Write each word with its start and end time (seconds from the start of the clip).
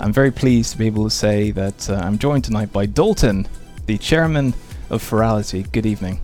I'm 0.00 0.12
very 0.12 0.30
pleased 0.30 0.72
to 0.72 0.78
be 0.78 0.86
able 0.86 1.04
to 1.04 1.10
say 1.10 1.50
that 1.52 1.88
uh, 1.88 1.94
I'm 1.94 2.18
joined 2.18 2.44
tonight 2.44 2.72
by 2.72 2.86
Dalton, 2.86 3.46
the 3.86 3.96
chairman 3.96 4.54
of 4.90 5.02
Furality. 5.02 5.70
Good 5.72 5.86
evening. 5.86 6.20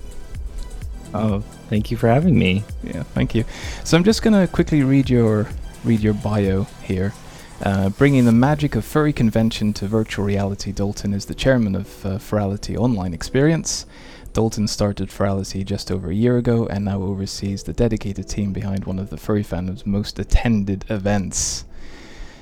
Oh, 1.14 1.40
thank 1.68 1.90
you 1.90 1.96
for 1.96 2.08
having 2.08 2.38
me. 2.38 2.64
Yeah, 2.82 3.04
thank 3.04 3.34
you. 3.34 3.44
So 3.84 3.96
I'm 3.96 4.04
just 4.04 4.22
going 4.22 4.34
to 4.34 4.52
quickly 4.52 4.82
read 4.82 5.08
your 5.08 5.48
read 5.84 6.00
your 6.00 6.14
bio 6.14 6.64
here. 6.82 7.14
Uh, 7.62 7.90
bringing 7.90 8.24
the 8.24 8.32
magic 8.32 8.74
of 8.74 8.84
furry 8.84 9.12
convention 9.12 9.72
to 9.74 9.86
virtual 9.86 10.24
reality, 10.24 10.72
Dalton 10.72 11.12
is 11.12 11.26
the 11.26 11.34
chairman 11.34 11.74
of 11.74 12.06
uh, 12.06 12.18
Furality 12.18 12.76
Online 12.76 13.14
Experience. 13.14 13.86
Dalton 14.32 14.68
started 14.68 15.10
Furality 15.10 15.64
just 15.64 15.90
over 15.90 16.10
a 16.10 16.14
year 16.14 16.38
ago 16.38 16.66
and 16.66 16.84
now 16.84 17.02
oversees 17.02 17.62
the 17.62 17.72
dedicated 17.72 18.28
team 18.28 18.52
behind 18.52 18.84
one 18.84 18.98
of 18.98 19.10
the 19.10 19.16
furry 19.16 19.44
fandom's 19.44 19.84
most 19.84 20.18
attended 20.18 20.84
events. 20.88 21.64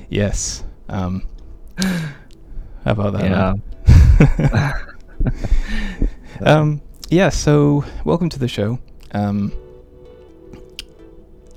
Yes. 0.09 0.63
Um, 0.89 1.27
how 1.79 2.93
about 2.93 3.13
that? 3.15 3.59
Yeah. 4.45 4.83
um, 6.41 6.81
yeah, 7.11 7.29
so 7.29 7.85
welcome 8.05 8.29
to 8.31 8.39
the 8.39 8.49
show. 8.49 8.79
Um, 9.13 9.53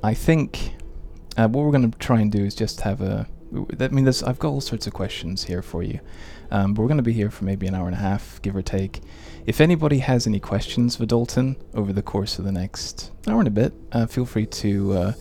I 0.04 0.14
think 0.14 0.74
uh, 1.38 1.48
what 1.48 1.64
we're 1.64 1.72
going 1.72 1.92
to 1.92 1.98
try 2.00 2.20
and 2.20 2.32
do 2.32 2.44
is 2.44 2.56
just 2.56 2.82
have 2.82 3.02
a. 3.02 3.28
I 3.54 3.88
mean, 3.90 4.06
there's, 4.06 4.24
I've 4.24 4.40
got 4.40 4.50
all 4.50 4.62
sorts 4.62 4.88
of 4.88 4.94
questions 4.94 5.44
here 5.44 5.62
for 5.62 5.84
you, 5.84 6.00
um, 6.52 6.74
but 6.74 6.82
we're 6.82 6.88
going 6.88 6.98
to 6.98 7.04
be 7.04 7.12
here 7.12 7.30
for 7.30 7.44
maybe 7.44 7.68
an 7.68 7.76
hour 7.76 7.86
and 7.86 7.96
a 7.96 8.00
half, 8.00 8.42
give 8.42 8.56
or 8.56 8.62
take. 8.62 9.02
If 9.46 9.60
anybody 9.60 10.00
has 10.00 10.26
any 10.26 10.40
questions 10.40 10.96
for 10.96 11.06
Dalton 11.06 11.58
over 11.74 11.92
the 11.92 12.02
course 12.02 12.40
of 12.40 12.46
the 12.46 12.52
next 12.52 13.12
hour 13.28 13.40
and 13.40 13.48
a 13.48 13.52
bit, 13.52 13.74
uh, 13.92 14.06
feel 14.06 14.26
free 14.26 14.46
to 14.46 14.94
uh, 14.94 15.14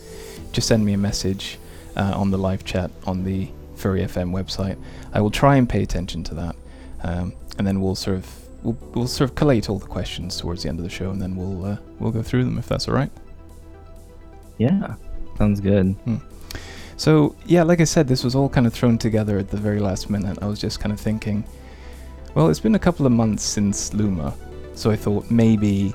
just 0.53 0.69
send 0.69 0.85
me 0.85 0.93
a 0.93 0.99
message 0.99 1.59
uh, 1.97 2.13
on 2.15 2.31
the 2.31 2.39
live 2.39 2.65
chat 2.65 2.91
on 3.05 3.25
the 3.25 3.51
Furry 3.81 4.03
FM 4.03 4.31
website. 4.33 4.79
I 5.13 5.21
will 5.21 5.31
try 5.31 5.57
and 5.57 5.69
pay 5.69 5.83
attention 5.83 6.23
to 6.25 6.35
that, 6.35 6.57
um, 7.03 7.33
and 7.59 7.67
then 7.67 7.81
we'll 7.81 7.95
sort 7.95 8.17
of 8.17 8.27
we'll, 8.63 8.79
we'll 8.95 9.09
sort 9.09 9.31
of 9.31 9.37
collate 9.37 9.69
all 9.69 9.79
the 9.79 9.87
questions 9.87 10.37
towards 10.37 10.63
the 10.63 10.69
end 10.69 10.79
of 10.79 10.85
the 10.85 10.91
show, 10.91 11.11
and 11.11 11.21
then 11.21 11.37
we'll 11.37 11.65
uh, 11.65 11.77
we'll 11.99 12.13
go 12.13 12.23
through 12.23 12.45
them 12.45 12.59
if 12.59 12.67
that's 12.67 12.89
all 12.89 12.95
right. 12.95 13.11
Yeah, 14.59 14.95
sounds 15.39 15.61
good. 15.61 15.97
So 16.97 17.35
yeah, 17.47 17.63
like 17.63 17.81
I 17.81 17.85
said, 17.85 18.07
this 18.07 18.23
was 18.23 18.35
all 18.35 18.49
kind 18.51 18.67
of 18.67 18.75
thrown 18.75 18.99
together 18.99 19.39
at 19.39 19.49
the 19.49 19.57
very 19.57 19.81
last 19.81 20.11
minute. 20.11 20.39
I 20.43 20.47
was 20.47 20.61
just 20.61 20.81
kind 20.81 20.93
of 20.93 21.01
thinking, 21.01 21.45
well, 22.35 22.51
it's 22.51 22.61
been 22.61 22.75
a 22.75 22.79
couple 22.79 23.07
of 23.07 23.13
months 23.13 23.43
since 23.43 23.95
Luma, 23.95 24.35
so 24.75 24.91
I 24.91 24.97
thought 24.97 25.31
maybe 25.31 25.95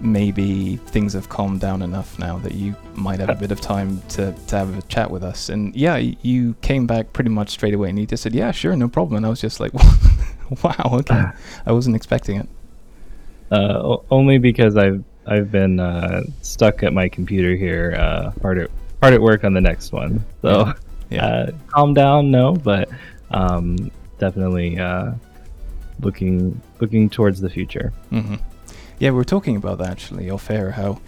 maybe 0.00 0.76
things 0.76 1.12
have 1.14 1.28
calmed 1.28 1.60
down 1.60 1.82
enough 1.82 2.18
now 2.18 2.38
that 2.38 2.54
you 2.54 2.74
might 2.94 3.18
have 3.20 3.30
a 3.30 3.34
bit 3.34 3.50
of 3.50 3.60
time 3.60 4.00
to, 4.10 4.32
to 4.46 4.56
have 4.56 4.76
a 4.78 4.82
chat 4.82 5.10
with 5.10 5.22
us. 5.24 5.48
And 5.48 5.74
yeah, 5.74 5.96
you 5.96 6.54
came 6.60 6.86
back 6.86 7.12
pretty 7.12 7.30
much 7.30 7.50
straight 7.50 7.74
away 7.74 7.88
and 7.90 7.98
you 7.98 8.06
just 8.06 8.22
said, 8.22 8.34
yeah, 8.34 8.50
sure, 8.50 8.76
no 8.76 8.88
problem. 8.88 9.16
And 9.18 9.26
I 9.26 9.28
was 9.28 9.40
just 9.40 9.58
like, 9.60 9.72
wow, 10.62 10.74
okay. 11.00 11.24
I 11.64 11.72
wasn't 11.72 11.96
expecting 11.96 12.40
it. 12.40 12.48
Uh, 13.50 13.96
only 14.10 14.38
because 14.38 14.76
I've 14.76 15.04
I've 15.26 15.50
been 15.50 15.80
uh, 15.80 16.22
stuck 16.42 16.82
at 16.82 16.92
my 16.92 17.08
computer 17.08 17.56
here, 17.56 17.96
uh, 17.98 18.30
hard 18.42 18.58
at 18.58 18.70
hard 19.00 19.14
at 19.14 19.20
work 19.20 19.44
on 19.44 19.54
the 19.54 19.60
next 19.60 19.92
one. 19.92 20.24
So, 20.42 20.72
Yeah. 21.10 21.26
uh, 21.26 21.50
calm 21.68 21.94
down, 21.94 22.30
no, 22.30 22.52
but 22.54 22.88
um, 23.30 23.90
definitely 24.18 24.78
uh, 24.78 25.12
looking 26.00 26.60
looking 26.80 27.08
towards 27.08 27.40
the 27.40 27.48
future. 27.50 27.92
hmm 28.10 28.34
Yeah, 28.98 29.10
we 29.10 29.16
were 29.16 29.24
talking 29.24 29.56
about 29.56 29.78
that 29.78 29.90
actually 29.90 30.30
off 30.30 30.50
air. 30.50 30.72
How 30.72 31.00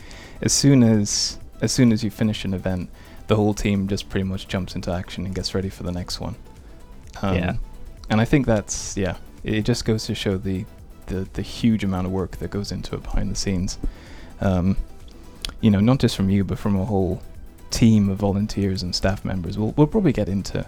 as 0.43 0.53
soon 0.53 0.83
as 0.83 1.39
as 1.61 1.73
soon 1.73 1.93
as 1.93 2.05
you 2.05 2.11
finish 2.11 2.45
an 2.45 2.55
event, 2.55 2.91
the 3.27 3.37
whole 3.37 3.55
team 3.55 3.89
just 3.89 4.09
pretty 4.09 4.25
much 4.25 4.47
jumps 4.49 4.75
into 4.75 4.93
action 4.93 5.25
and 5.27 5.35
gets 5.35 5.55
ready 5.55 5.69
for 5.69 5.83
the 5.83 5.93
next 5.93 6.21
one. 6.21 6.37
Um, 7.23 7.35
Yeah. 7.37 7.55
and 8.11 8.21
I 8.21 8.25
think 8.25 8.47
that's 8.47 8.97
yeah. 8.97 9.17
It, 9.43 9.55
it 9.55 9.63
just 9.65 9.85
goes 9.85 10.05
to 10.07 10.15
show 10.15 10.37
the, 10.37 10.65
the 11.07 11.29
the 11.33 11.43
huge 11.43 11.83
amount 11.85 12.07
of 12.07 12.13
work 12.13 12.37
that 12.39 12.51
goes 12.51 12.71
into 12.73 12.95
it 12.95 13.03
behind 13.03 13.31
the 13.31 13.37
scenes. 13.37 13.79
Um, 14.41 14.77
you 15.61 15.71
know, 15.71 15.81
not 15.81 15.99
just 15.99 16.15
from 16.15 16.31
you, 16.31 16.45
but 16.45 16.59
from 16.59 16.77
a 16.77 16.85
whole 16.85 17.21
team 17.71 18.09
of 18.09 18.19
volunteers 18.19 18.83
and 18.83 18.95
staff 18.95 19.25
members. 19.25 19.59
We'll 19.59 19.73
we'll 19.77 19.87
probably 19.87 20.13
get 20.13 20.29
into 20.29 20.67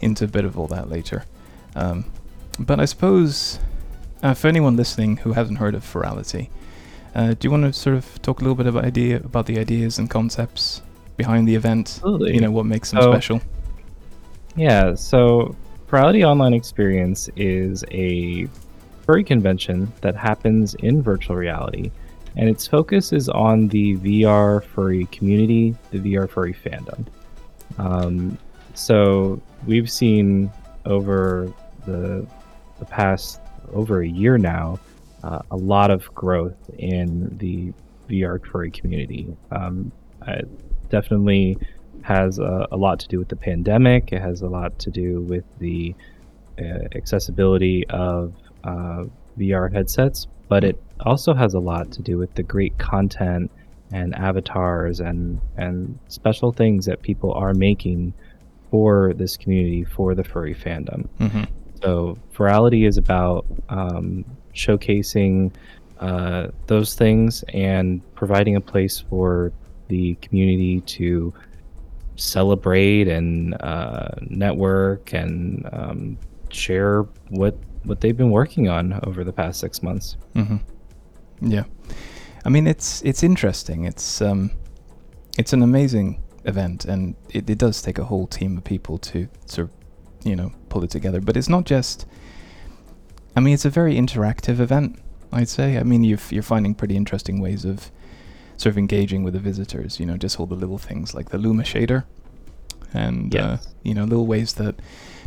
into 0.00 0.24
a 0.24 0.28
bit 0.28 0.44
of 0.44 0.58
all 0.58 0.66
that 0.68 0.88
later. 0.88 1.24
Um, 1.74 2.04
but 2.58 2.78
I 2.80 2.84
suppose 2.84 3.58
uh, 4.22 4.34
for 4.34 4.48
anyone 4.48 4.76
listening 4.76 5.18
who 5.18 5.32
hasn't 5.32 5.58
heard 5.58 5.74
of 5.74 5.84
Furality, 5.84 6.48
uh, 7.14 7.34
do 7.34 7.46
you 7.46 7.50
want 7.50 7.64
to 7.64 7.72
sort 7.72 7.96
of 7.96 8.20
talk 8.22 8.40
a 8.40 8.42
little 8.42 8.54
bit 8.54 8.66
about 8.66 8.84
idea 8.84 9.16
about 9.16 9.46
the 9.46 9.58
ideas 9.58 9.98
and 9.98 10.08
concepts 10.10 10.82
behind 11.16 11.48
the 11.48 11.54
event? 11.54 11.88
Absolutely. 11.96 12.34
You 12.34 12.40
know 12.40 12.50
what 12.50 12.66
makes 12.66 12.90
them 12.90 13.02
So- 13.02 13.12
special. 13.12 13.40
Yeah, 14.56 14.94
so 14.94 15.54
Furality 15.88 16.24
Online 16.26 16.54
Experience 16.54 17.28
is 17.36 17.84
a 17.90 18.46
furry 19.06 19.24
convention 19.24 19.92
that 20.02 20.16
happens 20.16 20.74
in 20.74 21.02
virtual 21.02 21.36
reality, 21.36 21.90
and 22.36 22.48
its 22.48 22.66
focus 22.66 23.12
is 23.12 23.28
on 23.28 23.68
the 23.68 23.96
VR 23.96 24.62
furry 24.62 25.06
community, 25.06 25.74
the 25.92 25.98
VR 25.98 26.28
furry 26.28 26.52
fandom. 26.54 27.06
Um, 27.78 28.38
so 28.74 29.40
we've 29.66 29.90
seen 29.90 30.50
over 30.84 31.52
the 31.86 32.26
the 32.78 32.84
past 32.86 33.40
over 33.72 34.02
a 34.02 34.08
year 34.08 34.38
now 34.38 34.78
uh, 35.22 35.40
a 35.50 35.56
lot 35.56 35.90
of 35.90 36.12
growth 36.14 36.56
in 36.78 37.36
the 37.38 37.72
VR 38.08 38.44
furry 38.44 38.70
community. 38.70 39.36
Um, 39.50 39.92
I 40.22 40.42
definitely 40.88 41.58
has 42.02 42.38
a, 42.38 42.66
a 42.72 42.76
lot 42.76 43.00
to 43.00 43.08
do 43.08 43.18
with 43.18 43.28
the 43.28 43.36
pandemic. 43.36 44.12
It 44.12 44.20
has 44.20 44.42
a 44.42 44.48
lot 44.48 44.78
to 44.80 44.90
do 44.90 45.20
with 45.20 45.44
the 45.58 45.94
uh, 46.58 46.88
accessibility 46.94 47.86
of 47.88 48.34
uh, 48.64 49.04
VR 49.38 49.72
headsets, 49.72 50.26
but 50.48 50.64
it 50.64 50.82
also 51.00 51.34
has 51.34 51.54
a 51.54 51.60
lot 51.60 51.92
to 51.92 52.02
do 52.02 52.18
with 52.18 52.34
the 52.34 52.42
great 52.42 52.76
content 52.78 53.50
and 53.92 54.14
avatars 54.14 55.00
and 55.00 55.40
and 55.56 55.98
special 56.08 56.52
things 56.52 56.86
that 56.86 57.02
people 57.02 57.32
are 57.32 57.52
making 57.52 58.14
for 58.70 59.12
this 59.14 59.36
community 59.36 59.84
for 59.84 60.14
the 60.14 60.22
furry 60.22 60.54
fandom. 60.54 61.08
hmm 61.18 61.44
So, 61.82 62.18
Furality 62.32 62.86
is 62.86 62.96
about 62.98 63.46
um, 63.68 64.24
showcasing 64.54 65.52
uh, 66.00 66.48
those 66.66 66.94
things 66.94 67.42
and 67.54 68.02
providing 68.14 68.56
a 68.56 68.60
place 68.60 69.00
for 69.08 69.52
the 69.88 70.14
community 70.16 70.80
to 70.82 71.32
celebrate 72.16 73.08
and 73.08 73.54
uh, 73.62 74.08
network 74.20 75.12
and 75.14 75.68
um, 75.72 76.18
share 76.50 77.02
what 77.28 77.56
what 77.84 78.00
they've 78.02 78.16
been 78.16 78.30
working 78.30 78.68
on 78.68 79.00
over 79.04 79.24
the 79.24 79.32
past 79.32 79.58
six 79.60 79.82
months. 79.82 80.16
hmm 80.34 80.56
Yeah, 81.40 81.64
I 82.44 82.48
mean 82.50 82.66
it's 82.66 83.02
it's 83.02 83.22
interesting. 83.22 83.84
It's 83.84 84.20
um, 84.20 84.50
it's 85.38 85.52
an 85.52 85.62
amazing 85.62 86.22
event, 86.44 86.84
and 86.84 87.14
it, 87.30 87.48
it 87.48 87.58
does 87.58 87.80
take 87.82 87.98
a 87.98 88.04
whole 88.04 88.26
team 88.26 88.56
of 88.58 88.64
people 88.64 88.98
to 88.98 89.28
sort 89.46 89.68
of, 89.68 89.79
you 90.24 90.36
know, 90.36 90.52
pull 90.68 90.84
it 90.84 90.90
together. 90.90 91.20
But 91.20 91.36
it's 91.36 91.48
not 91.48 91.64
just. 91.64 92.06
I 93.36 93.40
mean, 93.40 93.54
it's 93.54 93.64
a 93.64 93.70
very 93.70 93.94
interactive 93.94 94.58
event. 94.60 94.98
I'd 95.32 95.48
say. 95.48 95.78
I 95.78 95.82
mean, 95.82 96.04
you've, 96.04 96.32
you're 96.32 96.42
finding 96.42 96.74
pretty 96.74 96.96
interesting 96.96 97.40
ways 97.40 97.64
of 97.64 97.90
sort 98.56 98.72
of 98.72 98.78
engaging 98.78 99.22
with 99.22 99.34
the 99.34 99.40
visitors. 99.40 100.00
You 100.00 100.06
know, 100.06 100.16
just 100.16 100.40
all 100.40 100.46
the 100.46 100.56
little 100.56 100.78
things 100.78 101.14
like 101.14 101.30
the 101.30 101.38
Luma 101.38 101.62
shader, 101.62 102.04
and 102.92 103.34
uh, 103.34 103.56
you 103.82 103.94
know, 103.94 104.04
little 104.04 104.26
ways 104.26 104.54
that 104.54 104.76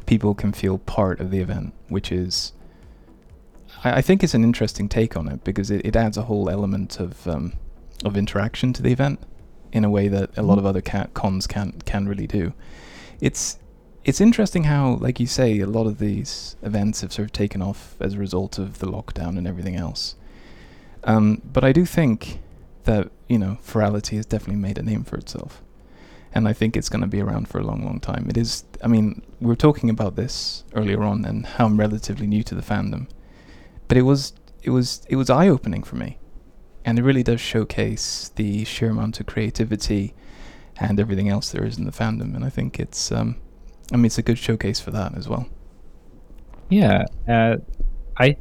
people 0.06 0.34
can 0.34 0.52
feel 0.52 0.78
part 0.78 1.20
of 1.20 1.32
the 1.32 1.40
event, 1.40 1.74
which 1.88 2.12
is 2.12 2.54
I, 3.84 3.98
I 3.98 4.02
think 4.02 4.24
it's 4.24 4.34
an 4.34 4.44
interesting 4.44 4.90
take 4.90 5.16
on 5.16 5.28
it 5.28 5.44
because 5.44 5.72
it, 5.72 5.86
it 5.86 5.96
adds 5.96 6.18
a 6.18 6.24
whole 6.24 6.50
element 6.50 7.00
of 7.00 7.28
um, 7.28 7.54
of 8.04 8.18
interaction 8.18 8.74
to 8.74 8.82
the 8.82 8.92
event 8.92 9.20
in 9.72 9.84
a 9.84 9.90
way 9.90 10.08
that 10.08 10.38
a 10.38 10.44
lot 10.44 10.58
of 10.58 10.66
other 10.66 10.82
ca- 10.82 11.08
cons 11.14 11.48
can't 11.48 11.86
can 11.86 12.08
really 12.08 12.28
do. 12.28 12.54
It's 13.22 13.58
it's 14.06 14.20
interesting 14.20 14.66
how, 14.66 14.96
like 14.96 15.20
you 15.20 15.28
say, 15.28 15.60
a 15.60 15.68
lot 15.68 15.88
of 15.88 15.98
these 16.00 16.56
events 16.62 17.02
have 17.02 17.14
sort 17.14 17.26
of 17.26 17.32
taken 17.32 17.62
off 17.62 17.96
as 18.00 18.14
a 18.16 18.20
result 18.20 18.58
of 18.58 18.80
the 18.80 18.88
lockdown 18.88 19.38
and 19.38 19.48
everything 19.48 19.76
else. 19.76 20.16
Um, 21.04 21.42
but 21.44 21.64
I 21.64 21.72
do 21.72 21.86
think 21.86 22.40
that 22.84 23.12
you 23.28 23.40
know, 23.40 23.58
Furality 23.64 24.16
has 24.18 24.26
definitely 24.26 24.62
made 24.62 24.78
a 24.78 24.84
name 24.84 25.04
for 25.04 25.18
itself, 25.18 25.62
and 26.34 26.48
I 26.48 26.54
think 26.54 26.76
it's 26.76 26.90
going 26.90 27.02
to 27.02 27.08
be 27.08 27.22
around 27.22 27.48
for 27.48 27.60
a 27.60 27.64
long, 27.64 27.84
long 27.84 28.00
time. 28.00 28.28
It 28.30 28.38
is. 28.38 28.64
I 28.84 28.88
mean, 28.88 29.22
we 29.40 29.48
were 29.48 29.56
talking 29.56 29.90
about 29.90 30.16
this 30.16 30.64
earlier 30.74 31.02
on, 31.04 31.26
and 31.26 31.46
how 31.46 31.66
I'm 31.66 31.80
relatively 31.80 32.28
new 32.28 32.44
to 32.44 32.56
the 32.56 32.62
fandom, 32.62 33.08
but 33.88 33.98
it 33.98 34.04
was 34.04 34.34
it 34.62 34.70
was 34.70 35.06
it 35.10 35.16
was 35.16 35.30
eye 35.30 35.48
opening 35.48 35.84
for 35.84 35.96
me, 35.96 36.20
and 36.86 37.00
it 37.00 37.04
really 37.04 37.24
does 37.24 37.42
showcase 37.42 38.32
the 38.36 38.66
sheer 38.66 38.90
amount 38.90 39.20
of 39.20 39.26
creativity 39.26 40.14
and 40.78 41.00
everything 41.00 41.30
else 41.30 41.52
there 41.52 41.66
is 41.66 41.78
in 41.78 41.86
the 41.86 41.92
fandom, 41.92 42.36
and 42.36 42.44
I 42.44 42.50
think 42.50 42.80
it's 42.80 43.12
um, 43.12 43.38
I 43.92 43.98
mean, 43.98 44.06
it's 44.06 44.18
a 44.18 44.24
good 44.24 44.38
showcase 44.38 44.80
for 44.80 44.92
that 44.92 45.16
as 45.18 45.28
well. 45.28 45.48
Yeah, 46.70 47.06
uh, 47.28 47.58
I, 48.18 48.38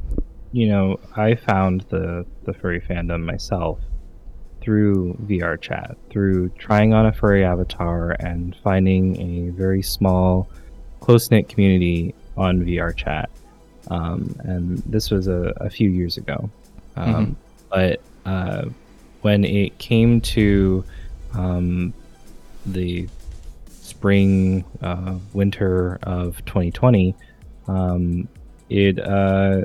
you 0.51 0.67
know, 0.67 0.99
I 1.15 1.35
found 1.35 1.81
the 1.89 2.25
the 2.45 2.53
furry 2.53 2.81
fandom 2.81 3.23
myself 3.23 3.79
through 4.61 5.15
VR 5.25 5.59
chat, 5.59 5.97
through 6.09 6.49
trying 6.57 6.93
on 6.93 7.05
a 7.05 7.11
furry 7.11 7.43
avatar 7.43 8.11
and 8.19 8.55
finding 8.63 9.19
a 9.19 9.51
very 9.51 9.81
small 9.81 10.47
close 11.01 11.29
knit 11.29 11.49
community 11.49 12.15
on 12.37 12.61
VR 12.61 12.95
chat, 12.95 13.29
um, 13.91 14.35
and 14.45 14.77
this 14.85 15.11
was 15.11 15.27
a, 15.27 15.53
a 15.57 15.69
few 15.69 15.89
years 15.89 16.17
ago. 16.17 16.49
Um, 16.95 17.13
Mhm. 17.13 17.35
But 17.69 18.01
uh, 18.25 18.65
when 19.21 19.43
it 19.43 19.77
came 19.79 20.21
to 20.21 20.83
um, 21.33 21.93
the 22.65 23.09
spring, 24.07 24.65
uh, 24.81 25.17
winter 25.31 25.97
of 26.03 26.43
2020, 26.43 27.15
um, 27.69 28.27
it, 28.69 28.99
uh, 28.99 29.61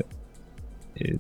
it 0.95 1.19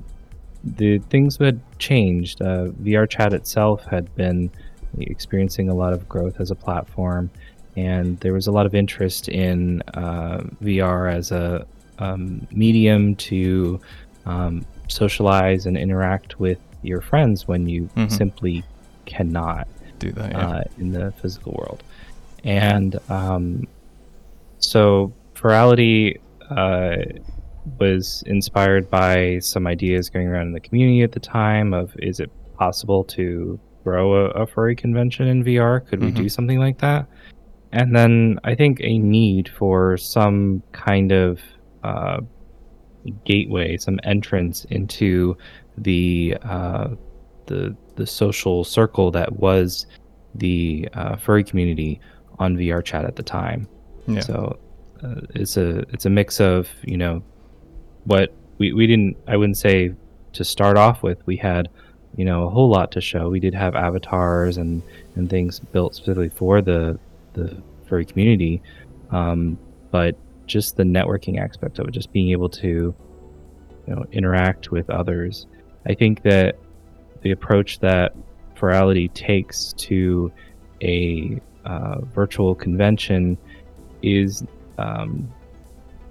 the 0.63 0.99
things 1.11 1.37
had 1.39 1.61
changed. 1.81 2.41
Uh, 2.41 2.67
VR 2.85 3.09
chat 3.11 3.33
itself 3.33 3.85
had 3.87 4.15
been 4.15 4.49
experiencing 5.01 5.69
a 5.69 5.75
lot 5.75 5.93
of 5.93 6.09
growth 6.09 6.39
as 6.41 6.53
a 6.53 6.55
platform, 6.55 7.29
and 7.77 8.21
there 8.21 8.33
was 8.33 8.47
a 8.47 8.53
lot 8.53 8.67
of 8.67 8.75
interest 8.77 9.29
in 9.29 9.83
uh, 9.95 10.39
VR 10.63 11.13
as 11.13 11.33
a 11.33 11.67
um, 11.99 12.47
medium 12.53 13.17
to 13.17 13.81
um, 14.27 14.65
socialize 14.87 15.67
and 15.67 15.77
interact 15.77 16.39
with 16.39 16.59
your 16.83 17.01
friends 17.01 17.49
when 17.49 17.69
you 17.69 17.89
Mhm. 17.97 18.13
simply 18.13 18.63
cannot 19.07 19.67
Do 19.99 20.13
that. 20.13 20.31
Yeah. 20.31 20.49
uh, 20.49 20.63
in 20.79 20.93
the 20.93 21.11
physical 21.21 21.53
world. 21.59 21.83
And 22.45 22.99
um, 23.11 23.67
so 24.59 25.13
Furality 25.35 26.19
uh, 26.51 26.97
was 27.79 28.23
inspired 28.27 28.91
by 28.91 29.39
some 29.41 29.67
ideas 29.67 30.09
going 30.09 30.27
around 30.27 30.49
in 30.49 30.53
the 30.53 30.61
community 30.61 31.03
at 31.03 31.13
the 31.13 31.21
time 31.21 31.75
of 31.75 31.93
is 31.99 32.21
it 32.21 32.31
possible 32.57 33.05
to 33.05 33.59
grow 33.85 34.27
a, 34.27 34.31
a 34.31 34.47
furry 34.47 34.75
convention 34.75 35.27
in 35.29 35.45
VR? 35.45 35.87
Could 35.87 36.01
we 36.01 36.11
Mhm. 36.11 36.17
do 36.17 36.29
something 36.29 36.59
like 36.59 36.79
that? 36.79 37.07
And 37.73 37.95
then 37.95 38.39
I 38.45 38.55
think 38.55 38.81
a 38.81 38.99
need 38.99 39.49
for 39.49 39.97
some 39.99 40.63
kind 40.73 41.13
of 41.13 41.41
uh, 41.85 42.21
gateway, 43.25 43.77
some 43.77 44.01
entrance 44.05 44.65
into 44.67 45.37
the 45.77 46.37
uh, 46.43 46.89
the 47.47 47.77
the 47.97 48.07
social 48.07 48.65
circle 48.65 49.11
that 49.13 49.39
was 49.39 49.87
the 50.35 50.89
uh, 50.95 51.17
furry 51.17 51.45
community 51.45 52.01
on 52.39 52.57
VR 52.57 52.85
chat 52.85 53.05
at 53.05 53.17
the 53.17 53.23
time. 53.23 53.69
yeah. 54.07 54.21
So 54.21 54.59
uh, 55.03 55.21
it's 55.35 55.57
a 55.57 55.81
it's 55.93 56.07
a 56.07 56.11
mix 56.11 56.41
of 56.41 56.69
you 56.83 56.97
know 56.97 57.23
what 58.05 58.35
we, 58.59 58.73
we 58.73 58.87
didn't 58.87 59.17
I 59.27 59.37
wouldn't 59.37 59.59
say 59.59 59.95
to 60.33 60.45
start 60.45 60.77
off 60.77 61.03
with 61.03 61.25
we 61.27 61.37
had 61.37 61.69
you 62.17 62.25
know 62.25 62.45
a 62.45 62.51
whole 62.51 62.69
lot 62.69 62.93
to 62.93 63.01
show. 63.01 63.29
We 63.29 63.41
did 63.41 63.55
have 63.55 63.75
avatars 63.75 64.57
and 64.57 64.83
and 65.15 65.29
things 65.29 65.61
built 65.61 65.95
specifically 65.95 66.31
for 66.31 66.63
the 66.63 66.99
the 67.35 67.63
furry 67.87 68.05
community, 68.05 68.63
um, 69.11 69.59
but 69.91 70.17
just 70.47 70.77
the 70.77 70.83
networking 70.83 71.39
aspect 71.39 71.79
of 71.79 71.89
it, 71.89 71.93
just 71.93 72.13
being 72.13 72.31
able 72.31 72.49
to 72.49 72.95
you 73.87 73.95
know 73.95 74.05
interact 74.13 74.71
with 74.71 74.91
others. 74.91 75.47
I 75.87 75.95
think 75.95 76.23
that 76.23 76.59
the 77.23 77.31
approach 77.31 77.81
that 77.81 78.15
Furality 78.57 79.13
takes 79.15 79.73
to 79.75 80.33
a 80.83 81.41
uh, 81.65 82.01
virtual 82.15 82.55
convention 82.55 83.37
is 84.03 84.45
um, 84.79 85.29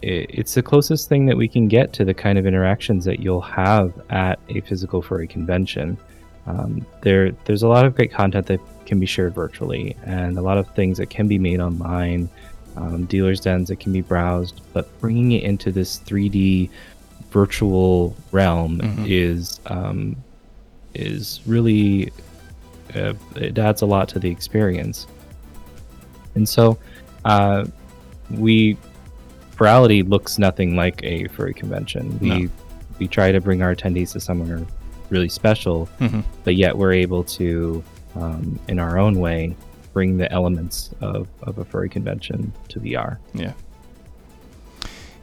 it, 0.02 0.30
it's 0.30 0.54
the 0.54 0.62
closest 0.62 1.10
thing 1.10 1.26
that 1.26 1.38
we 1.38 1.48
can 1.48 1.68
get 1.68 1.94
to 1.94 2.06
the 2.06 2.14
kind 2.14 2.38
of 2.38 2.46
interactions 2.46 3.06
that 3.06 3.20
you'll 3.20 3.42
have 3.42 3.94
at 4.10 4.40
a 4.50 4.62
physical 4.62 5.02
furry 5.02 5.28
convention. 5.28 5.98
Um, 6.46 6.86
there, 7.02 7.32
there's 7.46 7.64
a 7.64 7.68
lot 7.68 7.86
of 7.86 7.96
great 7.96 8.12
content 8.12 8.46
that 8.48 8.60
can 8.86 9.00
be 9.00 9.06
shared 9.06 9.34
virtually, 9.34 9.96
and 10.06 10.38
a 10.38 10.42
lot 10.42 10.58
of 10.58 10.68
things 10.76 10.98
that 10.98 11.10
can 11.10 11.28
be 11.28 11.38
made 11.38 11.60
online, 11.60 12.30
um, 12.78 13.06
dealers' 13.06 13.42
dens 13.42 13.68
that 13.70 13.80
can 13.82 13.92
be 13.92 14.02
browsed. 14.02 14.62
But 14.74 14.88
bringing 15.02 15.32
it 15.34 15.44
into 15.44 15.72
this 15.72 15.98
3D 16.00 16.70
virtual 17.32 18.16
realm 18.32 18.80
Mhm. 18.80 19.06
is 19.10 19.60
um, 19.68 20.16
is 20.94 21.42
really 21.46 22.12
uh, 22.96 23.14
it 23.36 23.58
adds 23.58 23.82
a 23.82 23.86
lot 23.86 24.08
to 24.10 24.20
the 24.20 24.30
experience. 24.30 25.06
And 26.38 26.48
so, 26.48 26.78
uh, 27.26 27.66
we 28.32 28.78
Furality 29.58 30.08
looks 30.08 30.38
nothing 30.38 30.76
like 30.76 31.04
a 31.04 31.28
furry 31.30 31.54
convention. 31.54 32.18
We 32.20 32.30
No. 32.44 32.50
we 33.00 33.08
try 33.08 33.32
to 33.32 33.42
bring 33.42 33.62
our 33.64 33.76
attendees 33.76 34.12
to 34.14 34.20
somewhere 34.20 34.62
really 35.10 35.30
special, 35.30 35.88
Mhm. 36.00 36.24
but 36.44 36.56
yet 36.56 36.78
we're 36.78 36.94
able 36.94 37.24
to, 37.24 37.84
um, 38.16 38.60
in 38.68 38.78
our 38.80 38.98
own 39.00 39.20
way, 39.20 39.56
bring 39.94 40.18
the 40.18 40.32
elements 40.32 40.92
of, 41.02 41.28
of 41.42 41.58
a 41.58 41.66
furry 41.66 41.90
convention 41.90 42.52
to 42.70 42.80
VR. 42.80 43.18
Yeah. 43.34 43.54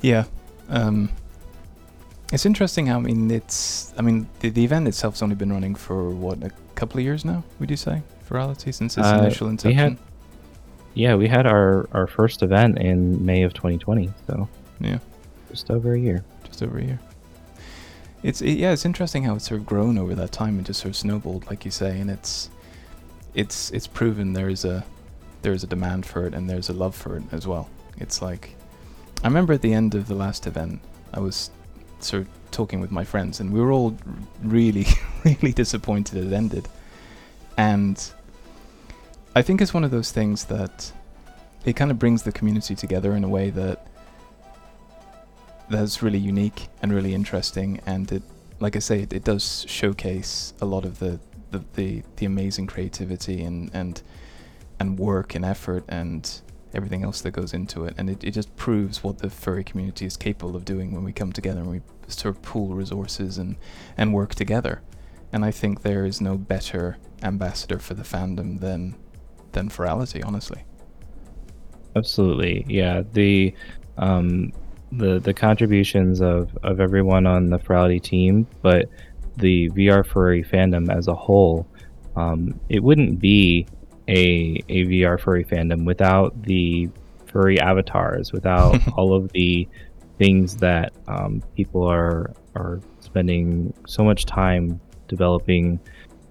Yeah. 0.02 0.24
Um, 0.68 1.10
it's 2.32 2.46
interesting 2.46 2.90
I 2.90 2.98
mean, 2.98 3.30
it's, 3.30 3.92
I 3.98 4.02
mean, 4.02 4.26
the, 4.40 4.50
the 4.50 4.64
event 4.64 4.88
itself's 4.88 5.22
only 5.22 5.34
been 5.36 5.52
running 5.52 5.74
for, 5.74 6.10
what, 6.10 6.42
a 6.42 6.50
couple 6.74 6.98
of 6.98 7.04
years 7.04 7.24
now, 7.24 7.44
would 7.60 7.70
you 7.70 7.76
say? 7.76 8.02
Furality, 8.28 8.72
since 8.72 8.96
its 8.98 9.06
Uh, 9.06 9.18
initial 9.20 9.46
we 9.48 9.52
inception? 9.52 9.78
had- 9.78 9.98
Yeah, 10.94 11.16
we 11.16 11.26
had 11.28 11.46
our, 11.46 11.88
our 11.92 12.06
first 12.06 12.42
event 12.42 12.78
in 12.78 13.24
May 13.24 13.42
of 13.42 13.52
2020, 13.54 14.10
so 14.26 14.48
Yeah. 14.80 14.98
just 15.50 15.70
over 15.70 15.94
a 15.94 15.98
year. 15.98 16.24
just 16.44 16.62
over 16.62 16.78
a 16.78 16.84
year. 16.84 17.00
It's 18.22 18.40
it, 18.40 18.52
yeah, 18.52 18.72
it's 18.72 18.84
interesting 18.86 19.24
how 19.24 19.34
it's 19.34 19.46
sort 19.48 19.60
of 19.60 19.66
grown 19.66 19.98
over 19.98 20.14
that 20.14 20.32
time 20.32 20.56
and 20.56 20.64
just 20.64 20.80
sort 20.80 20.90
of 20.90 20.96
snowballed, 20.96 21.46
like 21.50 21.64
you 21.64 21.70
say, 21.70 22.00
and 22.00 22.10
it's 22.10 22.48
it's 23.34 23.70
it's 23.72 23.86
proven 23.86 24.32
there 24.32 24.48
is 24.48 24.64
a 24.64 24.84
there 25.42 25.52
is 25.52 25.62
a 25.64 25.66
demand 25.66 26.06
for 26.06 26.26
it 26.26 26.32
and 26.32 26.48
there's 26.48 26.68
a 26.70 26.72
love 26.72 26.94
for 26.94 27.16
it 27.18 27.22
as 27.32 27.46
well. 27.46 27.68
It's 27.98 28.22
like 28.22 28.54
I 29.22 29.26
remember 29.26 29.52
at 29.52 29.60
the 29.62 29.74
end 29.74 29.94
of 29.94 30.06
the 30.06 30.14
last 30.14 30.46
event, 30.46 30.80
I 31.12 31.20
was 31.20 31.50
sort 32.00 32.22
of 32.22 32.28
talking 32.50 32.80
with 32.80 32.90
my 32.90 33.04
friends, 33.04 33.40
and 33.40 33.52
we 33.52 33.60
were 33.60 33.72
all 33.72 33.94
really 34.42 34.86
really 35.24 35.52
disappointed 35.52 36.24
it 36.24 36.32
ended, 36.32 36.66
and 37.58 38.02
I 39.36 39.42
think 39.42 39.60
it's 39.60 39.74
one 39.74 39.82
of 39.82 39.90
those 39.90 40.12
things 40.12 40.44
that 40.44 40.92
it 41.64 41.74
kind 41.74 41.90
of 41.90 41.98
brings 41.98 42.22
the 42.22 42.30
community 42.30 42.76
together 42.76 43.14
in 43.16 43.24
a 43.24 43.28
way 43.28 43.50
that 43.50 43.86
that's 45.68 46.02
really 46.02 46.18
unique 46.18 46.68
and 46.82 46.92
really 46.92 47.14
interesting 47.14 47.80
and 47.86 48.12
it 48.12 48.22
like 48.60 48.76
i 48.76 48.78
say 48.78 49.00
it, 49.00 49.12
it 49.14 49.24
does 49.24 49.64
showcase 49.66 50.52
a 50.60 50.64
lot 50.66 50.84
of 50.84 50.98
the 50.98 51.18
the, 51.52 51.64
the, 51.74 52.02
the 52.16 52.26
amazing 52.26 52.66
creativity 52.66 53.42
and, 53.42 53.70
and 53.72 54.02
and 54.78 54.98
work 54.98 55.34
and 55.34 55.42
effort 55.42 55.84
and 55.88 56.42
everything 56.74 57.02
else 57.02 57.22
that 57.22 57.30
goes 57.30 57.54
into 57.54 57.84
it 57.84 57.94
and 57.96 58.10
it, 58.10 58.22
it 58.22 58.32
just 58.32 58.54
proves 58.56 59.02
what 59.02 59.18
the 59.18 59.30
furry 59.30 59.64
community 59.64 60.04
is 60.04 60.16
capable 60.18 60.54
of 60.54 60.64
doing 60.66 60.92
when 60.92 61.02
we 61.02 61.12
come 61.12 61.32
together 61.32 61.60
and 61.60 61.70
we 61.70 61.80
sort 62.08 62.36
of 62.36 62.42
pool 62.42 62.74
resources 62.74 63.38
and 63.38 63.56
and 63.96 64.12
work 64.12 64.34
together. 64.34 64.82
And 65.32 65.44
i 65.44 65.50
think 65.50 65.82
there 65.82 66.04
is 66.04 66.20
no 66.20 66.36
better 66.36 66.98
ambassador 67.22 67.78
for 67.78 67.94
the 67.94 68.02
fandom 68.02 68.60
than 68.60 68.96
than 69.54 69.68
Furality, 69.68 70.24
honestly 70.24 70.64
Absolutely, 71.96 72.64
yeah. 72.68 73.02
The 73.12 73.54
um, 73.98 74.52
the 74.90 75.20
the 75.20 75.32
contributions 75.32 76.20
of 76.20 76.56
of 76.62 76.80
everyone 76.80 77.26
on 77.26 77.50
the 77.50 77.58
Furality 77.58 78.02
team, 78.02 78.46
but 78.62 78.88
the 79.36 79.70
VR 79.70 80.06
furry 80.06 80.42
fandom 80.42 80.94
as 80.94 81.08
a 81.08 81.14
whole, 81.14 81.66
um, 82.16 82.58
it 82.68 82.82
wouldn't 82.82 83.20
be 83.20 83.66
a 84.08 84.60
a 84.68 84.84
VR 84.86 85.20
furry 85.20 85.44
fandom 85.44 85.84
without 85.84 86.42
the 86.42 86.88
furry 87.26 87.60
avatars, 87.60 88.32
without 88.32 88.80
all 88.96 89.14
of 89.14 89.30
the 89.32 89.68
things 90.18 90.56
that 90.56 90.92
um, 91.06 91.42
people 91.54 91.84
are 91.84 92.34
are 92.56 92.80
spending 93.00 93.72
so 93.86 94.02
much 94.02 94.26
time 94.26 94.80
developing. 95.06 95.78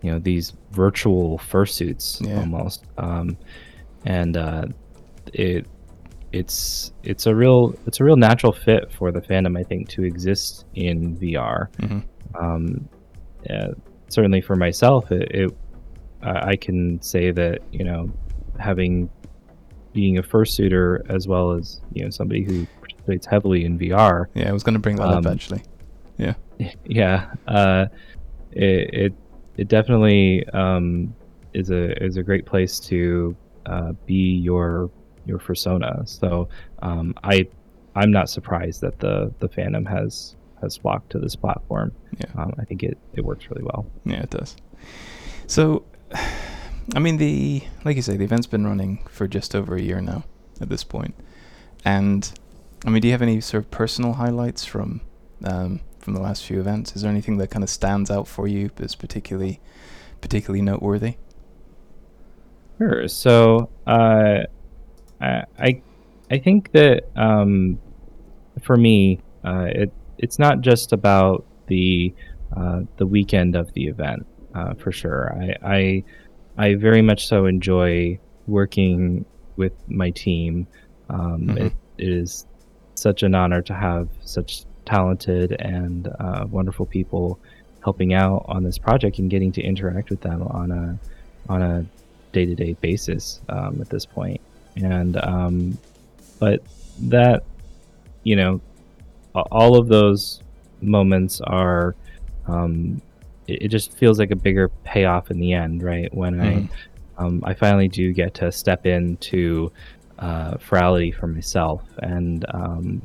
You 0.03 0.11
know 0.11 0.19
these 0.19 0.53
virtual 0.71 1.39
fursuits 1.39 2.21
Yeah. 2.25 2.39
almost, 2.39 2.83
um, 2.97 3.37
and 4.05 4.35
uh, 4.37 4.65
it 5.33 5.65
it's 6.33 6.91
it's 7.03 7.25
a 7.25 7.33
real 7.33 7.73
it's 7.87 7.99
a 7.99 8.03
real 8.03 8.15
natural 8.17 8.51
fit 8.51 8.91
for 8.91 9.11
the 9.11 9.21
fandom 9.21 9.57
I 9.57 9.63
think 9.63 9.87
to 9.89 10.03
exist 10.03 10.65
in 10.75 11.15
VR. 11.17 11.69
hmm 11.79 11.99
Um, 12.39 12.87
yeah, 13.49 13.67
certainly 14.09 14.41
for 14.41 14.55
myself, 14.55 15.11
it, 15.11 15.31
it 15.31 15.51
I 16.21 16.49
I 16.51 16.55
can 16.57 17.01
say 17.01 17.31
that 17.31 17.61
you 17.71 17.83
know 17.85 18.11
having 18.59 19.09
being 19.93 20.17
a 20.17 20.23
fursuiter 20.23 21.01
as 21.09 21.27
well 21.27 21.51
as 21.51 21.79
you 21.93 22.03
know 22.03 22.09
somebody 22.09 22.43
who 22.43 22.65
participates 22.79 23.25
heavily 23.27 23.63
in 23.63 23.77
VR. 23.79 24.25
yeah 24.33 24.49
i 24.49 24.51
was 24.51 24.63
going 24.63 24.73
to 24.73 24.79
bring 24.79 24.95
that 24.97 25.07
up 25.07 25.25
Um, 25.25 25.27
actually 25.27 25.61
Yeah, 26.17 26.33
yeah, 26.85 27.27
uh, 27.47 27.85
it, 28.51 28.93
it 29.05 29.13
it 29.57 29.67
definitely 29.67 30.47
um, 30.49 31.13
is 31.53 31.69
a 31.69 32.03
is 32.03 32.17
a 32.17 32.23
great 32.23 32.45
place 32.45 32.79
to 32.79 33.35
uh, 33.65 33.93
be 34.05 34.37
your 34.37 34.89
your 35.25 35.37
persona. 35.37 36.03
So 36.05 36.49
um, 36.81 37.13
I 37.23 37.47
I'm 37.95 38.11
not 38.11 38.29
surprised 38.29 38.81
that 38.81 38.99
the 38.99 39.33
the 39.39 39.49
fandom 39.49 39.87
has 39.87 40.35
has 40.61 40.77
flocked 40.77 41.11
to 41.11 41.19
this 41.19 41.35
platform. 41.35 41.91
Yeah. 42.17 42.41
Um, 42.41 42.53
I 42.57 42.63
think 42.65 42.83
it, 42.83 42.97
it 43.13 43.21
works 43.21 43.49
really 43.49 43.63
well. 43.63 43.85
Yeah, 44.05 44.21
it 44.21 44.29
does. 44.29 44.55
So, 45.45 45.83
I 46.95 46.99
mean, 46.99 47.17
the 47.17 47.63
like 47.83 47.95
you 47.95 48.01
say, 48.01 48.17
the 48.17 48.23
event's 48.23 48.47
been 48.47 48.65
running 48.65 49.05
for 49.09 49.27
just 49.27 49.55
over 49.55 49.75
a 49.75 49.81
year 49.81 50.01
now 50.01 50.23
at 50.61 50.69
this 50.69 50.83
point, 50.83 51.15
and 51.85 52.31
I 52.85 52.89
mean, 52.89 53.01
do 53.01 53.07
you 53.07 53.11
have 53.11 53.21
any 53.21 53.41
sort 53.41 53.65
of 53.65 53.71
personal 53.71 54.13
highlights 54.13 54.65
from 54.65 55.01
um, 55.43 55.81
from 56.03 56.13
the 56.13 56.21
last 56.21 56.45
few 56.45 56.59
events? 56.59 56.95
Is 56.95 57.01
there 57.01 57.11
anything 57.11 57.37
that 57.37 57.49
kind 57.49 57.63
of 57.63 57.69
stands 57.69 58.11
out 58.11 58.27
for 58.27 58.47
you 58.47 58.69
as 58.79 58.95
particularly 58.95 59.59
particularly 60.21 60.61
noteworthy? 60.61 61.15
Sure. 62.77 63.07
So 63.07 63.69
uh, 63.87 64.39
I 65.21 65.81
I 66.29 66.37
think 66.39 66.71
that 66.71 67.03
um, 67.15 67.79
for 68.61 68.77
me, 68.77 69.19
uh, 69.45 69.67
it 69.69 69.93
it's 70.17 70.39
not 70.39 70.61
just 70.61 70.91
about 70.93 71.45
the 71.67 72.13
uh, 72.55 72.81
the 72.97 73.07
weekend 73.07 73.55
of 73.55 73.71
the 73.73 73.85
event 73.87 74.25
uh, 74.55 74.73
for 74.75 74.91
sure. 74.91 75.33
I, 75.39 75.55
I 75.75 76.03
I 76.57 76.75
very 76.75 77.01
much 77.01 77.27
so 77.27 77.45
enjoy 77.45 78.19
working 78.47 79.25
with 79.55 79.73
my 79.87 80.09
team. 80.11 80.67
Um, 81.09 81.41
Mhm. 81.47 81.57
it, 81.67 81.73
it 81.97 82.09
is 82.09 82.45
such 82.95 83.23
an 83.23 83.35
honor 83.35 83.61
to 83.61 83.73
have 83.73 84.09
such 84.21 84.65
talented 84.85 85.53
and 85.53 86.07
uh, 86.19 86.45
wonderful 86.49 86.85
people 86.85 87.39
helping 87.83 88.13
out 88.13 88.45
on 88.47 88.63
this 88.63 88.77
project 88.77 89.19
and 89.19 89.29
getting 89.29 89.51
to 89.51 89.61
interact 89.61 90.09
with 90.09 90.21
them 90.21 90.41
on 90.43 90.71
a 90.71 90.97
on 91.49 91.61
a 91.61 91.85
day 92.31 92.45
to 92.45 92.55
day 92.55 92.73
basis 92.81 93.41
um, 93.49 93.79
at 93.81 93.89
this 93.89 94.05
point. 94.05 94.41
And 94.77 95.17
um, 95.17 95.77
but 96.39 96.61
that 97.01 97.43
you 98.23 98.35
know 98.35 98.61
all 99.33 99.77
of 99.77 99.87
those 99.87 100.41
moments 100.81 101.41
are 101.41 101.95
um, 102.47 103.01
it, 103.47 103.63
it 103.63 103.67
just 103.69 103.93
feels 103.97 104.19
like 104.19 104.31
a 104.31 104.35
bigger 104.35 104.69
payoff 104.83 105.31
in 105.31 105.39
the 105.39 105.53
end, 105.53 105.83
right? 105.83 106.13
When 106.13 106.35
Mhm. 106.35 106.69
I 107.17 107.23
um, 107.23 107.43
I 107.45 107.53
finally 107.53 107.87
do 107.87 108.11
get 108.11 108.33
to 108.35 108.51
step 108.51 108.85
into 108.85 109.71
uh, 110.19 110.57
for 111.11 111.27
myself 111.27 111.83
and 111.99 112.45
um, 112.53 113.01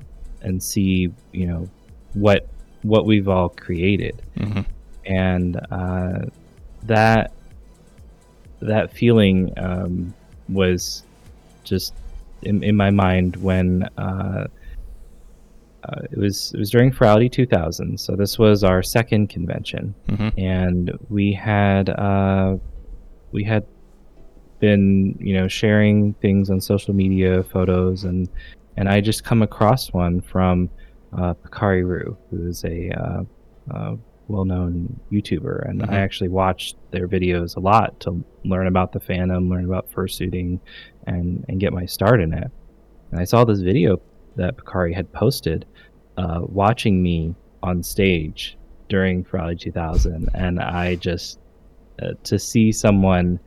and 0.48 0.62
see 0.62 1.12
you 1.32 1.46
know 1.46 1.68
what 2.14 2.48
what 2.82 3.06
we've 3.06 3.28
all 3.28 3.48
created. 3.48 4.22
Hmm 4.36 4.62
and 5.08 5.58
uh, 5.70 6.20
that 6.84 7.32
that 8.60 8.92
feeling 8.92 9.52
um, 9.56 10.14
was 10.48 11.02
just 11.64 11.94
in, 12.42 12.62
in 12.62 12.76
my 12.76 12.90
mind 12.90 13.36
when 13.36 13.88
uh, 13.96 14.46
uh, 15.84 16.00
it 16.10 16.18
was 16.18 16.52
it 16.52 16.58
was 16.58 16.70
during 16.70 16.92
Furality 16.92 17.30
2000. 17.32 17.98
So 17.98 18.14
this 18.14 18.38
was 18.38 18.62
our 18.62 18.82
second 18.82 19.28
convention, 19.28 19.94
hmm 20.08 20.28
and 20.36 20.92
we 21.08 21.32
had 21.32 21.88
uh, 21.88 22.56
we 23.32 23.42
had 23.44 23.66
been 24.60 25.16
you 25.18 25.34
know 25.34 25.48
sharing 25.48 26.14
things 26.14 26.50
on 26.50 26.60
social 26.60 26.94
media, 26.94 27.42
photos, 27.44 28.04
and 28.04 28.28
and 28.78 28.88
I 28.88 29.00
just 29.00 29.24
come 29.24 29.42
across 29.42 29.92
one 29.92 30.20
from 30.20 30.70
uh, 31.18 31.34
Pakari 31.34 31.84
Roo, 31.84 32.16
who 32.30 32.46
is 32.48 32.64
a 32.64 32.90
uh, 32.90 33.22
uh, 33.74 33.96
well-known 34.28 35.00
YouTuber, 35.10 35.68
and 35.68 35.80
Mhm. 35.80 35.90
I 35.90 35.96
actually 36.06 36.28
watched 36.28 36.76
their 36.90 37.08
videos 37.08 37.56
a 37.56 37.60
lot 37.60 37.98
to 38.00 38.22
learn 38.44 38.66
about 38.66 38.92
the 38.92 39.00
fandom, 39.00 39.48
learn 39.50 39.64
about 39.64 39.90
fursuiting, 39.90 40.60
and 41.06 41.44
and 41.48 41.58
get 41.60 41.72
my 41.72 41.86
start 41.86 42.20
in 42.20 42.32
it. 42.34 42.50
And 43.10 43.20
I 43.20 43.24
saw 43.24 43.44
this 43.44 43.60
video 43.60 44.00
that 44.36 44.56
Pakari 44.58 44.94
had 44.94 45.10
posted, 45.12 45.64
uh, 46.16 46.40
watching 46.62 47.02
me 47.02 47.34
on 47.62 47.82
stage 47.82 48.56
during 48.88 49.24
Furality 49.24 49.58
2000, 49.58 50.28
and 50.34 50.60
I 50.60 50.94
just 50.96 51.40
uh, 52.02 52.12
to 52.24 52.38
see 52.38 52.70
someone 52.70 53.40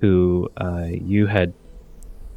who 0.00 0.48
uh, 0.58 0.88
you 0.92 1.26
had, 1.26 1.52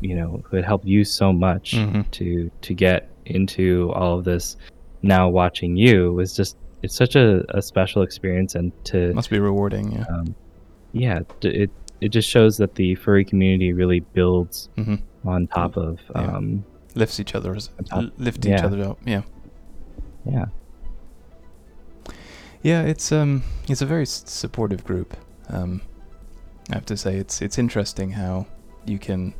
you 0.01 0.15
know, 0.15 0.41
who 0.45 0.55
had 0.55 0.65
helped 0.65 0.85
you 0.85 1.03
so 1.03 1.31
much 1.33 1.75
hmm 1.75 2.01
to 2.11 2.49
to 2.61 2.73
get 2.73 3.09
into 3.25 3.91
all 3.93 4.17
of 4.17 4.25
this. 4.25 4.57
Now 5.01 5.29
watching 5.29 5.75
you 5.77 6.13
was 6.13 6.35
just 6.35 6.57
it's 6.81 6.95
such 6.95 7.15
a, 7.15 7.43
a 7.57 7.61
special 7.61 8.01
experience, 8.03 8.55
and 8.55 8.71
to 8.85 9.13
Must 9.13 9.29
be 9.29 9.39
rewarding. 9.39 9.91
Yeah. 9.93 10.05
um, 10.09 10.35
yeah, 10.93 11.19
it 11.41 11.69
it 12.01 12.09
just 12.09 12.29
shows 12.29 12.57
that 12.57 12.75
the 12.75 12.95
furry 12.95 13.25
community 13.25 13.73
really 13.73 13.99
builds 13.99 14.69
hmm 14.75 14.95
on 15.25 15.47
top 15.47 15.75
of 15.77 15.99
Yeah. 16.15 16.21
um, 16.37 16.63
Lifts 16.95 17.19
each 17.19 17.35
other's 17.35 17.69
On 17.77 17.83
top- 17.85 18.13
lift 18.17 18.45
each 18.45 18.61
other 18.61 18.81
up. 18.83 18.97
Yeah. 19.05 19.21
yeah. 20.25 20.45
Yeah, 22.61 22.81
it's 22.83 23.11
um, 23.11 23.43
it's 23.69 23.81
a 23.81 23.85
very 23.85 24.01
s- 24.03 24.23
supportive 24.25 24.83
group. 24.83 25.15
Um, 25.49 25.81
I 26.71 26.75
have 26.75 26.85
to 26.87 26.97
say, 26.97 27.15
it's 27.17 27.41
it's 27.41 27.57
interesting 27.57 28.11
how 28.11 28.47
you 28.85 28.99
can 28.99 29.33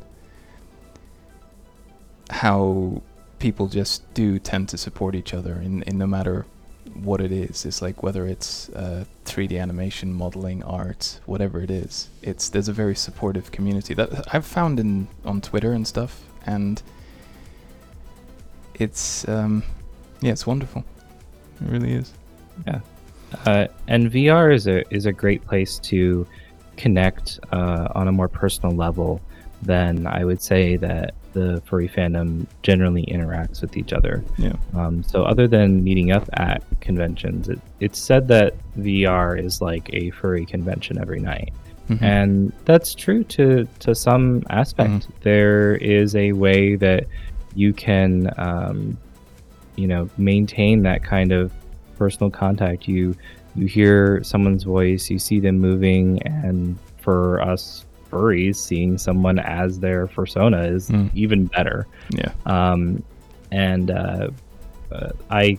how 2.30 3.02
people 3.38 3.66
just 3.66 4.12
do 4.14 4.38
tend 4.38 4.68
to 4.68 4.78
support 4.78 5.14
each 5.14 5.34
other 5.34 5.54
in, 5.54 5.82
in 5.84 5.98
no 5.98 6.06
matter 6.06 6.46
what 6.94 7.20
it 7.20 7.32
is. 7.32 7.64
It's 7.64 7.82
like 7.82 8.02
whether 8.02 8.26
it's 8.26 8.68
uh, 8.70 9.04
3D 9.24 9.60
animation, 9.60 10.12
modeling, 10.12 10.62
art, 10.62 11.20
whatever 11.26 11.60
it 11.60 11.70
is. 11.70 12.08
It's 12.22 12.48
there's 12.48 12.68
a 12.68 12.72
very 12.72 12.94
supportive 12.94 13.50
community 13.52 13.94
that 13.94 14.34
I've 14.34 14.46
found 14.46 14.80
in 14.80 15.08
on 15.24 15.40
Twitter 15.40 15.72
and 15.72 15.86
stuff, 15.86 16.22
and 16.46 16.82
it's 18.74 19.28
um, 19.28 19.62
yeah, 20.20 20.32
it's 20.32 20.46
wonderful. 20.46 20.84
It 21.60 21.70
really 21.70 21.92
is. 21.92 22.12
Uh, 23.46 23.68
and 23.86 24.10
VR 24.10 24.54
is 24.54 24.66
a 24.66 24.82
is 24.92 25.06
a 25.06 25.12
great 25.12 25.44
place 25.46 25.78
to 25.78 26.26
connect 26.76 27.38
uh, 27.52 27.88
on 27.94 28.08
a 28.08 28.12
more 28.12 28.28
personal 28.28 28.74
level 28.74 29.20
than 29.62 30.06
I 30.06 30.24
would 30.24 30.42
say 30.42 30.76
that 30.76 31.14
the 31.32 31.62
furry 31.64 31.88
fandom 31.88 32.46
generally 32.62 33.04
interacts 33.06 33.60
with 33.62 33.76
each 33.76 33.92
other. 33.92 34.22
Yeah. 34.38 34.54
Um, 34.74 35.02
so 35.02 35.22
other 35.24 35.46
than 35.46 35.82
meeting 35.84 36.12
up 36.12 36.28
at 36.34 36.62
conventions, 36.80 37.48
it, 37.48 37.60
it's 37.80 37.98
said 37.98 38.28
that 38.28 38.54
VR 38.78 39.38
is 39.42 39.60
like 39.60 39.88
a 39.92 40.10
furry 40.10 40.44
convention 40.46 40.98
every 40.98 41.20
night. 41.20 41.52
Mhm. 41.88 42.02
and 42.02 42.52
that's 42.66 42.94
true 42.94 43.24
to 43.24 43.66
to 43.80 43.96
some 43.96 44.44
aspect 44.48 45.08
There 45.22 45.74
is 45.74 46.14
a 46.14 46.30
way 46.32 46.76
that 46.76 47.06
you 47.56 47.72
can 47.72 48.30
um, 48.36 48.96
you 49.74 49.88
know 49.88 50.08
maintain 50.16 50.82
that 50.84 51.02
kind 51.02 51.32
of 51.32 51.50
personal 51.98 52.30
contact 52.30 52.86
you 52.86 53.16
you 53.56 53.66
hear 53.66 54.22
someone's 54.22 54.62
voice 54.62 55.10
you 55.10 55.18
see 55.18 55.40
them 55.40 55.58
moving 55.58 56.22
and 56.22 56.78
for 56.98 57.40
us 57.40 57.84
furries 58.10 58.56
seeing 58.56 58.98
someone 58.98 59.38
as 59.38 59.78
their 59.80 60.06
persona 60.08 60.62
is 60.64 60.90
Mm. 60.90 61.10
even 61.14 61.46
better 61.46 61.86
yeah. 62.10 62.32
um, 62.46 63.02
and 63.52 63.90
uh, 63.90 64.28
uh, 64.92 65.10
I 65.30 65.58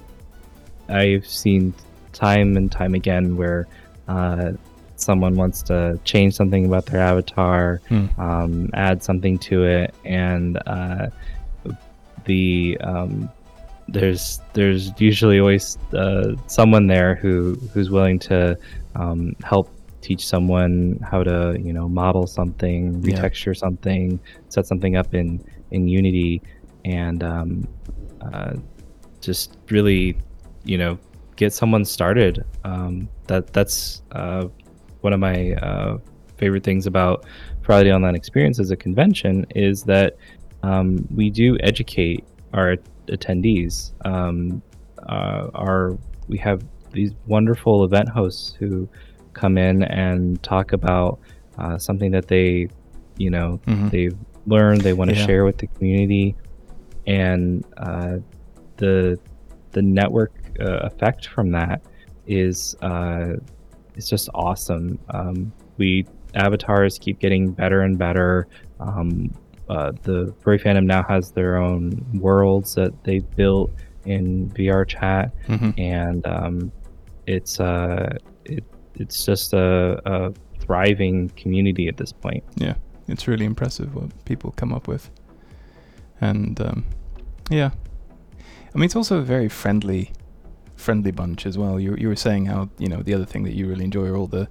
I've 0.90 1.26
seen 1.28 1.74
time 2.14 2.58
and 2.58 2.72
time 2.72 2.94
again 2.96 3.38
where 3.38 3.68
uh, 4.08 4.52
someone 4.98 5.36
wants 5.36 5.62
to 5.64 5.98
change 6.04 6.34
something 6.36 6.66
about 6.66 6.86
their 6.88 7.02
avatar, 7.02 7.82
Hmm. 7.90 8.06
um, 8.20 8.70
add 8.74 9.02
something 9.02 9.38
to 9.50 9.64
it, 9.64 9.96
and 10.06 10.60
uh, 10.68 11.08
the 12.26 12.78
um, 12.82 13.30
there's 13.88 14.42
there's 14.54 14.92
usually 15.00 15.40
always 15.40 15.78
uh, 15.94 16.36
someone 16.48 16.88
there 16.88 17.16
who 17.16 17.56
who's 17.74 17.90
willing 17.90 18.20
to 18.20 18.58
um, 18.96 19.36
help 19.44 19.70
teach 20.02 20.26
someone 20.26 21.00
how 21.10 21.24
to 21.24 21.58
you 21.64 21.74
know 21.74 21.88
model 21.88 22.28
something, 22.28 23.04
Yeah. 23.04 23.16
retexture 23.22 23.56
something, 23.56 24.20
set 24.50 24.66
something 24.66 24.96
up 24.96 25.14
in 25.14 25.44
in 25.72 25.88
Unity, 25.88 26.42
and 26.86 27.24
um, 27.24 27.68
uh, 28.22 28.54
just 29.22 29.58
really 29.70 30.18
you 30.66 30.78
know 30.78 30.98
get 31.36 31.54
someone 31.54 31.86
started. 31.86 32.44
Um, 32.64 33.08
that 33.28 33.54
that's 33.54 34.02
uh, 34.12 34.48
one 35.02 35.14
of 35.14 35.20
my 35.20 35.54
uh, 35.54 35.98
favorite 36.38 36.64
things 36.64 36.88
about 36.88 37.26
Furality 37.62 37.92
Online 37.94 38.16
Experience 38.16 38.60
as 38.60 38.72
a 38.72 38.76
convention 38.76 39.46
is 39.56 39.84
that 39.84 40.18
um, 40.64 41.08
we 41.16 41.30
do 41.30 41.58
educate 41.62 42.24
our 42.54 42.76
attendees. 43.08 43.92
Um, 44.06 44.62
uh, 45.08 45.50
our 45.56 45.98
we 46.28 46.38
have 46.38 46.64
these 46.92 47.12
wonderful 47.26 47.84
event 47.84 48.10
hosts 48.10 48.54
who 48.54 48.88
come 49.42 49.58
in 49.58 49.84
and 49.84 50.42
talk 50.44 50.72
about 50.72 51.20
uh, 51.58 51.78
something 51.78 52.12
that 52.12 52.28
they, 52.28 52.68
you 53.18 53.30
know, 53.30 53.60
Mhm. 53.66 53.90
they've 53.92 54.18
learned, 54.46 54.82
they 54.82 54.94
want 54.94 55.10
to 55.10 55.16
Yeah. 55.18 55.26
share 55.26 55.44
with 55.46 55.58
the 55.58 55.68
community, 55.68 56.36
and 57.08 57.64
uh, 57.78 58.18
the 58.78 59.20
the 59.74 59.82
network 59.82 60.32
uh, 60.60 60.80
effect 60.90 61.28
from 61.28 61.52
that 61.52 61.82
is 62.28 62.76
uh, 62.82 63.34
is 63.96 64.08
just 64.10 64.30
awesome. 64.34 65.00
Um, 65.10 65.52
we 65.78 66.06
avatars 66.36 66.98
keep 67.00 67.20
getting 67.20 67.52
better 67.52 67.82
and 67.82 67.98
better. 67.98 68.48
Um, 68.80 69.34
uh, 69.70 69.92
the 70.04 70.34
furry 70.42 70.60
fandom 70.60 70.86
now 70.86 71.04
has 71.04 71.32
their 71.32 71.58
own 71.58 72.06
worlds 72.20 72.76
that 72.76 72.92
they've 73.04 73.30
built 73.36 73.72
in 74.06 74.50
VR 74.50 74.84
chat, 74.86 75.32
Mhm. 75.48 75.74
and 75.80 76.28
um, 76.28 76.72
it's 77.28 77.60
uh, 77.60 78.18
it's 79.02 79.26
just 79.26 79.54
a, 79.54 80.02
a 80.06 80.34
thriving 80.60 81.30
community 81.30 81.88
at 81.88 81.98
this 81.98 82.12
point. 82.14 82.44
Yeah, 82.56 82.76
it's 83.08 83.28
really 83.28 83.46
impressive 83.46 83.94
what 83.96 84.10
people 84.26 84.52
come 84.52 84.72
up 84.74 84.88
with, 84.88 85.10
and 86.22 86.60
um, 86.62 86.86
yeah, 87.50 87.72
I 88.74 88.78
mean, 88.78 88.86
it's 88.86 88.96
also 88.96 89.18
a 89.18 89.22
very 89.22 89.50
friendly, 89.50 90.12
friendly 90.76 91.12
bunch 91.12 91.46
as 91.46 91.58
well. 91.58 91.80
You 91.80 91.96
you 91.96 92.08
were 92.08 92.16
saying 92.16 92.46
how 92.46 92.70
you 92.78 92.88
know 92.88 93.02
the 93.02 93.14
other 93.14 93.26
thing 93.26 93.44
that 93.44 93.54
you 93.54 93.68
really 93.68 93.84
enjoy 93.86 94.08
are 94.08 94.16
all 94.16 94.28
the, 94.28 94.48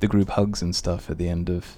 the 0.00 0.06
group 0.08 0.30
hugs 0.30 0.62
and 0.62 0.74
stuff 0.74 1.08
at 1.10 1.18
the 1.18 1.28
end 1.28 1.48
of, 1.48 1.76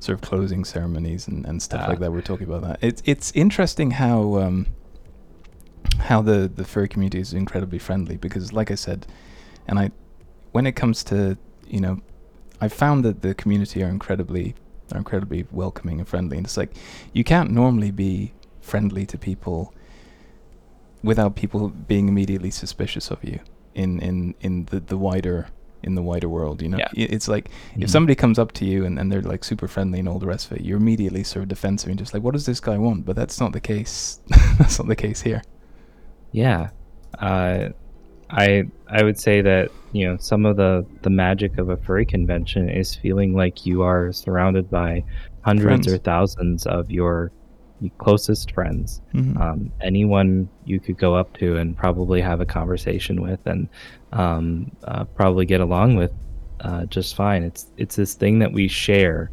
sort 0.00 0.14
of 0.16 0.22
closing 0.28 0.64
ceremonies 0.64 1.28
and, 1.28 1.44
and 1.46 1.60
stuff 1.62 1.82
Ah. 1.84 1.88
like 1.90 1.98
that. 2.00 2.10
We're 2.12 2.22
talking 2.22 2.46
about 2.48 2.62
that. 2.62 2.78
It's 2.82 3.02
it's 3.04 3.30
interesting 3.34 3.92
how 3.92 4.38
um, 4.38 4.66
how 5.98 6.22
the 6.22 6.50
the 6.52 6.64
furry 6.64 6.88
community 6.88 7.20
is 7.20 7.32
incredibly 7.32 7.78
friendly 7.78 8.16
because, 8.16 8.52
like 8.52 8.70
I 8.70 8.76
said, 8.76 9.06
and 9.66 9.78
I, 9.78 9.90
when 10.52 10.66
it 10.66 10.72
comes 10.72 11.04
to 11.04 11.36
you 11.70 11.80
know, 11.80 12.00
I've 12.60 12.72
found 12.72 13.04
that 13.04 13.22
the 13.22 13.34
community 13.34 13.82
are 13.82 13.88
incredibly 13.88 14.54
are 14.92 14.98
incredibly 14.98 15.46
welcoming 15.52 15.98
and 16.00 16.08
friendly, 16.08 16.36
and 16.38 16.46
it's 16.46 16.56
like 16.56 16.72
you 17.12 17.24
can't 17.24 17.50
normally 17.50 17.90
be 17.90 18.32
friendly 18.60 19.06
to 19.06 19.18
people 19.18 19.72
without 21.02 21.36
people 21.36 21.68
being 21.68 22.08
immediately 22.08 22.50
suspicious 22.50 23.10
of 23.10 23.22
you 23.22 23.38
in 23.74 24.00
in 24.00 24.34
in 24.40 24.64
the 24.66 24.80
the 24.80 24.96
wider 24.96 25.46
in 25.84 25.94
the 25.94 26.02
wider 26.02 26.28
world 26.28 26.60
you 26.60 26.68
know? 26.68 26.76
Yeah. 26.78 26.88
It's 26.92 27.28
like 27.28 27.48
Mhm. 27.76 27.84
if 27.84 27.90
somebody 27.90 28.16
comes 28.16 28.36
up 28.36 28.50
to 28.54 28.64
you 28.64 28.84
and, 28.84 28.98
and 28.98 29.12
they're 29.12 29.22
like 29.22 29.44
super 29.44 29.68
friendly 29.68 30.00
and 30.00 30.08
all 30.08 30.18
the 30.18 30.26
rest 30.26 30.50
of 30.50 30.56
it 30.56 30.64
you're 30.64 30.76
immediately 30.76 31.22
sort 31.22 31.44
of 31.44 31.48
defensive 31.48 31.88
and 31.88 31.96
just 31.98 32.12
like 32.12 32.22
what 32.24 32.32
does 32.34 32.46
this 32.46 32.58
guy 32.58 32.76
want? 32.78 33.06
But 33.06 33.14
that's 33.14 33.38
not 33.38 33.52
the 33.52 33.60
case. 33.60 34.18
That's 34.58 34.76
not 34.80 34.88
the 34.88 34.96
case 34.96 35.20
here. 35.22 35.40
Yeah, 36.32 36.70
uh, 37.20 37.68
I 38.30 38.64
I 38.88 39.02
would 39.02 39.18
say 39.18 39.40
that 39.42 39.70
you 39.92 40.06
know 40.06 40.16
some 40.18 40.44
of 40.46 40.56
the 40.56 40.84
the 41.02 41.10
magic 41.10 41.58
of 41.58 41.70
a 41.70 41.76
furry 41.76 42.04
convention 42.04 42.68
is 42.68 42.94
feeling 42.94 43.34
like 43.34 43.66
you 43.66 43.82
are 43.82 44.12
surrounded 44.12 44.70
by 44.70 45.04
hundreds 45.42 45.86
Friends. 45.86 45.92
or 45.92 45.98
thousands 45.98 46.66
of 46.66 46.90
your 46.90 47.30
closest 47.98 48.52
friends. 48.52 49.00
Mhm. 49.14 49.40
Um, 49.40 49.72
anyone 49.80 50.48
you 50.64 50.80
could 50.80 50.98
go 50.98 51.14
up 51.14 51.36
to 51.38 51.56
and 51.56 51.76
probably 51.76 52.20
have 52.20 52.40
a 52.40 52.46
conversation 52.46 53.22
with, 53.22 53.40
and 53.46 53.68
um, 54.12 54.70
uh, 54.84 55.04
probably 55.04 55.46
get 55.46 55.60
along 55.60 55.96
with 55.96 56.12
uh, 56.60 56.84
just 56.86 57.14
fine. 57.14 57.42
It's 57.44 57.66
it's 57.76 57.96
this 57.96 58.14
thing 58.14 58.40
that 58.40 58.52
we 58.52 58.68
share, 58.68 59.30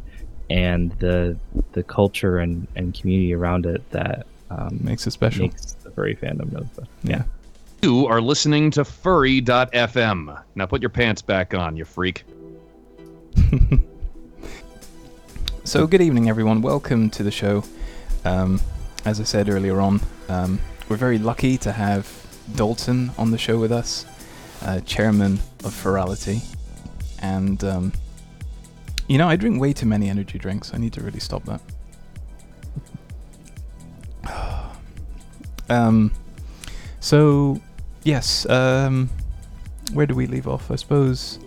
and 0.48 0.92
the 1.00 1.36
the 1.72 1.82
culture 1.82 2.38
and, 2.38 2.66
and 2.76 2.94
community 2.94 3.34
around 3.34 3.66
it 3.66 3.82
that 3.90 4.26
um, 4.50 4.78
makes 4.80 5.06
it 5.06 5.10
special 5.10 5.42
makes 5.42 5.72
the 5.72 5.90
furry 5.90 6.14
fandom 6.14 6.54
of 6.54 6.74
the 6.76 6.86
yeah. 7.02 7.24
You 7.86 8.08
are 8.08 8.20
listening 8.20 8.72
to 8.72 8.84
furry.fm. 8.84 10.42
Now 10.56 10.66
put 10.66 10.82
your 10.82 10.90
pants 10.90 11.22
back 11.22 11.54
on, 11.54 11.76
you 11.76 11.84
freak. 11.84 12.24
So, 15.62 15.86
good 15.86 16.00
evening, 16.00 16.28
everyone. 16.28 16.62
Welcome 16.62 17.10
to 17.10 17.22
the 17.22 17.30
show. 17.30 17.62
Um, 18.24 18.60
as 19.04 19.20
I 19.20 19.22
said 19.22 19.48
earlier 19.48 19.80
on, 19.80 20.00
um, 20.28 20.58
we're 20.88 20.96
very 20.96 21.18
lucky 21.18 21.56
to 21.58 21.70
have 21.70 22.08
Dalton 22.56 23.12
on 23.18 23.30
the 23.30 23.38
show 23.38 23.58
with 23.58 23.70
us, 23.70 24.04
uh, 24.62 24.80
chairman 24.80 25.34
of 25.64 25.72
Furality. 25.72 26.44
And, 27.20 27.62
um, 27.62 27.92
you 29.06 29.16
know, 29.16 29.28
I 29.28 29.36
drink 29.36 29.60
way 29.60 29.72
too 29.72 29.86
many 29.86 30.08
energy 30.08 30.38
drinks. 30.38 30.74
I 30.74 30.78
need 30.78 30.92
to 30.94 31.02
really 31.02 31.20
stop 31.20 31.44
that. 31.44 31.60
um, 35.68 36.12
so, 36.98 37.60
yes, 38.06 38.48
um, 38.48 39.10
where 39.92 40.06
do 40.06 40.14
we 40.14 40.26
leave 40.26 40.46
off? 40.48 40.70
I 40.70 40.76
suppose. 40.76 41.38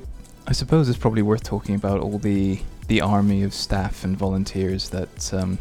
I 0.47 0.51
suppose 0.51 0.89
it's 0.89 0.97
probably 0.97 1.21
worth 1.21 1.43
talking 1.43 1.75
about 1.75 1.99
all 2.01 2.17
the 2.19 2.59
the 2.87 3.01
army 3.01 3.43
of 3.43 3.53
staff 3.53 4.03
and 4.03 4.17
volunteers 4.17 4.89
that 4.89 5.33
um, 5.33 5.59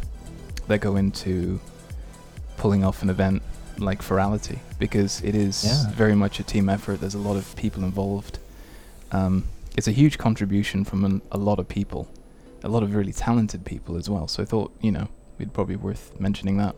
that 0.67 0.81
go 0.81 0.97
into 0.97 1.61
pulling 2.57 2.85
off 2.85 3.03
an 3.03 3.11
event 3.11 3.43
like 3.79 4.03
Furality 4.03 4.59
because 4.79 5.23
it 5.23 5.35
is 5.35 5.65
Yeah. 5.65 5.91
very 5.93 6.15
much 6.15 6.41
a 6.41 6.43
team 6.43 6.69
effort. 6.69 7.01
There's 7.01 7.15
a 7.15 7.19
lot 7.19 7.37
of 7.37 7.55
people 7.55 7.85
involved. 7.85 8.39
Um, 9.13 9.45
it's 9.77 9.87
a 9.89 9.93
huge 9.93 10.19
contribution 10.19 10.85
from 10.85 11.05
an, 11.05 11.23
a 11.31 11.39
lot 11.39 11.59
of 11.61 11.69
people, 11.69 12.09
a 12.65 12.69
lot 12.69 12.83
of 12.83 12.95
really 12.95 13.13
talented 13.13 13.65
people 13.65 13.97
as 13.97 14.11
well. 14.11 14.27
So 14.27 14.43
I 14.43 14.47
thought, 14.47 14.73
you 14.81 14.91
know, 14.91 15.07
it'd 15.39 15.53
probably 15.53 15.77
be 15.77 15.83
worth 15.83 16.19
mentioning 16.19 16.57
that. 16.57 16.75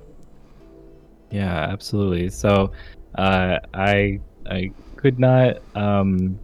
Yeah, 1.30 1.54
absolutely. 1.72 2.28
So, 2.30 2.72
uh, 3.16 3.58
I 3.74 4.20
I 4.46 4.70
could 4.96 5.18
not 5.18 5.58
um, 5.74 6.38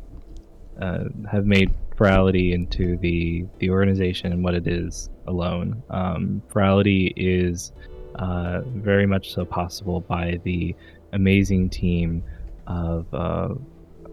uh, 0.80 1.04
have 1.30 1.46
made 1.46 1.72
Furality 1.96 2.52
into 2.52 2.96
the 2.98 3.46
the 3.58 3.70
organization 3.70 4.32
and 4.32 4.44
what 4.44 4.54
it 4.54 4.66
is 4.66 5.08
alone. 5.26 5.82
Um, 5.90 6.42
Furality 6.52 7.12
is 7.16 7.72
uh, 8.16 8.60
very 8.66 9.06
much 9.06 9.32
so 9.32 9.44
possible 9.44 10.00
by 10.00 10.40
the 10.44 10.74
amazing 11.12 11.70
team 11.70 12.22
of, 12.66 13.06
uh, 13.14 13.54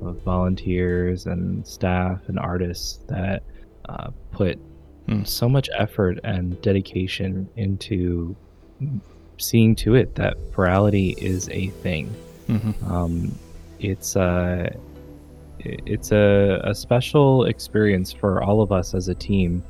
of 0.02 0.22
volunteers 0.24 1.26
and 1.26 1.66
staff 1.68 2.20
and 2.28 2.38
artists 2.38 3.00
that 3.08 3.44
uh, 3.89 4.12
put 4.32 4.60
Hmm. 5.08 5.24
so 5.26 5.50
much 5.50 5.70
effort 5.78 6.20
and 6.24 6.62
dedication 6.62 7.50
into 7.58 8.36
seeing 9.38 9.76
to 9.76 9.96
it 9.96 10.16
that 10.16 10.38
Furality 10.54 11.18
is 11.18 11.50
a 11.50 11.68
thing. 11.68 12.13
Mm-hmm. 12.47 12.91
Um, 12.91 13.39
it's 13.79 14.15
uh, 14.15 14.69
it's 15.60 16.12
a, 16.12 16.62
a 16.63 16.75
special 16.75 17.45
experience 17.45 18.12
for 18.12 18.43
all 18.43 18.62
of 18.62 18.71
us 18.71 18.93
as 18.93 19.08
a 19.08 19.15
team 19.15 19.63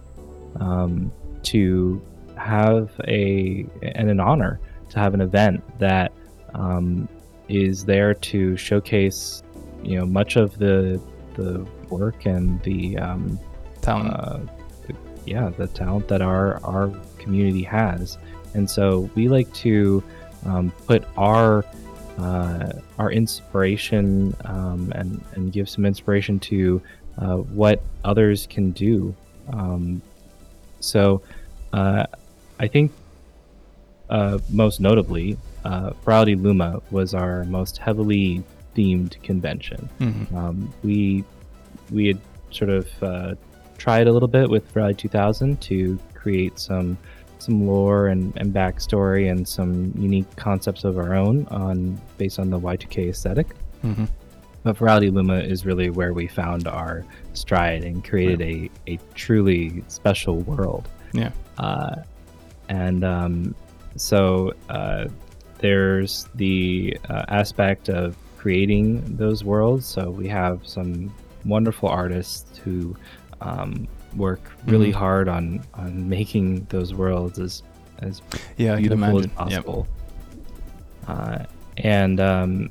um, 0.60 1.12
to 1.44 2.02
have 2.38 2.92
a 3.08 3.66
and 3.82 4.10
an 4.10 4.20
honor 4.20 4.60
to 4.90 5.00
have 5.00 5.14
an 5.14 5.22
event 5.22 5.64
that 5.80 6.12
um, 6.56 7.08
is 7.48 7.86
there 7.86 8.14
to 8.14 8.58
showcase 8.58 9.44
you 9.84 9.98
know 10.00 10.06
much 10.06 10.36
of 10.36 10.58
the 10.58 11.00
the 11.36 11.66
work 11.90 12.26
and 12.26 12.62
the 12.64 12.98
um, 12.98 13.40
Talent. 13.82 14.14
uh, 14.14 14.40
the- 14.88 14.96
yeah, 15.26 15.50
the 15.58 15.68
talent 15.68 16.08
that 16.08 16.22
our 16.22 16.64
our 16.66 16.90
community 17.18 17.64
has, 17.64 18.18
and 18.54 18.70
so 18.70 19.10
we 19.16 19.28
like 19.30 19.52
to 19.54 20.04
um, 20.46 20.72
put 20.86 21.06
our 21.18 21.64
uh, 22.18 22.72
our 22.98 23.12
inspiration 23.12 24.36
um, 24.46 24.92
and 24.96 25.24
and 25.34 25.52
give 25.52 25.68
some 25.70 25.86
inspiration 25.86 26.40
to 26.40 26.82
uh, 27.18 27.38
what 27.38 27.82
others 28.04 28.48
can 28.48 28.72
do. 28.72 29.16
Um, 29.52 30.02
so, 30.80 31.22
uh, 31.74 32.06
I 32.60 32.68
think 32.68 32.92
uh, 34.10 34.40
most 34.50 34.80
notably, 34.80 35.38
uh, 35.66 35.92
Furality 36.04 36.36
Luma 36.42 36.82
was 36.92 37.14
our 37.14 37.44
most 37.46 37.78
heavily 37.78 38.44
themed 38.76 39.22
convention 39.22 39.88
Mhm. 40.00 40.34
um, 40.34 40.74
we 40.84 41.24
we 41.92 42.08
had 42.08 42.18
sort 42.52 42.70
of 42.72 42.88
uh, 43.04 43.36
tried 43.78 44.08
a 44.08 44.12
little 44.12 44.28
bit 44.28 44.50
with 44.50 44.76
Rally 44.76 44.94
2000 44.96 45.62
to 45.62 46.00
create 46.16 46.58
some 46.58 46.98
some 47.44 47.68
lore 47.68 48.08
and, 48.08 48.36
and 48.38 48.54
backstory 48.54 49.30
and 49.30 49.48
some 49.48 49.94
unique 49.98 50.34
concepts 50.36 50.84
of 50.84 50.98
our 50.98 51.14
own 51.14 51.46
on 51.52 52.00
based 52.18 52.40
on 52.40 52.50
the 52.50 52.60
Y2K 52.60 53.10
aesthetic. 53.10 53.48
Mhm. 53.84 54.08
But 54.64 54.78
Furality 54.78 55.12
Luma 55.12 55.40
is 55.40 55.66
really 55.66 55.90
where 55.90 56.14
we 56.14 56.28
found 56.28 56.68
our 56.68 57.04
stride 57.34 57.84
and 57.84 58.04
created 58.04 58.42
a, 58.42 58.70
a 58.88 58.98
truly 59.14 59.84
special 59.90 60.40
world. 60.40 60.88
Yeah. 61.12 61.32
Uh, 61.58 61.98
and 62.70 63.04
um, 63.04 63.56
so 63.98 64.54
uh, 64.70 65.08
there's 65.60 66.28
the 66.36 66.98
uh, 67.10 67.26
aspect 67.28 67.90
of 67.90 68.16
creating 68.38 69.18
those 69.18 69.44
worlds. 69.44 69.86
So 69.86 70.10
we 70.10 70.28
have 70.30 70.66
some 70.66 71.14
wonderful 71.46 71.90
artists 71.90 72.58
who 72.58 72.96
um, 73.42 73.88
work 74.16 74.42
really 74.66 74.92
Mhm. 74.92 74.96
hard 74.96 75.28
on, 75.28 75.62
on 75.74 76.08
making 76.10 76.66
those 76.70 76.94
worlds 76.94 77.40
as 77.40 77.64
as 78.00 78.22
Yeah, 78.58 78.76
beautiful 78.76 79.04
as 79.04 79.10
imagine. 79.12 79.30
Yep. 79.30 79.36
possible. 79.36 79.88
Uh, 81.08 81.40
and 81.78 82.20
um, 82.20 82.70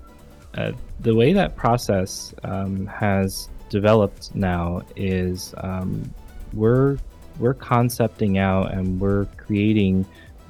uh, 0.54 0.72
the 1.00 1.14
way 1.14 1.32
that 1.32 1.56
process 1.56 2.34
um, 2.44 2.86
has 2.86 3.48
developed 3.70 4.34
now 4.34 4.82
is 4.96 5.54
um, 5.58 6.12
we're 6.52 6.98
we're 7.38 7.54
concepting 7.54 8.36
out 8.36 8.72
and 8.74 9.00
we're 9.00 9.24
creating 9.38 10.04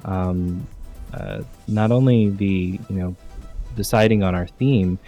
um, 0.05 0.65
uh, 1.13 1.41
not 1.67 1.91
only 1.91 2.29
the 2.29 2.79
you 2.89 2.95
know 2.95 3.15
deciding 3.75 4.21
on 4.23 4.35
our 4.35 4.47
theme, 4.47 4.99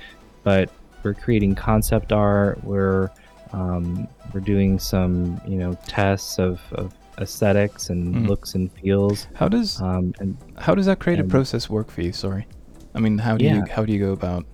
but 0.44 0.70
we're 1.04 1.14
creating 1.14 1.54
concept 1.56 2.12
art. 2.14 2.64
We're 2.64 3.10
um, 3.56 4.08
we're 4.34 4.42
doing 4.56 4.78
some 4.80 5.40
you 5.48 5.58
know 5.58 5.72
tests 5.88 6.38
of, 6.40 6.60
of 6.74 6.94
aesthetics 7.20 7.90
and 7.90 8.02
Mhm. 8.16 8.28
looks 8.30 8.56
and 8.56 8.72
feels. 8.80 9.28
How 9.34 9.48
does 9.48 9.82
Um, 9.82 10.14
and 10.20 10.38
how 10.58 10.76
does 10.76 10.86
that 10.86 11.00
creative 11.00 11.28
process 11.36 11.70
work 11.70 11.90
for 11.90 12.02
you? 12.02 12.12
Sorry, 12.12 12.46
I 12.94 13.00
mean, 13.00 13.18
how 13.18 13.38
do 13.38 13.46
you 13.46 13.64
how 13.76 13.84
do 13.86 13.92
you 13.94 14.00
go 14.08 14.12
about 14.12 14.46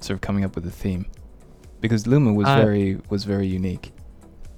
sort 0.00 0.14
of 0.16 0.20
coming 0.20 0.44
up 0.44 0.54
with 0.56 0.66
a 0.66 0.70
theme? 0.84 1.04
Because 1.80 2.06
Luma 2.06 2.32
was 2.32 2.48
Uh, 2.48 2.56
very 2.64 2.98
was 3.10 3.24
very 3.24 3.46
unique. 3.60 3.92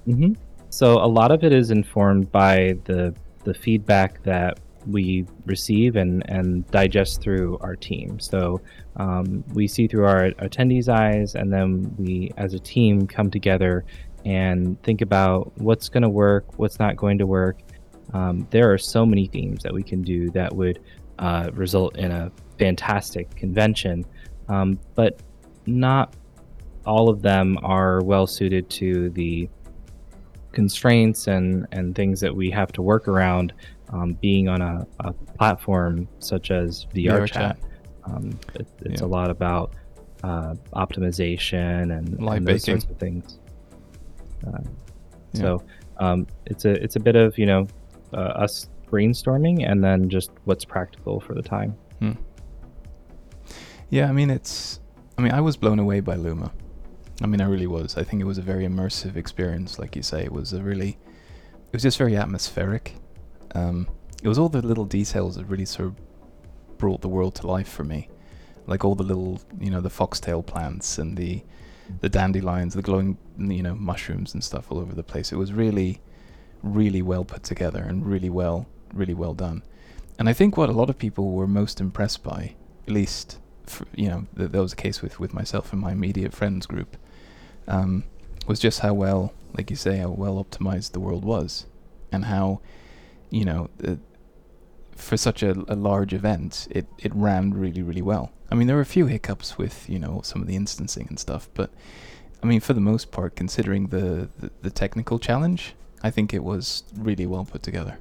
hmm 0.05 0.33
So 0.69 0.87
a 1.03 1.09
lot 1.19 1.31
of 1.31 1.43
it 1.43 1.51
is 1.61 1.71
informed 1.71 2.31
by 2.31 2.75
the 2.85 3.13
the 3.45 3.53
feedback 3.53 4.21
that 4.23 4.59
we 4.87 5.25
receive 5.45 5.95
and, 5.95 6.23
and 6.29 6.65
digest 6.71 7.21
through 7.21 7.57
our 7.61 7.75
team. 7.75 8.19
So 8.19 8.61
um, 8.99 9.45
we 9.53 9.67
see 9.67 9.87
through 9.87 10.05
our 10.05 10.31
attendees' 10.31 10.89
eyes, 10.89 11.35
and 11.35 11.51
then 11.51 11.95
we, 11.97 12.31
as 12.37 12.53
a 12.53 12.59
team, 12.59 13.07
come 13.07 13.31
together 13.31 13.85
and 14.25 14.81
think 14.83 15.01
about 15.01 15.57
what's 15.57 15.87
going 15.87 16.03
to 16.03 16.09
work, 16.09 16.59
what's 16.59 16.79
not 16.79 16.97
going 16.97 17.17
to 17.17 17.25
work. 17.25 17.59
Um, 18.13 18.45
there 18.51 18.71
are 18.71 18.77
so 18.77 19.05
many 19.05 19.27
themes 19.27 19.63
that 19.63 19.73
we 19.73 19.83
can 19.83 20.01
do 20.01 20.29
that 20.31 20.53
would 20.53 20.81
uh, 21.17 21.49
result 21.53 21.97
in 21.97 22.11
a 22.11 22.29
fantastic 22.57 23.33
convention, 23.35 24.05
um, 24.49 24.77
but 24.95 25.21
not 25.65 26.13
all 26.85 27.09
of 27.09 27.21
them 27.21 27.57
are 27.63 28.01
well 28.01 28.27
suited 28.27 28.69
to 28.69 29.09
the 29.11 29.49
constraints 30.51 31.27
and, 31.27 31.67
and 31.71 31.95
things 31.95 32.19
that 32.19 32.35
we 32.35 32.49
have 32.49 32.71
to 32.73 32.81
work 32.81 33.07
around 33.07 33.53
um, 33.93 34.13
being 34.13 34.49
on 34.49 34.61
a, 34.61 34.85
a, 34.99 35.13
platform 35.13 36.07
such 36.19 36.51
as 36.51 36.85
VR, 36.93 37.21
VR 37.21 37.27
chat. 37.27 37.61
chat. 37.61 37.68
Um, 38.05 38.39
it, 38.55 38.67
it's 38.81 39.01
yeah. 39.01 39.07
a 39.07 39.09
lot 39.09 39.29
about 39.29 39.73
uh, 40.23 40.55
optimization 40.73 41.97
and, 41.97 42.19
and 42.19 42.47
those 42.47 42.63
sorts 42.63 42.85
of 42.85 42.97
things. 42.97 43.39
Uh, 44.45 44.59
yeah. 45.33 45.41
So 45.41 45.63
um, 45.97 46.27
it's 46.45 46.65
a 46.65 46.71
it's 46.71 46.95
a 46.95 46.99
bit 46.99 47.15
of 47.15 47.37
you 47.37 47.45
know 47.45 47.67
uh, 48.13 48.43
us 48.45 48.69
brainstorming 48.87 49.69
and 49.69 49.83
then 49.83 50.09
just 50.09 50.31
what's 50.45 50.65
practical 50.65 51.19
for 51.19 51.33
the 51.33 51.41
time. 51.41 51.75
Hmm. 51.99 52.13
Yeah, 53.89 54.09
I 54.09 54.11
mean 54.11 54.29
it's 54.29 54.79
I 55.17 55.21
mean 55.21 55.31
I 55.31 55.41
was 55.41 55.57
blown 55.57 55.79
away 55.79 55.99
by 55.99 56.15
Luma. 56.15 56.51
I 57.21 57.27
mean 57.27 57.41
I 57.41 57.47
really 57.47 57.67
was. 57.67 57.97
I 57.97 58.03
think 58.03 58.21
it 58.21 58.25
was 58.25 58.37
a 58.37 58.41
very 58.41 58.65
immersive 58.65 59.15
experience, 59.15 59.77
like 59.77 59.95
you 59.95 60.03
say. 60.03 60.23
It 60.23 60.31
was 60.31 60.53
a 60.53 60.61
really 60.61 60.89
it 60.89 61.73
was 61.73 61.83
just 61.83 61.97
very 61.97 62.15
atmospheric. 62.15 62.95
Um, 63.55 63.87
it 64.23 64.27
was 64.27 64.37
all 64.37 64.49
the 64.49 64.61
little 64.61 64.85
details 64.85 65.35
that 65.35 65.45
really 65.45 65.65
sort 65.65 65.89
of 65.89 65.95
brought 66.79 67.01
the 67.01 67.07
world 67.07 67.35
to 67.35 67.45
life 67.45 67.69
for 67.69 67.83
me, 67.83 68.09
like 68.65 68.83
all 68.83 68.95
the 68.95 69.03
little, 69.03 69.39
you 69.59 69.69
know, 69.69 69.81
the 69.81 69.89
foxtail 69.91 70.41
plants 70.41 70.97
and 70.97 71.15
the 71.15 71.43
the 72.01 72.09
dandelions, 72.09 72.73
the 72.73 72.81
glowing, 72.81 73.17
you 73.37 73.63
know, 73.63 73.75
mushrooms 73.75 74.33
and 74.33 74.43
stuff 74.43 74.71
all 74.71 74.79
over 74.79 74.93
the 74.93 75.03
place. 75.03 75.31
It 75.31 75.37
was 75.37 75.53
really, 75.53 76.01
really 76.63 77.01
well 77.01 77.25
put 77.25 77.43
together 77.43 77.81
and 77.81 78.05
really 78.05 78.29
well, 78.29 78.67
really 78.93 79.15
well 79.15 79.33
done. 79.33 79.63
And 80.19 80.29
I 80.29 80.33
think 80.33 80.55
what 80.57 80.69
a 80.69 80.73
lot 80.73 80.89
of 80.89 80.97
people 80.97 81.31
were 81.31 81.47
most 81.47 81.81
impressed 81.81 82.23
by, 82.23 82.55
at 82.87 82.93
least, 82.93 83.39
for, 83.65 83.85
you 83.95 84.07
know, 84.07 84.27
th- 84.37 84.51
that 84.51 84.61
was 84.61 84.71
the 84.71 84.81
case 84.81 85.01
with 85.01 85.19
with 85.19 85.33
myself 85.33 85.73
and 85.73 85.81
my 85.81 85.91
immediate 85.91 86.33
friends 86.33 86.65
group, 86.65 86.97
um, 87.67 88.03
was 88.47 88.59
just 88.59 88.79
how 88.81 88.93
well, 88.93 89.33
like 89.57 89.69
you 89.69 89.75
say, 89.75 89.97
how 89.97 90.09
well 90.09 90.43
optimized 90.43 90.91
the 90.91 90.99
world 90.99 91.23
was, 91.25 91.65
and 92.11 92.25
how 92.25 92.61
you 93.29 93.45
know, 93.45 93.69
uh, 93.87 93.95
for 94.99 95.17
such 95.17 95.43
a, 95.43 95.51
a, 95.67 95.75
large 95.75 96.13
event, 96.13 96.67
it, 96.71 96.87
it 96.99 97.13
ran 97.15 97.53
really, 97.53 97.81
really 97.81 98.01
well. 98.01 98.31
I 98.51 98.55
mean, 98.55 98.67
there 98.67 98.75
were 98.75 98.81
a 98.81 98.85
few 98.85 99.05
hiccups 99.07 99.57
with, 99.57 99.89
you 99.89 99.99
know, 99.99 100.21
some 100.23 100.41
of 100.41 100.47
the 100.47 100.55
instancing 100.55 101.07
and 101.07 101.19
stuff, 101.19 101.49
but 101.53 101.71
I 102.41 102.45
mean, 102.45 102.59
for 102.59 102.73
the 102.73 102.81
most 102.81 103.11
part, 103.11 103.35
considering 103.35 103.87
the, 103.87 104.29
the, 104.39 104.51
the 104.61 104.69
technical 104.69 105.19
challenge, 105.19 105.75
I 106.01 106.09
think 106.09 106.33
it 106.33 106.43
was 106.43 106.83
really 106.95 107.25
well 107.25 107.45
put 107.45 107.63
together. 107.63 107.99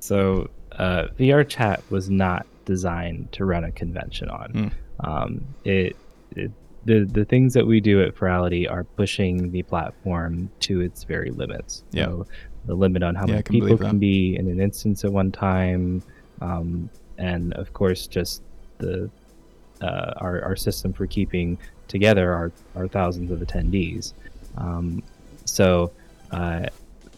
So, 0.00 0.48
uh, 0.72 1.08
VR 1.18 1.46
chat 1.46 1.82
was 1.90 2.08
not 2.08 2.46
designed 2.64 3.32
to 3.32 3.44
run 3.44 3.64
a 3.64 3.72
convention 3.72 4.30
on. 4.30 4.52
Mm. 4.52 4.72
Um, 5.06 5.44
it, 5.64 5.96
it 6.36 6.52
the 6.84 7.04
the 7.04 7.24
things 7.24 7.54
that 7.54 7.66
we 7.66 7.80
do 7.80 8.02
at 8.02 8.14
Furality 8.14 8.70
are 8.70 8.84
pushing 8.84 9.50
the 9.50 9.62
platform 9.62 10.50
to 10.60 10.80
its 10.80 11.04
very 11.04 11.30
limits. 11.30 11.84
Yeah. 11.92 12.06
So 12.06 12.26
the 12.66 12.74
limit 12.74 13.02
on 13.02 13.14
how 13.14 13.26
yeah, 13.26 13.34
many 13.34 13.42
people 13.42 13.78
can 13.78 13.98
be 13.98 14.36
in 14.36 14.48
an 14.48 14.60
instance 14.60 15.04
at 15.04 15.12
one 15.12 15.32
time, 15.32 16.02
um, 16.40 16.90
and 17.18 17.52
of 17.54 17.72
course, 17.72 18.06
just 18.06 18.42
the 18.78 19.10
uh, 19.80 20.12
our 20.18 20.42
our 20.42 20.56
system 20.56 20.92
for 20.92 21.06
keeping 21.06 21.58
together 21.88 22.32
our 22.32 22.52
our 22.76 22.88
thousands 22.88 23.30
of 23.30 23.40
attendees. 23.40 24.12
Um, 24.56 25.02
so 25.44 25.90
uh, 26.30 26.66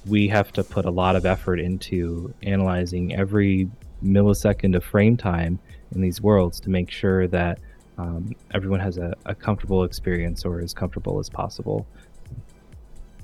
we 0.06 0.28
have 0.28 0.52
to 0.52 0.64
put 0.64 0.84
a 0.84 0.90
lot 0.90 1.16
of 1.16 1.26
effort 1.26 1.60
into 1.60 2.32
analyzing 2.42 3.14
every 3.14 3.68
millisecond 4.04 4.74
of 4.74 4.84
frame 4.84 5.16
time 5.16 5.58
in 5.94 6.00
these 6.00 6.20
worlds 6.20 6.58
to 6.60 6.70
make 6.70 6.90
sure 6.90 7.26
that 7.28 7.58
um, 7.98 8.34
everyone 8.52 8.80
has 8.80 8.96
a, 8.98 9.14
a, 9.26 9.34
comfortable 9.34 9.84
experience 9.84 10.44
or 10.44 10.60
as 10.60 10.72
comfortable 10.72 11.18
as 11.18 11.28
possible. 11.28 11.86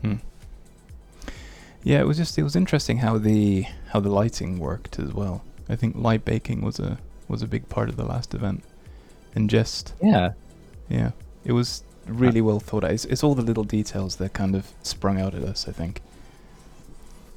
Hmm. 0.02 0.16
Yeah, 1.82 2.00
it 2.00 2.06
was 2.06 2.16
just 2.16 2.38
it 2.38 2.42
was 2.42 2.56
interesting 2.56 2.98
how 2.98 3.18
the 3.18 3.66
how 3.88 4.00
the 4.00 4.10
lighting 4.10 4.58
worked 4.58 4.98
as 4.98 5.12
well. 5.12 5.44
I 5.68 5.76
think 5.76 5.96
light 5.96 6.24
baking 6.24 6.62
was 6.62 6.78
a 6.78 6.98
was 7.28 7.42
a 7.42 7.46
big 7.46 7.68
part 7.68 7.88
of 7.88 7.96
the 7.96 8.04
last 8.04 8.34
event, 8.34 8.64
and 9.34 9.48
just 9.48 9.94
yeah, 10.02 10.32
yeah, 10.88 11.12
it 11.44 11.52
was 11.52 11.84
really 12.06 12.40
well 12.40 12.58
thought 12.58 12.84
out. 12.84 12.92
It's, 12.92 13.04
it's 13.04 13.22
all 13.22 13.34
the 13.34 13.42
little 13.42 13.64
details 13.64 14.16
that 14.16 14.32
kind 14.32 14.54
of 14.54 14.72
sprung 14.82 15.20
out 15.20 15.34
at 15.34 15.42
us. 15.42 15.68
I 15.68 15.72
think. 15.72 16.02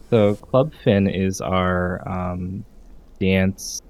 So 0.10 0.36
Club 0.36 0.74
Fin 0.84 1.08
is 1.08 1.40
our 1.40 2.08
um, 2.08 2.66
dance 3.20 3.82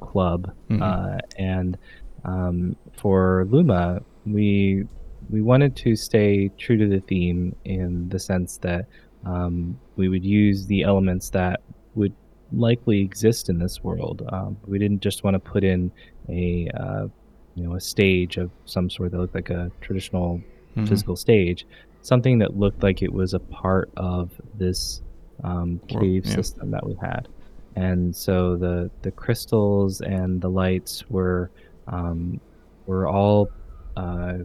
club, 0.00 0.52
mm-hmm. 0.70 0.82
uh, 0.82 1.18
and 1.36 1.76
um, 2.24 2.76
for 2.96 3.46
Luma, 3.50 4.02
we 4.24 4.86
we 5.30 5.40
wanted 5.40 5.76
to 5.76 5.96
stay 5.96 6.50
true 6.58 6.76
to 6.76 6.88
the 6.88 7.00
theme 7.00 7.54
in 7.64 8.08
the 8.08 8.18
sense 8.18 8.58
that 8.58 8.86
um, 9.24 9.78
we 9.96 10.08
would 10.08 10.24
use 10.24 10.66
the 10.66 10.82
elements 10.82 11.30
that 11.30 11.60
would 11.94 12.14
likely 12.52 13.00
exist 13.00 13.48
in 13.48 13.58
this 13.58 13.82
world. 13.82 14.28
Um, 14.32 14.56
we 14.66 14.78
didn't 14.78 15.00
just 15.00 15.24
want 15.24 15.34
to 15.34 15.38
put 15.38 15.64
in 15.64 15.90
a 16.28 16.68
uh, 16.74 17.08
you 17.54 17.64
know 17.64 17.74
a 17.74 17.80
stage 17.80 18.36
of 18.36 18.50
some 18.64 18.88
sort 18.90 19.12
that 19.12 19.18
looked 19.18 19.34
like 19.34 19.50
a 19.50 19.70
traditional 19.80 20.38
mm-hmm. 20.76 20.86
physical 20.86 21.16
stage, 21.16 21.66
something 22.02 22.38
that 22.38 22.56
looked 22.56 22.82
like 22.82 23.02
it 23.02 23.12
was 23.12 23.34
a 23.34 23.40
part 23.40 23.90
of 23.96 24.30
this 24.54 25.02
um, 25.44 25.80
cave 25.88 26.26
yeah. 26.26 26.34
system 26.34 26.70
that 26.70 26.86
we 26.86 26.94
had. 26.94 27.28
And 27.74 28.14
so 28.14 28.56
the 28.56 28.90
the 29.02 29.10
crystals 29.10 30.00
and 30.02 30.40
the 30.40 30.50
lights 30.50 31.08
were 31.08 31.50
um, 31.88 32.40
were 32.86 33.08
all 33.08 33.50
uh, 33.96 34.38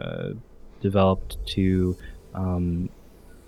uh, 0.00 0.30
developed 0.80 1.38
to 1.46 1.96
um, 2.34 2.88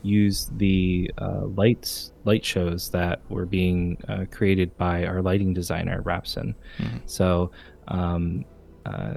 use 0.08 0.50
the 0.56 1.10
uh, 1.18 1.44
lights 1.46 2.12
light 2.24 2.44
shows 2.44 2.90
that 2.90 3.20
were 3.28 3.46
being 3.46 3.96
uh, 4.08 4.24
created 4.30 4.76
by 4.76 5.04
our 5.04 5.22
lighting 5.22 5.52
designer 5.54 6.02
Rapson. 6.02 6.54
Mm-hmm. 6.78 6.98
So 7.06 7.50
um, 7.88 8.44
uh, 8.86 9.14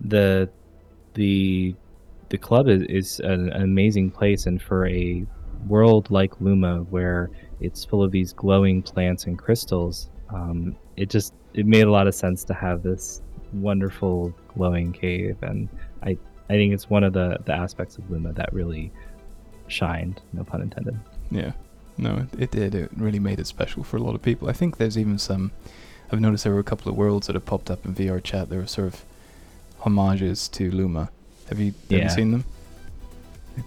the 0.00 0.48
the 1.14 1.74
the 2.28 2.38
club 2.38 2.68
is, 2.68 2.82
is 2.82 3.20
an, 3.20 3.50
an, 3.50 3.62
amazing 3.62 4.10
place, 4.10 4.46
and 4.46 4.60
for 4.60 4.86
a 4.86 5.26
world 5.66 6.10
like 6.10 6.40
Luma, 6.40 6.80
where 6.90 7.30
it's 7.60 7.84
full 7.84 8.02
of 8.02 8.12
these 8.12 8.32
glowing 8.32 8.82
plants 8.82 9.24
and 9.24 9.38
crystals, 9.38 10.10
um, 10.30 10.76
it 10.96 11.08
just 11.08 11.34
it 11.54 11.66
made 11.66 11.84
a 11.84 11.90
lot 11.90 12.06
of 12.06 12.14
sense 12.14 12.44
to 12.44 12.54
have 12.54 12.82
this 12.82 13.22
wonderful 13.52 14.34
glowing 14.54 14.92
cave, 14.92 15.36
and 15.42 15.68
I 16.02 16.18
I 16.50 16.54
think 16.54 16.72
it's 16.74 16.88
one 16.90 17.04
of 17.04 17.12
the 17.12 17.38
the 17.44 17.52
aspects 17.52 17.96
of 17.98 18.10
Luma 18.10 18.32
that 18.34 18.52
really 18.52 18.92
shined, 19.68 20.20
no 20.32 20.44
pun 20.44 20.62
intended. 20.62 20.98
Yeah. 21.30 21.52
No, 21.96 22.26
it, 22.32 22.40
it 22.40 22.50
did. 22.50 22.74
It 22.74 22.90
really 22.96 23.18
made 23.18 23.40
it 23.40 23.46
special 23.46 23.82
for 23.82 23.96
a 23.96 24.00
lot 24.00 24.14
of 24.14 24.22
people. 24.22 24.48
I 24.48 24.52
think 24.52 24.76
there's 24.76 24.96
even 24.96 25.18
some. 25.18 25.50
I've 26.10 26.20
noticed 26.20 26.44
there 26.44 26.54
were 26.54 26.60
a 26.60 26.64
couple 26.64 26.90
of 26.90 26.96
worlds 26.96 27.26
that 27.26 27.34
have 27.34 27.44
popped 27.44 27.70
up 27.70 27.84
in 27.84 27.94
VR 27.94 28.22
chat. 28.22 28.48
There 28.48 28.60
were 28.60 28.66
sort 28.66 28.88
of 28.88 29.04
homages 29.80 30.48
to 30.48 30.70
Luma. 30.70 31.10
Have 31.48 31.58
you, 31.58 31.72
have 31.90 31.98
yeah. 31.98 32.04
you 32.04 32.10
seen 32.10 32.30
them? 32.30 32.44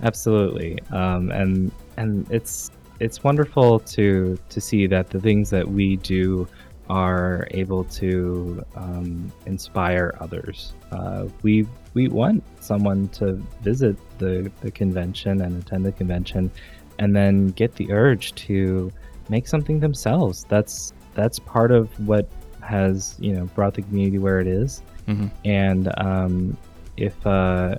Absolutely. 0.02 0.80
Um, 0.92 1.32
and 1.32 1.72
and 1.98 2.30
it's 2.32 2.72
it's 3.00 3.24
wonderful 3.24 3.80
to 3.80 4.40
to 4.50 4.62
see 4.62 4.88
that 4.88 5.10
the 5.10 5.20
things 5.20 5.50
that 5.50 5.68
we 5.68 5.98
do 5.98 6.48
are 6.90 7.48
able 7.52 7.84
to 7.86 8.64
um, 8.76 9.32
inspire 9.46 10.16
others. 10.20 10.74
Uh, 10.92 11.26
we 11.42 11.66
we 11.93 12.08
want 12.08 12.43
someone 12.63 13.10
to 13.10 13.34
visit 13.62 13.97
the, 14.19 14.51
the 14.62 14.71
convention 14.71 15.41
and 15.41 15.62
attend 15.62 15.86
the 15.86 15.91
convention, 15.91 16.51
and 16.99 17.15
then 17.15 17.47
get 17.47 17.75
the 17.75 17.91
urge 17.91 18.34
to 18.36 18.91
make 19.30 19.47
something 19.47 19.80
themselves. 19.80 20.45
That's 20.49 20.93
that's 21.13 21.39
part 21.39 21.71
of 21.71 21.88
what 22.08 22.27
has 22.62 23.15
you 23.19 23.34
know 23.34 23.45
brought 23.47 23.73
the 23.73 23.82
community 23.82 24.17
where 24.17 24.39
it 24.39 24.47
is. 24.47 24.82
Mm-hmm. 25.08 25.27
And 25.45 25.91
um, 25.99 26.58
if 26.97 27.25
uh, 27.25 27.75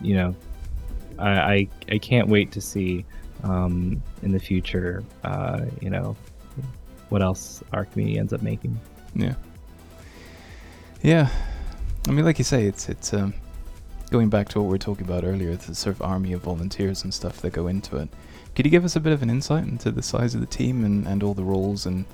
you 0.00 0.14
know, 0.14 0.34
I, 1.18 1.30
I, 1.30 1.68
I 1.90 1.98
can't 1.98 2.28
wait 2.28 2.52
to 2.52 2.60
see 2.60 3.04
um, 3.42 4.02
in 4.22 4.32
the 4.32 4.38
future. 4.38 5.04
Uh, 5.24 5.66
you 5.80 5.90
know, 5.90 6.16
what 7.08 7.22
else 7.22 7.62
our 7.72 7.84
community 7.84 8.18
ends 8.18 8.32
up 8.32 8.42
making. 8.42 8.78
Yeah. 9.14 9.34
Yeah. 11.02 11.28
I 12.08 12.10
mean, 12.10 12.24
like 12.24 12.38
you 12.38 12.44
say, 12.44 12.64
it's 12.64 12.88
it's 12.88 13.12
um, 13.12 13.34
going 14.10 14.28
back 14.30 14.48
to 14.50 14.58
what 14.58 14.64
we 14.64 14.70
were 14.70 14.78
talking 14.78 15.06
about 15.06 15.24
earlier, 15.24 15.54
the 15.54 15.74
sort 15.74 15.94
of 15.94 16.02
army 16.02 16.32
of 16.32 16.40
volunteers 16.40 17.04
and 17.04 17.12
stuff 17.12 17.40
that 17.42 17.52
go 17.52 17.66
into 17.66 17.96
it. 17.98 18.08
Could 18.54 18.64
you 18.64 18.70
give 18.70 18.84
us 18.84 18.96
a 18.96 19.00
bit 19.00 19.12
of 19.12 19.22
an 19.22 19.30
insight 19.30 19.64
into 19.64 19.90
the 19.90 20.02
size 20.02 20.34
of 20.34 20.40
the 20.40 20.46
team 20.46 20.84
and, 20.84 21.06
and 21.06 21.22
all 21.22 21.34
the 21.34 21.44
roles 21.44 21.86
and 21.86 22.04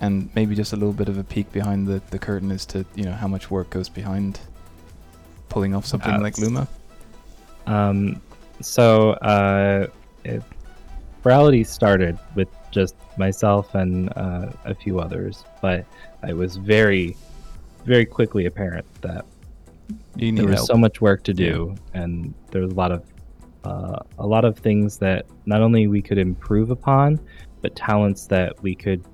and 0.00 0.28
maybe 0.34 0.54
just 0.54 0.72
a 0.72 0.76
little 0.76 0.92
bit 0.92 1.08
of 1.08 1.16
a 1.16 1.24
peek 1.24 1.50
behind 1.52 1.86
the, 1.86 2.02
the 2.10 2.18
curtain 2.18 2.50
as 2.50 2.66
to 2.66 2.84
you 2.96 3.04
know 3.04 3.12
how 3.12 3.28
much 3.28 3.50
work 3.50 3.70
goes 3.70 3.88
behind 3.88 4.40
pulling 5.48 5.74
off 5.74 5.86
something 5.86 6.14
Uh, 6.14 6.20
like 6.20 6.36
Luma? 6.38 6.66
Um, 7.66 8.20
so 8.60 9.12
uh, 9.12 9.86
it, 10.24 10.42
Furality 11.22 11.64
started 11.64 12.18
with 12.34 12.48
just 12.70 12.96
myself 13.16 13.74
and 13.74 14.10
uh, 14.16 14.48
a 14.64 14.74
few 14.74 14.98
others, 14.98 15.44
but 15.62 15.86
it 16.28 16.36
was 16.36 16.56
very, 16.56 17.16
very 17.84 18.06
quickly 18.06 18.46
apparent 18.46 18.86
that 19.02 19.24
there 20.16 20.46
was 20.46 20.56
help. 20.56 20.68
so 20.68 20.74
much 20.76 21.00
work 21.00 21.22
to 21.24 21.34
do, 21.34 21.74
and 21.92 22.34
there 22.50 22.62
was 22.62 22.72
a 22.72 22.74
lot 22.74 22.92
of 22.92 23.04
uh, 23.64 23.98
a 24.18 24.26
lot 24.26 24.44
of 24.44 24.58
things 24.58 24.98
that 24.98 25.26
not 25.46 25.60
only 25.60 25.86
we 25.86 26.02
could 26.02 26.18
improve 26.18 26.70
upon, 26.70 27.18
but 27.62 27.74
talents 27.74 28.26
that 28.26 28.62
we 28.62 28.74
could 28.74 29.04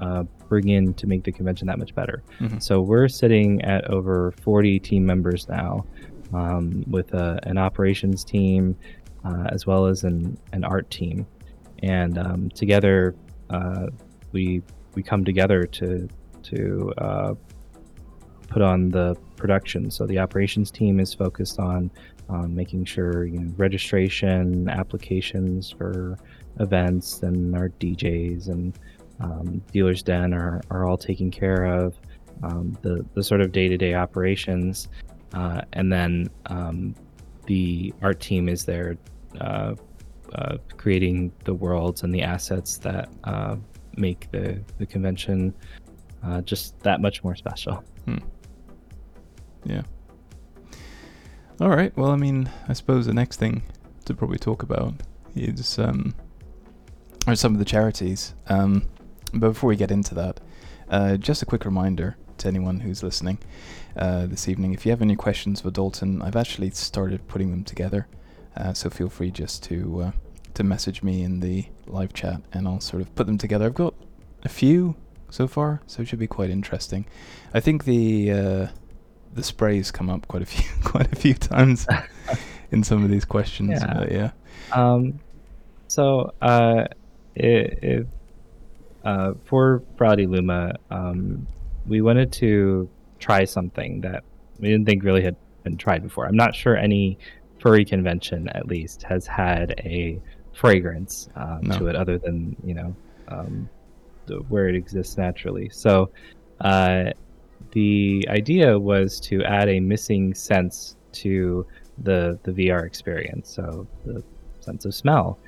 uh, 0.00 0.22
bring 0.48 0.68
in 0.68 0.94
to 0.94 1.06
make 1.06 1.24
the 1.24 1.32
convention 1.32 1.66
that 1.66 1.78
much 1.78 1.94
better. 1.94 2.22
Mhm. 2.40 2.62
So 2.62 2.80
we're 2.80 3.08
sitting 3.08 3.62
at 3.62 3.90
over 3.90 4.32
40 4.42 4.78
team 4.78 5.04
members 5.04 5.48
now, 5.48 5.84
um, 6.32 6.84
with 6.88 7.12
a, 7.14 7.40
an 7.44 7.58
operations 7.58 8.22
team 8.24 8.76
uh, 9.24 9.48
as 9.50 9.66
well 9.66 9.86
as 9.86 10.04
an, 10.04 10.38
an 10.52 10.64
art 10.64 10.88
team, 10.90 11.26
and 11.82 12.18
um, 12.18 12.48
together 12.50 13.14
uh, 13.50 13.86
we 14.32 14.62
we 14.94 15.02
come 15.02 15.24
together 15.24 15.64
to 15.64 16.08
to 16.44 16.92
uh, 16.98 17.34
put 18.48 18.62
on 18.62 18.90
the 18.90 19.16
production. 19.36 19.90
So 19.90 20.06
the 20.06 20.18
operations 20.18 20.70
team 20.70 21.00
is 21.00 21.14
focused 21.14 21.58
on 21.58 21.90
um, 22.28 22.54
making 22.54 22.84
sure 22.84 23.24
you 23.24 23.38
know 23.38 23.52
registration 23.56 24.68
applications 24.68 25.70
for 25.70 26.18
events 26.60 27.22
and 27.22 27.54
our 27.54 27.68
DJs 27.68 28.48
and 28.48 28.78
um, 29.20 29.62
dealers 29.72 30.02
den 30.02 30.34
are, 30.34 30.60
are 30.70 30.86
all 30.86 30.98
taken 30.98 31.30
care 31.30 31.64
of. 31.64 31.94
Um, 32.42 32.76
the 32.82 33.04
the 33.14 33.22
sort 33.22 33.40
of 33.40 33.52
day 33.52 33.68
to 33.68 33.78
day 33.78 33.94
operations, 33.94 34.88
uh, 35.32 35.62
and 35.72 35.90
then 35.90 36.28
um, 36.46 36.94
the 37.46 37.94
art 38.02 38.20
team 38.20 38.48
is 38.48 38.64
there 38.64 38.98
uh, 39.40 39.74
uh, 40.34 40.56
creating 40.76 41.32
the 41.44 41.54
worlds 41.54 42.02
and 42.02 42.14
the 42.14 42.22
assets 42.22 42.76
that 42.78 43.08
uh, 43.24 43.56
make 43.96 44.30
the 44.32 44.60
the 44.78 44.84
convention 44.84 45.54
uh, 46.22 46.42
just 46.42 46.78
that 46.80 47.00
much 47.00 47.24
more 47.24 47.36
special. 47.36 47.82
Yeah. 49.66 49.82
All 51.60 51.70
right. 51.70 51.94
Well, 51.96 52.10
I 52.10 52.16
mean, 52.16 52.50
I 52.68 52.72
suppose 52.72 53.06
the 53.06 53.14
next 53.14 53.38
thing 53.38 53.62
to 54.04 54.14
probably 54.14 54.38
talk 54.38 54.62
about 54.62 54.94
is 55.34 55.78
um, 55.78 56.14
are 57.26 57.34
some 57.34 57.52
of 57.52 57.58
the 57.58 57.64
charities. 57.64 58.34
Um, 58.48 58.88
but 59.32 59.48
before 59.48 59.68
we 59.68 59.76
get 59.76 59.90
into 59.90 60.14
that, 60.14 60.40
uh, 60.88 61.16
just 61.16 61.42
a 61.42 61.46
quick 61.46 61.64
reminder 61.64 62.16
to 62.38 62.48
anyone 62.48 62.80
who's 62.80 63.02
listening 63.02 63.38
uh, 63.96 64.26
this 64.26 64.48
evening: 64.48 64.72
if 64.72 64.86
you 64.86 64.92
have 64.92 65.02
any 65.02 65.16
questions 65.16 65.62
for 65.62 65.70
Dalton, 65.70 66.22
I've 66.22 66.36
actually 66.36 66.70
started 66.70 67.26
putting 67.26 67.50
them 67.50 67.64
together. 67.64 68.06
Uh, 68.56 68.72
so 68.72 68.88
feel 68.88 69.08
free 69.08 69.30
just 69.30 69.62
to 69.64 70.02
uh, 70.02 70.10
to 70.54 70.62
message 70.62 71.02
me 71.02 71.22
in 71.22 71.40
the 71.40 71.66
live 71.86 72.12
chat, 72.12 72.40
and 72.52 72.68
I'll 72.68 72.80
sort 72.80 73.02
of 73.02 73.14
put 73.14 73.26
them 73.26 73.38
together. 73.38 73.66
I've 73.66 73.74
got 73.74 73.94
a 74.44 74.48
few 74.48 74.94
so 75.30 75.48
far, 75.48 75.82
so 75.86 76.02
it 76.02 76.08
should 76.08 76.18
be 76.18 76.26
quite 76.26 76.50
interesting. 76.50 77.06
I 77.52 77.60
think 77.60 77.84
the 77.84 78.30
uh, 78.30 78.66
the 79.36 79.42
sprays 79.42 79.90
come 79.90 80.10
up 80.10 80.26
quite 80.26 80.42
a 80.42 80.46
few 80.46 80.64
quite 80.84 81.12
a 81.12 81.16
few 81.16 81.34
times 81.34 81.86
in 82.72 82.82
some 82.82 83.04
of 83.04 83.10
these 83.10 83.24
questions. 83.24 83.70
Yeah. 83.70 83.94
but 83.94 84.12
yeah. 84.12 84.30
Um, 84.72 85.20
so 85.88 86.32
uh, 86.42 86.86
it, 87.34 87.78
it, 87.82 88.06
uh, 89.04 89.34
for 89.44 89.82
Browdy 89.96 90.28
Luma, 90.28 90.74
um, 90.90 91.46
we 91.86 92.00
wanted 92.00 92.32
to 92.32 92.88
try 93.20 93.44
something 93.44 94.00
that 94.00 94.24
we 94.58 94.68
didn't 94.68 94.86
think 94.86 95.04
really 95.04 95.22
had 95.22 95.36
been 95.62 95.76
tried 95.76 96.02
before. 96.02 96.26
I'm 96.26 96.36
not 96.36 96.54
sure 96.54 96.76
any 96.76 97.18
furry 97.60 97.84
convention, 97.84 98.48
at 98.48 98.66
least, 98.66 99.02
has 99.04 99.26
had 99.26 99.72
a 99.84 100.20
fragrance 100.52 101.28
um, 101.36 101.60
No. 101.62 101.78
to 101.78 101.86
it 101.88 101.96
other 101.96 102.18
than 102.18 102.56
you 102.64 102.74
know 102.74 102.96
um, 103.28 103.68
the, 104.26 104.36
where 104.48 104.68
it 104.68 104.74
exists 104.74 105.16
naturally. 105.16 105.68
So 105.68 106.10
uh, 106.60 107.10
the 107.76 108.26
idea 108.30 108.78
was 108.78 109.20
to 109.20 109.44
add 109.44 109.68
a 109.68 109.80
missing 109.80 110.32
sense 110.32 110.96
to 111.12 111.66
the 111.98 112.38
the 112.44 112.52
VR 112.52 112.86
experience. 112.86 113.50
So 113.50 113.86
the 114.06 114.24
sense 114.60 114.86
of 114.86 114.94
smell. 114.94 115.38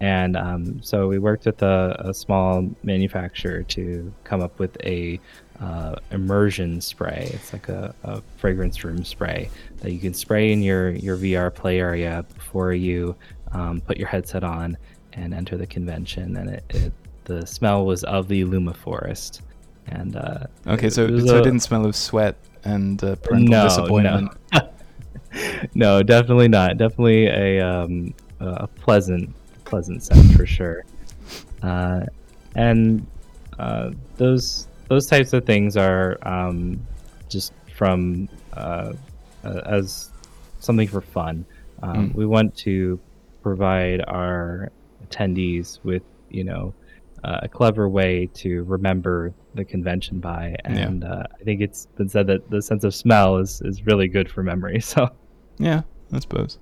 And 0.00 0.36
um, 0.36 0.82
so 0.82 1.08
we 1.08 1.18
worked 1.18 1.46
with 1.46 1.62
a, 1.62 1.96
a 1.98 2.12
small 2.12 2.68
manufacturer 2.82 3.62
to 3.62 4.12
come 4.24 4.42
up 4.42 4.58
with 4.58 4.76
a 4.84 5.18
uh, 5.60 5.96
immersion 6.10 6.82
spray. 6.82 7.30
It's 7.32 7.54
like 7.54 7.70
a, 7.70 7.94
a 8.04 8.20
fragrance 8.36 8.84
room 8.84 9.02
spray 9.02 9.48
that 9.78 9.90
you 9.90 9.98
can 9.98 10.12
spray 10.12 10.52
in 10.52 10.62
your, 10.62 10.90
your 10.90 11.16
VR 11.16 11.52
play 11.52 11.80
area 11.80 12.24
before 12.34 12.74
you 12.74 13.16
um, 13.52 13.80
put 13.80 13.96
your 13.96 14.08
headset 14.08 14.44
on 14.44 14.76
and 15.14 15.32
enter 15.32 15.56
the 15.56 15.66
convention. 15.66 16.36
And 16.36 16.50
it, 16.50 16.64
it 16.68 16.92
the 17.24 17.44
smell 17.46 17.84
was 17.86 18.04
of 18.04 18.28
the 18.28 18.44
Luma 18.44 18.74
Forest. 18.74 19.40
And 19.90 20.16
uh, 20.16 20.46
Okay, 20.66 20.90
so 20.90 21.06
so 21.20 21.36
a- 21.36 21.38
it 21.38 21.44
didn't 21.44 21.60
smell 21.60 21.84
of 21.86 21.96
sweat 21.96 22.36
and 22.64 23.02
uh, 23.02 23.16
parental 23.16 23.48
No, 23.56 23.64
disappointment. 23.64 24.30
no, 25.74 26.02
definitely 26.02 26.48
not. 26.48 26.76
Definitely 26.76 27.26
a 27.26 27.60
um, 27.60 28.14
a 28.40 28.66
pleasant 28.66 29.34
pleasant 29.64 30.02
scent 30.02 30.32
for 30.34 30.46
sure. 30.46 30.84
Uh, 31.62 32.00
and 32.54 33.06
uh, 33.58 33.90
those 34.16 34.66
those 34.88 35.06
types 35.06 35.32
of 35.32 35.44
things 35.44 35.76
are 35.76 36.16
um, 36.22 36.80
just 37.28 37.52
from 37.76 38.28
uh, 38.54 38.92
uh, 39.44 39.60
as 39.66 40.10
something 40.60 40.88
for 40.88 41.00
fun. 41.00 41.44
Um, 41.82 42.10
Mm. 42.10 42.14
We 42.14 42.26
want 42.26 42.56
to 42.58 42.98
provide 43.42 44.02
our 44.08 44.70
attendees 45.06 45.78
with 45.84 46.02
you 46.28 46.42
know 46.44 46.74
uh, 47.24 47.40
a 47.42 47.48
clever 47.48 47.88
way 47.88 48.28
to 48.34 48.64
remember 48.64 49.32
the 49.58 49.64
convention 49.64 50.20
by, 50.20 50.56
Yeah. 50.64 50.78
and 50.78 51.04
uh, 51.04 51.24
I 51.38 51.44
think 51.44 51.60
it's 51.60 51.86
been 51.96 52.08
said 52.08 52.26
that 52.28 52.48
the 52.50 52.62
sense 52.62 52.84
of 52.84 52.94
smell 52.94 53.36
is 53.38 53.60
is 53.64 53.84
really 53.84 54.08
good 54.08 54.30
for 54.30 54.42
memory. 54.42 54.80
So. 54.94 55.08
Yeah, 55.58 55.82
I 56.12 56.20
suppose. 56.20 56.58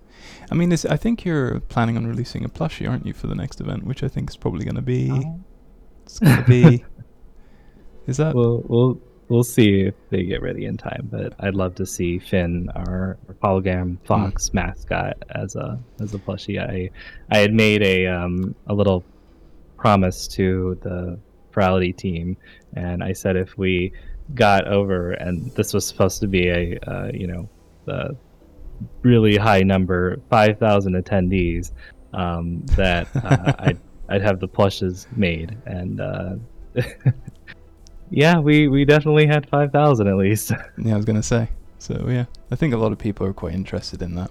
I 0.51 0.55
mean, 0.55 0.73
is, 0.73 0.87
I 0.87 0.97
think 0.97 1.25
you're 1.25 1.61
planning 1.61 1.97
on 1.99 2.07
releasing 2.07 2.45
a 2.45 2.49
plushie, 2.49 2.89
aren't 2.89 3.05
you, 3.07 3.13
for 3.13 3.27
the 3.27 3.35
next 3.35 3.61
event? 3.61 3.85
Which 3.85 4.03
I 4.03 4.09
think 4.09 4.31
is 4.31 4.37
probably 4.37 4.65
going 4.65 4.77
to 4.77 4.83
be. 4.83 5.11
It's 6.05 6.19
going 6.19 6.37
to 6.39 6.43
be. 6.45 6.85
Is 8.07 8.17
that? 8.19 8.35
we'll 8.35 8.63
we'll 8.67 9.01
we'll 9.29 9.43
see 9.45 9.81
if 9.83 9.95
they 10.11 10.23
get 10.25 10.41
ready 10.41 10.65
in 10.65 10.77
time. 10.77 11.09
But 11.11 11.35
I'd 11.41 11.55
love 11.55 11.75
to 11.75 11.85
see 11.87 12.19
Finn, 12.19 12.71
our, 12.75 13.19
our 13.29 13.35
hologram 13.43 13.99
fox 14.07 14.55
mascot, 14.55 15.17
as 15.35 15.57
a 15.57 15.79
as 16.01 16.15
a 16.15 16.19
plushie. 16.19 16.59
I 16.61 16.91
I 17.31 17.39
had 17.39 17.53
made 17.53 17.83
a 17.83 18.07
um 18.07 18.55
a 18.69 18.75
little 18.75 19.05
promise 19.77 20.27
to 20.29 20.79
the 20.83 21.19
Furality 21.53 21.97
team, 21.97 22.37
and 22.77 23.03
I 23.03 23.12
said 23.12 23.37
if 23.37 23.57
we 23.59 23.93
got 24.35 24.67
over, 24.69 25.12
and 25.12 25.51
this 25.53 25.73
was 25.75 25.87
supposed 25.87 26.21
to 26.21 26.27
be 26.27 26.49
a 26.49 26.79
uh, 26.87 27.11
you 27.12 27.27
know 27.27 27.49
the 27.85 28.17
really 29.03 29.37
high 29.37 29.62
number, 29.62 30.19
five 30.31 30.59
thousand 30.59 30.95
attendees, 30.95 31.73
um, 32.12 32.65
that 32.77 33.09
uh, 33.17 33.53
I'd 33.59 33.81
I'd 34.09 34.23
have 34.23 34.41
the 34.41 34.49
plushes 34.49 35.07
made, 35.17 35.57
and 35.67 36.01
uh, 36.01 36.35
yeah, 38.11 38.39
we 38.39 38.69
we 38.69 38.85
definitely 38.85 39.27
had 39.27 39.49
five 39.49 39.73
thousand 39.73 40.09
at 40.09 40.17
least. 40.17 40.53
Yeah, 40.79 40.93
I 40.93 40.97
was 40.97 41.05
going 41.05 41.17
to 41.17 41.23
say. 41.23 41.49
So, 41.79 42.07
yeah, 42.09 42.25
I 42.51 42.57
think 42.57 42.75
a 42.75 42.77
lot 42.77 42.93
of 42.93 42.99
people 42.99 43.27
are 43.27 43.33
quite 43.33 43.55
interested 43.55 44.03
in 44.03 44.15
that. 44.15 44.31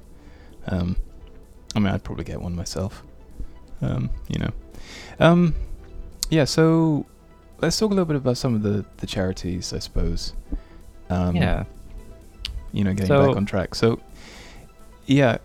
Um, 0.67 0.95
I 1.75 1.79
mean, 1.79 1.93
I'd 1.93 2.03
probably 2.03 2.23
get 2.23 2.41
one 2.41 2.55
myself. 2.55 3.03
Um, 3.81 4.09
you 4.27 4.39
know. 4.39 4.51
Um, 5.19 5.55
yeah, 6.29 6.45
so 6.45 7.05
let's 7.59 7.77
talk 7.77 7.87
a 7.91 7.93
little 7.93 8.05
bit 8.05 8.15
about 8.17 8.37
some 8.37 8.53
of 8.55 8.63
the, 8.63 8.85
the 8.97 9.07
charities, 9.07 9.73
I 9.73 9.79
suppose. 9.79 10.33
Um, 11.09 11.35
yeah. 11.35 11.63
You 12.71 12.83
know, 12.83 12.91
getting 12.91 13.07
So- 13.07 13.27
back 13.27 13.37
on 13.37 13.45
track. 13.45 13.75
So, 13.75 13.99
yeah. 15.05 15.37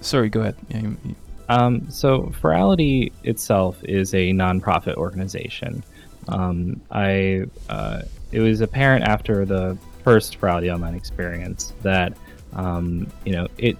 Sorry, 0.00 0.28
go 0.28 0.40
ahead. 0.40 0.56
Yeah, 0.68 0.78
you, 0.80 0.96
you, 1.04 1.14
Um, 1.48 1.88
so 1.90 2.32
Furality 2.40 3.12
itself 3.24 3.82
is 3.84 4.14
a 4.14 4.32
nonprofit 4.32 4.94
organization. 4.94 5.84
Um, 6.28 6.80
I 6.90 7.44
uh, 7.68 8.02
it 8.30 8.40
was 8.40 8.60
apparent 8.60 9.04
after 9.04 9.44
the 9.44 9.76
first 10.04 10.40
Furality 10.40 10.72
Online 10.72 10.94
experience 10.94 11.72
that 11.82 12.16
um, 12.54 13.06
you 13.24 13.32
know 13.32 13.48
it 13.58 13.76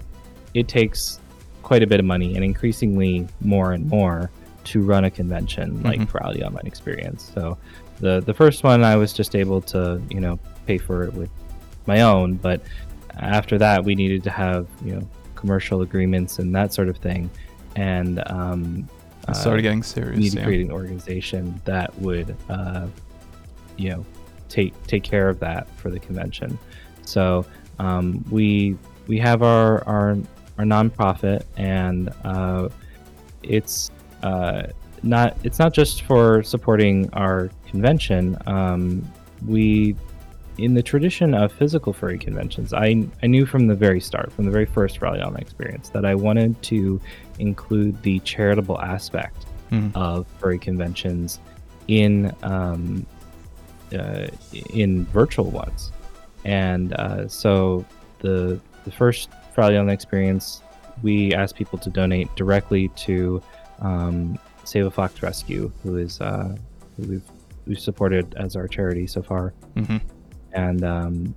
it 0.53 0.67
takes 0.67 1.19
quite 1.61 1.83
a 1.83 1.87
bit 1.87 1.99
of 1.99 2.05
money 2.05 2.35
and 2.35 2.43
increasingly 2.43 3.27
more 3.41 3.71
and 3.71 3.87
more 3.87 4.29
to 4.65 4.81
run 4.81 5.05
a 5.05 5.11
convention 5.11 5.81
like 5.83 5.99
Mhm. 5.99 6.07
Furality 6.09 6.43
Online 6.43 6.65
experience. 6.65 7.31
So 7.33 7.57
the 7.99 8.21
the 8.21 8.33
first 8.33 8.63
one 8.63 8.83
I 8.83 8.95
was 8.95 9.13
just 9.13 9.35
able 9.35 9.61
to 9.61 10.01
you 10.09 10.19
know 10.19 10.39
pay 10.65 10.77
for 10.77 11.03
it 11.03 11.13
with 11.13 11.29
my 11.85 12.01
own, 12.01 12.35
but 12.35 12.61
after 13.17 13.57
that, 13.59 13.83
we 13.83 13.95
needed 13.95 14.23
to 14.23 14.29
have 14.29 14.67
you 14.85 14.95
know 14.95 15.07
commercial 15.35 15.81
agreements 15.81 16.39
and 16.39 16.55
that 16.55 16.73
sort 16.73 16.87
of 16.89 16.97
thing, 16.97 17.29
and 17.75 18.23
um, 18.27 18.87
It 19.27 19.35
started 19.35 19.61
getting 19.61 19.83
serious. 19.83 20.17
we 20.17 20.23
need 20.23 20.31
to 20.31 20.37
yeah. 20.39 20.43
create 20.45 20.65
an 20.65 20.71
organization 20.71 21.61
that 21.65 21.97
would 21.99 22.35
uh, 22.49 22.87
you 23.77 23.89
know 23.89 24.05
take 24.49 24.73
take 24.87 25.03
care 25.03 25.29
of 25.29 25.39
that 25.39 25.69
for 25.77 25.89
the 25.89 25.99
convention. 25.99 26.57
So 27.05 27.45
um, 27.79 28.23
we 28.31 28.77
we 29.07 29.17
have 29.19 29.43
our 29.43 29.83
our 29.87 30.17
our 30.57 30.65
nonprofit, 30.65 31.43
and 31.57 32.09
uh, 32.23 32.69
it's 33.43 33.91
uh, 34.23 34.63
not 35.03 35.37
it's 35.43 35.59
not 35.59 35.73
just 35.73 36.01
for 36.03 36.43
supporting 36.43 37.09
our 37.13 37.49
convention. 37.67 38.37
Um, 38.47 39.07
we 39.45 39.95
in 40.57 40.75
the 40.75 40.83
tradition 40.83 41.33
of 41.33 41.51
physical 41.51 41.93
furry 41.93 42.19
conventions, 42.19 42.73
I, 42.73 43.07
I 43.23 43.27
knew 43.27 43.45
from 43.45 43.65
the 43.67 43.73
very 43.75 43.99
start, 43.99 44.31
from 44.31 44.45
the 44.45 44.51
very 44.51 44.67
first 44.67 44.99
Furality 44.99 45.23
Online 45.25 45.41
experience, 45.41 45.89
that 45.89 46.05
I 46.05 46.13
wanted 46.13 46.61
to 46.63 47.01
include 47.39 48.01
the 48.03 48.19
charitable 48.19 48.79
aspect 48.79 49.45
Mhm. 49.71 49.91
of 49.95 50.27
furry 50.39 50.59
conventions 50.59 51.39
in 51.87 52.31
um, 52.43 53.05
uh, 53.97 54.27
in 54.73 55.05
virtual 55.05 55.49
ones. 55.49 55.91
And 56.45 56.93
uh, 56.93 57.27
so 57.27 57.83
the 58.19 58.59
the 58.85 58.91
first 58.91 59.29
Furality 59.55 59.79
Online 59.79 59.93
experience, 59.93 60.61
we 61.01 61.33
asked 61.33 61.55
people 61.55 61.79
to 61.79 61.89
donate 61.89 62.33
directly 62.35 62.89
to 63.07 63.41
um, 63.79 64.37
Save 64.63 64.85
a 64.85 64.91
Fox 64.91 65.21
Rescue, 65.21 65.71
who 65.83 65.97
is 65.97 66.21
uh, 66.21 66.55
who 66.97 67.03
we've 67.07 67.23
we've 67.65 67.79
supported 67.79 68.33
as 68.37 68.55
our 68.55 68.67
charity 68.67 69.07
so 69.07 69.21
far 69.21 69.53
Mhm. 69.75 70.01
and 70.53 70.83
um, 70.83 71.35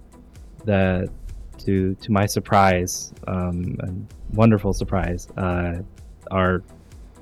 the 0.64 1.08
to 1.58 1.94
to 1.96 2.12
my 2.12 2.26
surprise, 2.26 3.12
um, 3.26 3.76
and 3.80 4.06
wonderful 4.34 4.72
surprise, 4.72 5.28
uh, 5.36 5.76
our 6.30 6.62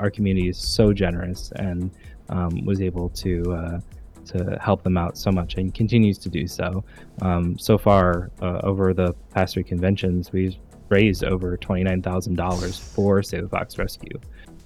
our 0.01 0.11
community 0.11 0.49
is 0.49 0.59
so 0.59 0.93
generous 0.93 1.53
and 1.57 1.91
um, 2.29 2.65
was 2.65 2.81
able 2.81 3.09
to 3.11 3.53
uh, 3.55 3.81
to 4.27 4.59
help 4.61 4.83
them 4.83 4.97
out 4.97 5.17
so 5.19 5.31
much 5.31 5.55
and 5.57 5.75
continues 5.75 6.17
to 6.19 6.29
do 6.31 6.47
so. 6.49 6.83
Um, 7.23 7.59
so 7.59 7.77
far, 7.79 8.31
uh, 8.41 8.61
over 8.65 8.93
the 8.95 9.13
past 9.35 9.55
three 9.55 9.63
conventions, 9.65 10.33
we've 10.33 10.57
raised 10.89 11.25
over 11.25 11.57
twenty 11.59 11.85
nine 11.85 12.03
thousand 12.03 12.35
dollars 12.37 12.79
for 12.79 13.23
Save 13.23 13.43
the 13.43 13.49
Fox 13.51 13.79
Rescue, 13.79 14.19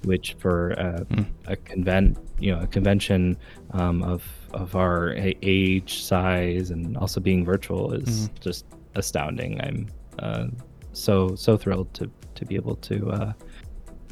which 0.05 0.35
for 0.39 0.79
uh, 0.79 1.05
Hmm. 1.15 1.23
a 1.47 1.57
convent 1.57 2.19
you 2.39 2.53
know 2.55 2.61
a 2.61 2.67
convention 2.67 3.37
um, 3.73 4.03
of 4.03 4.23
of 4.53 4.75
our 4.77 5.15
age 5.43 6.03
size 6.03 6.71
and 6.71 6.97
also 6.97 7.21
being 7.21 7.45
virtual 7.45 7.93
is 7.93 8.29
Mhm. 8.29 8.41
just 8.41 8.65
astounding 8.95 9.61
i'm 9.61 9.87
uh, 10.21 10.47
so 10.93 11.35
so 11.35 11.57
thrilled 11.57 11.93
to 11.95 12.11
to 12.35 12.45
be 12.45 12.55
able 12.55 12.77
to 12.77 13.11
uh, 13.11 13.33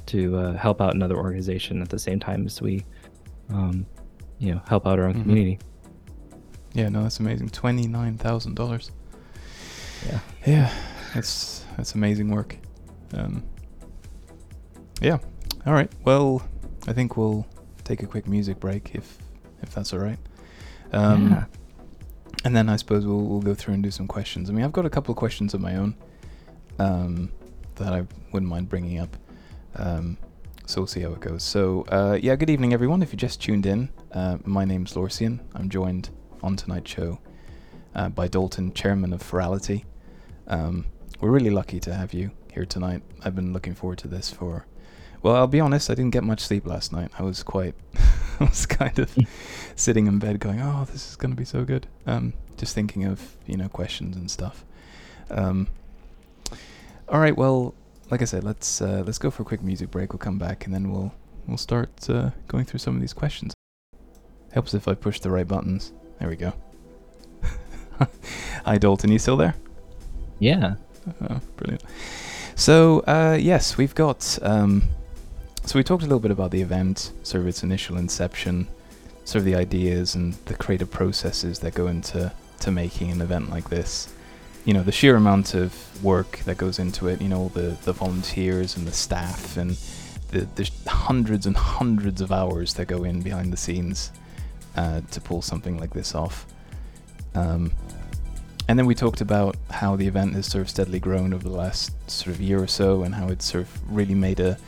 to 0.07 0.37
uh, 0.37 0.53
help 0.57 0.81
out 0.81 0.95
another 0.95 1.17
organization 1.17 1.81
at 1.83 1.89
the 1.89 1.99
same 1.99 2.19
time 2.21 2.47
as 2.47 2.61
we 2.61 2.85
um, 3.51 3.87
you 4.39 4.53
know 4.53 4.61
help 4.69 4.87
out 4.87 4.99
our 4.99 5.07
own 5.07 5.15
Mhm. 5.15 5.23
community 5.23 5.59
Yeah, 6.75 6.91
no, 6.91 7.03
that's 7.05 7.21
amazing. 7.21 7.49
Twenty 7.49 7.87
nine 7.89 8.19
thousand 8.19 8.55
dollars. 8.55 8.91
Yeah. 10.07 10.21
Yeah, 10.47 10.71
that's 11.15 11.65
that's 11.77 11.95
amazing 11.95 12.29
work. 12.31 12.59
Um, 13.15 13.43
yeah. 15.01 15.19
All 15.67 15.73
right. 15.73 15.91
Well, 16.05 16.47
I 16.87 16.93
think 16.93 17.17
we'll 17.17 17.47
take 17.85 18.03
a 18.03 18.07
quick 18.07 18.27
music 18.29 18.61
break 18.61 18.95
if 18.95 19.19
if 19.63 19.75
that's 19.75 19.93
all 19.93 19.99
right. 20.01 20.19
Um, 20.93 21.31
Yeah. 21.31 21.45
And 22.45 22.55
then 22.55 22.69
I 22.69 22.77
suppose 22.77 23.05
we'll 23.05 23.23
we'll 23.23 23.41
go 23.41 23.55
through 23.55 23.75
and 23.75 23.83
do 23.83 23.91
some 23.91 24.07
questions. 24.07 24.49
I 24.49 24.53
mean, 24.53 24.65
I've 24.65 24.73
got 24.73 24.87
a 24.87 24.91
couple 24.91 25.13
of 25.13 25.19
questions 25.19 25.55
of 25.55 25.61
my 25.61 25.77
own 25.77 25.97
um, 26.79 27.33
that 27.77 27.93
I 27.93 28.07
wouldn't 28.33 28.49
mind 28.49 28.69
bringing 28.69 28.99
up. 28.99 29.17
Um, 29.75 30.17
so 30.67 30.81
we'll 30.81 30.87
see 30.87 31.01
how 31.01 31.11
it 31.11 31.21
goes. 31.21 31.43
So, 31.43 31.85
uh, 31.89 32.19
yeah, 32.21 32.35
good 32.37 32.51
evening, 32.51 32.73
everyone. 32.73 33.03
If 33.03 33.13
you 33.13 33.17
just 33.17 33.41
tuned 33.43 33.67
in, 33.67 33.89
uh, 34.13 34.39
my 34.45 34.65
name's 34.65 34.95
Lorcian. 34.95 35.41
I'm 35.55 35.69
joined 35.69 36.11
on 36.43 36.57
tonight's 36.57 36.91
show 36.91 37.21
uh, 37.95 38.09
by 38.09 38.27
Dalton, 38.29 38.73
chairman 38.75 39.13
of 39.13 39.23
Furality. 39.23 39.85
Um, 40.49 40.87
we're 41.21 41.31
really 41.31 41.51
lucky 41.51 41.79
to 41.81 41.95
have 41.95 42.13
you 42.13 42.31
here 42.53 42.65
tonight. 42.67 43.03
I've 43.25 43.35
been 43.35 43.53
looking 43.53 43.75
forward 43.75 43.99
to 43.99 44.09
this 44.09 44.31
for. 44.31 44.67
Well, 45.23 45.37
I'll 45.37 45.47
be 45.47 45.61
honest. 45.61 45.91
I 45.91 45.95
didn't 45.95 46.13
get 46.13 46.25
much 46.25 46.41
sleep 46.41 46.67
last 46.67 46.93
night. 46.93 47.11
I 47.19 47.23
was 47.23 47.43
quite. 47.43 47.75
I 48.41 48.45
was 48.45 48.67
kind 48.67 48.99
of 48.99 49.17
sitting 49.77 50.07
in 50.07 50.19
bed, 50.19 50.41
going, 50.41 50.61
"Oh, 50.61 50.87
this 50.91 51.11
is 51.11 51.17
going 51.17 51.31
to 51.31 51.37
be 51.37 51.45
so 51.45 51.65
good." 51.65 51.87
Um, 52.07 52.35
just 52.57 52.75
thinking 52.75 53.05
of 53.05 53.37
you 53.47 53.57
know 53.57 53.69
questions 53.69 54.17
and 54.17 54.31
stuff. 54.31 54.65
Um, 55.31 55.69
all 57.09 57.21
right. 57.21 57.37
Well, 57.37 57.75
like 58.11 58.23
I 58.23 58.27
said, 58.27 58.45
let's 58.45 58.81
uh, 58.81 59.03
let's 59.07 59.19
go 59.19 59.31
for 59.31 59.43
a 59.43 59.47
quick 59.47 59.63
music 59.63 59.91
break. 59.91 60.13
We'll 60.13 60.19
come 60.19 60.39
back 60.39 60.67
and 60.67 60.75
then 60.75 60.91
we'll 60.93 61.13
we'll 61.47 61.57
start 61.57 62.09
uh, 62.11 62.31
going 62.49 62.65
through 62.65 62.79
some 62.79 62.95
of 62.95 63.01
these 63.01 63.13
questions. 63.13 63.55
Helps 64.53 64.75
if 64.75 64.89
I 64.89 64.95
push 64.95 65.21
the 65.21 65.31
right 65.31 65.47
buttons. 65.47 65.93
There 66.19 66.29
we 66.29 66.37
go. 66.37 66.53
Hi, 68.65 68.79
Dalton. 68.79 69.11
You 69.11 69.19
still 69.19 69.37
there? 69.37 69.55
yeah 70.39 70.77
Oh, 71.23 71.41
brilliant. 71.57 71.83
So, 72.55 73.01
uh, 73.01 73.39
yes, 73.41 73.77
we've 73.77 73.95
got. 73.95 74.39
Um, 74.43 74.83
so, 75.67 75.79
we 75.79 75.83
talked 75.83 76.03
a 76.03 76.07
little 76.07 76.21
bit 76.21 76.31
about 76.31 76.53
the 76.53 76.63
event, 76.63 77.13
sort 77.23 77.43
of 77.43 77.49
its 77.49 77.63
initial 77.63 77.97
inception, 77.97 78.69
sort 79.25 79.41
of 79.41 79.45
the 79.45 79.57
ideas 79.57 80.15
and 80.15 80.35
the 80.47 80.55
creative 80.55 80.91
processes 80.91 81.59
that 81.59 81.75
go 81.75 81.89
into 81.89 82.33
to 82.61 82.71
making 82.71 83.11
an 83.11 83.21
event 83.21 83.51
like 83.51 83.69
this. 83.69 84.13
You 84.65 84.75
know, 84.75 84.83
the 84.83 84.93
sheer 84.93 85.17
amount 85.17 85.55
of 85.55 86.05
work 86.05 86.39
that 86.39 86.57
goes 86.57 86.79
into 86.79 87.09
it, 87.09 87.21
you 87.21 87.29
know, 87.29 87.51
the, 87.55 87.77
the 87.85 87.93
volunteers 87.93 88.77
and 88.77 88.87
the 88.87 88.93
staff, 88.93 89.57
and 89.57 89.77
the, 90.31 90.47
the 90.55 90.71
hundreds 90.87 91.47
and 91.47 91.57
hundreds 91.57 92.21
of 92.21 92.33
hours 92.33 92.75
that 92.75 92.87
go 92.87 93.05
in 93.05 93.23
behind 93.23 93.53
the 93.53 93.57
scenes 93.57 94.13
uh, 94.77 95.01
to 95.11 95.21
pull 95.21 95.43
something 95.43 95.79
like 95.79 95.93
this 95.93 96.15
off. 96.15 96.47
Um, 97.35 97.73
and 98.69 98.79
then 98.79 98.87
we 98.87 98.95
talked 98.95 99.21
about 99.21 99.57
how 99.71 99.97
the 99.97 100.07
event 100.07 100.35
has 100.35 100.47
sort 100.47 100.63
of 100.63 100.71
steadily 100.71 100.99
grown 100.99 101.33
over 101.33 101.45
the 101.45 101.55
last 101.55 101.93
sort 102.11 102.35
of 102.35 102.41
year 102.41 102.61
or 102.61 102.67
so, 102.67 103.03
and 103.03 103.15
how 103.15 103.29
it's 103.29 103.45
sort 103.45 103.65
of 103.65 103.95
really 103.97 104.15
made 104.15 104.41
a, 104.41 104.59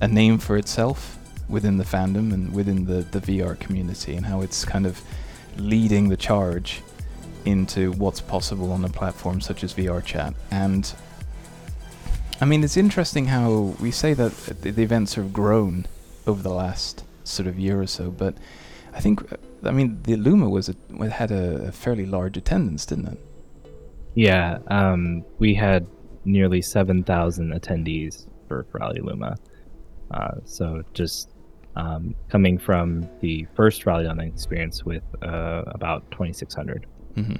a 0.00 0.08
name 0.08 0.38
for 0.38 0.56
itself 0.56 1.18
within 1.48 1.76
the 1.76 1.84
fandom 1.84 2.32
and 2.32 2.52
within 2.52 2.84
the, 2.84 3.02
the 3.18 3.20
VR 3.20 3.58
community, 3.58 4.14
and 4.14 4.26
how 4.26 4.40
it's 4.40 4.64
kind 4.64 4.86
of 4.86 5.00
leading 5.56 6.08
the 6.08 6.16
charge 6.16 6.82
into 7.44 7.92
what's 7.92 8.20
possible 8.20 8.72
on 8.72 8.84
a 8.84 8.88
platform 8.88 9.40
such 9.40 9.62
as 9.62 9.72
VR 9.74 10.04
Chat. 10.04 10.34
And 10.50 10.92
I 12.40 12.44
mean, 12.44 12.64
it's 12.64 12.76
interesting 12.76 13.26
how 13.26 13.74
we 13.80 13.90
say 13.90 14.12
that 14.14 14.32
the, 14.32 14.72
the 14.72 14.82
events 14.82 15.14
have 15.14 15.32
grown 15.32 15.86
over 16.26 16.42
the 16.42 16.52
last 16.52 17.04
sort 17.24 17.46
of 17.46 17.58
year 17.58 17.80
or 17.80 17.86
so, 17.86 18.10
but 18.10 18.34
I 18.92 19.00
think, 19.00 19.22
I 19.62 19.70
mean, 19.70 20.02
the 20.02 20.16
Luma 20.16 20.48
was 20.48 20.68
a, 20.68 21.10
had 21.10 21.30
a, 21.30 21.70
fairly 21.70 22.06
large 22.06 22.36
attendance, 22.36 22.84
didn't 22.86 23.06
it? 23.08 23.18
yeah 24.16 24.58
um, 24.68 25.24
we 25.38 25.54
had 25.54 25.86
nearly 26.24 26.60
7000 26.60 27.52
attendees 27.52 28.26
for, 28.48 28.66
for 28.72 28.80
luma 28.80 29.36
uh, 30.10 30.36
so 30.44 30.82
just 30.94 31.30
um, 31.76 32.14
coming 32.28 32.58
from 32.58 33.08
the 33.20 33.46
first 33.54 33.82
Furality 33.82 34.08
online 34.08 34.28
experience 34.28 34.84
with 34.84 35.02
uh, 35.22 35.62
about 35.66 36.10
2600 36.10 36.86
hmm 37.14 37.34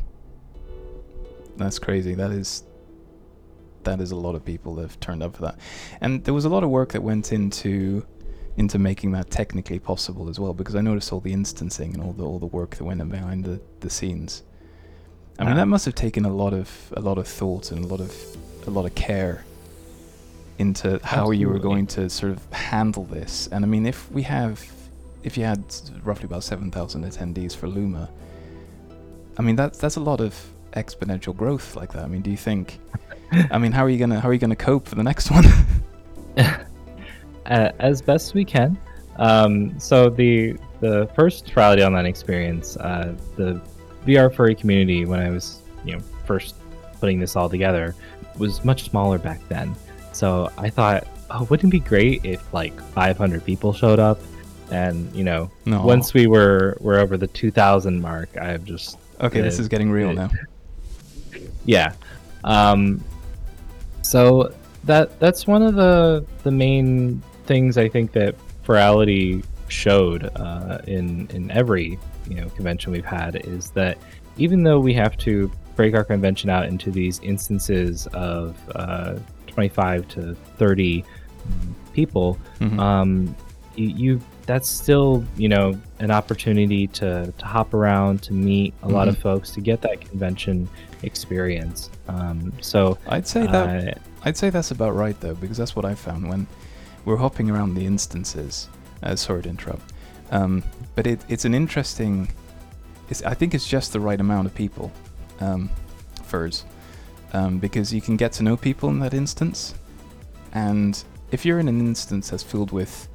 That's 1.56 1.78
crazy. 1.78 2.14
That 2.14 2.30
is 2.32 2.64
that 3.84 4.00
is 4.00 4.10
a 4.10 4.16
lot 4.16 4.34
of 4.34 4.44
people 4.44 4.74
that 4.74 4.82
have 4.82 4.98
turned 5.00 5.22
up 5.22 5.36
for 5.36 5.42
that, 5.42 5.58
and 6.00 6.22
there 6.24 6.34
was 6.34 6.44
a 6.44 6.48
lot 6.48 6.64
of 6.64 6.70
work 6.70 6.92
that 6.92 7.02
went 7.02 7.32
into 7.32 8.04
into 8.58 8.78
making 8.78 9.12
that 9.12 9.30
technically 9.30 9.78
possible 9.78 10.28
as 10.28 10.38
well. 10.40 10.52
Because 10.52 10.74
I 10.74 10.80
noticed 10.80 11.12
all 11.12 11.20
the 11.20 11.32
instancing 11.32 11.94
and 11.94 12.02
all 12.02 12.12
the 12.12 12.24
all 12.24 12.38
the 12.38 12.46
work 12.46 12.76
that 12.76 12.84
went 12.84 13.00
in 13.00 13.08
behind 13.08 13.44
the, 13.44 13.60
the 13.80 13.88
scenes. 13.88 14.42
I 15.38 15.44
mean, 15.44 15.52
Ah. 15.52 15.56
that 15.56 15.66
must 15.68 15.84
have 15.84 15.94
taken 15.94 16.24
a 16.26 16.32
lot 16.34 16.52
of 16.52 16.92
a 16.96 17.00
lot 17.00 17.16
of 17.16 17.26
thought 17.28 17.70
and 17.72 17.84
a 17.84 17.86
lot 17.88 18.00
of 18.00 18.12
a 18.66 18.70
lot 18.70 18.84
of 18.86 18.94
care 18.94 19.44
into 20.58 21.00
how 21.02 21.30
you 21.30 21.48
were 21.48 21.58
going 21.58 21.86
to 21.86 22.08
sort 22.08 22.32
of 22.32 22.52
handle 22.52 23.04
this. 23.04 23.48
And 23.52 23.64
I 23.64 23.68
mean, 23.68 23.86
if 23.86 24.10
we 24.10 24.22
have 24.22 24.64
if 25.22 25.36
you 25.36 25.44
had 25.44 25.64
roughly 26.04 26.24
about 26.24 26.44
seven 26.44 26.70
thousand 26.70 27.04
attendees 27.04 27.54
for 27.54 27.68
Luma, 27.68 28.10
I 29.38 29.42
mean 29.42 29.56
that's 29.56 29.78
that's 29.78 29.96
a 29.96 30.00
lot 30.00 30.20
of 30.20 30.34
exponential 30.72 31.36
growth 31.36 31.76
like 31.76 31.92
that. 31.92 32.04
I 32.04 32.06
mean, 32.06 32.22
do 32.22 32.30
you 32.30 32.36
think? 32.36 32.78
I 33.50 33.58
mean, 33.58 33.72
how 33.72 33.84
are 33.84 33.90
you 33.90 33.98
gonna 33.98 34.20
how 34.20 34.28
are 34.28 34.32
you 34.32 34.38
gonna 34.38 34.56
cope 34.56 34.86
for 34.86 34.94
the 34.94 35.02
next 35.02 35.30
one? 35.30 35.44
uh, 36.36 37.72
as 37.78 38.02
best 38.02 38.34
we 38.34 38.44
can. 38.44 38.78
Um, 39.16 39.78
so 39.80 40.08
the 40.10 40.56
the 40.80 41.08
first 41.14 41.46
Furality 41.46 41.84
Online 41.84 42.06
experience, 42.06 42.76
uh, 42.76 43.14
the 43.36 43.60
VR 44.06 44.34
furry 44.34 44.54
community, 44.54 45.04
when 45.04 45.20
I 45.20 45.30
was 45.30 45.60
you 45.84 45.94
know 45.94 46.00
first 46.26 46.54
putting 47.00 47.18
this 47.18 47.36
all 47.36 47.48
together, 47.48 47.94
was 48.38 48.64
much 48.64 48.84
smaller 48.90 49.18
back 49.18 49.40
then. 49.48 49.74
So 50.16 50.50
I 50.56 50.70
thought, 50.70 51.06
oh, 51.30 51.44
wouldn't 51.44 51.68
it 51.68 51.76
be 51.76 51.80
great 51.80 52.24
if 52.24 52.52
like 52.54 52.80
500 52.80 53.44
people 53.44 53.74
showed 53.74 53.98
up? 53.98 54.18
And 54.70 55.14
you 55.14 55.22
know, 55.22 55.50
no. 55.66 55.82
once 55.82 56.14
we 56.14 56.26
were 56.26 56.76
were 56.80 56.98
over 56.98 57.18
the 57.18 57.26
2,000 57.26 58.00
mark, 58.00 58.34
I've 58.38 58.64
just 58.64 58.98
okay, 59.20 59.42
this 59.42 59.58
is 59.58 59.68
getting 59.68 59.90
real 59.90 60.14
now. 60.14 60.30
yeah. 61.66 61.92
Um, 62.44 63.04
so 64.00 64.54
that 64.84 65.20
that's 65.20 65.46
one 65.46 65.62
of 65.62 65.74
the 65.74 66.24
the 66.44 66.50
main 66.50 67.22
things 67.44 67.76
I 67.76 67.86
think 67.86 68.12
that 68.12 68.34
Furality 68.64 69.44
showed 69.68 70.30
uh, 70.36 70.78
in 70.86 71.28
in 71.28 71.50
every 71.50 71.98
you 72.26 72.36
know 72.36 72.48
convention 72.50 72.90
we've 72.90 73.04
had 73.04 73.36
is 73.46 73.70
that 73.72 73.98
even 74.38 74.62
though 74.62 74.80
we 74.80 74.94
have 74.94 75.18
to 75.18 75.50
break 75.76 75.94
our 75.94 76.04
convention 76.04 76.48
out 76.48 76.66
into 76.66 76.90
these 76.90 77.20
instances 77.20 78.06
of 78.08 78.56
uh, 78.74 79.16
25 79.60 80.06
to 80.08 80.36
30 80.58 81.02
people, 81.94 82.36
Mhm. 82.60 82.78
um, 82.78 83.34
you, 83.74 83.88
you 83.88 84.20
that's 84.44 84.68
still 84.68 85.24
you 85.36 85.48
know 85.48 85.74
an 85.98 86.10
opportunity 86.10 86.86
to 86.88 87.32
to 87.38 87.44
hop 87.46 87.72
around 87.74 88.22
to 88.22 88.32
meet 88.34 88.72
a 88.82 88.88
lot 88.88 89.08
of 89.08 89.16
folks 89.18 89.50
to 89.52 89.60
get 89.62 89.80
that 89.80 90.00
convention 90.02 90.68
experience. 91.02 91.90
Um, 92.06 92.52
so 92.60 92.98
I'd 93.08 93.26
say 93.26 93.46
that 93.46 93.96
uh, 93.96 94.00
I'd 94.24 94.36
say 94.36 94.50
that's 94.50 94.70
about 94.72 94.94
right 94.94 95.18
though, 95.20 95.34
because 95.34 95.56
that's 95.56 95.74
what 95.74 95.86
I 95.86 95.94
found 95.94 96.28
when 96.28 96.46
we're 97.06 97.16
hopping 97.16 97.50
around 97.50 97.74
the 97.74 97.86
instances. 97.86 98.68
Uh, 99.02 99.16
sorry 99.16 99.42
to 99.42 99.48
interrupt, 99.48 99.92
um, 100.32 100.62
but 100.94 101.06
it, 101.06 101.20
it's 101.28 101.44
an 101.46 101.54
interesting. 101.54 102.28
It's, 103.08 103.22
I 103.22 103.34
think 103.34 103.54
it's 103.54 103.66
just 103.66 103.92
the 103.94 104.00
right 104.00 104.20
amount 104.20 104.46
of 104.48 104.54
people, 104.54 104.90
um, 105.40 105.70
furs, 106.24 106.64
um, 107.36 107.58
because 107.58 107.92
you 107.96 108.00
can 108.00 108.16
get 108.16 108.32
to 108.32 108.42
know 108.42 108.56
people 108.56 108.88
in 108.88 108.98
that 109.00 109.14
instance, 109.14 109.74
and 110.52 111.04
if 111.30 111.44
you're 111.44 111.58
in 111.58 111.68
an 111.68 111.80
instance 111.80 112.30
that's 112.30 112.42
filled 112.52 112.72
with, 112.72 113.08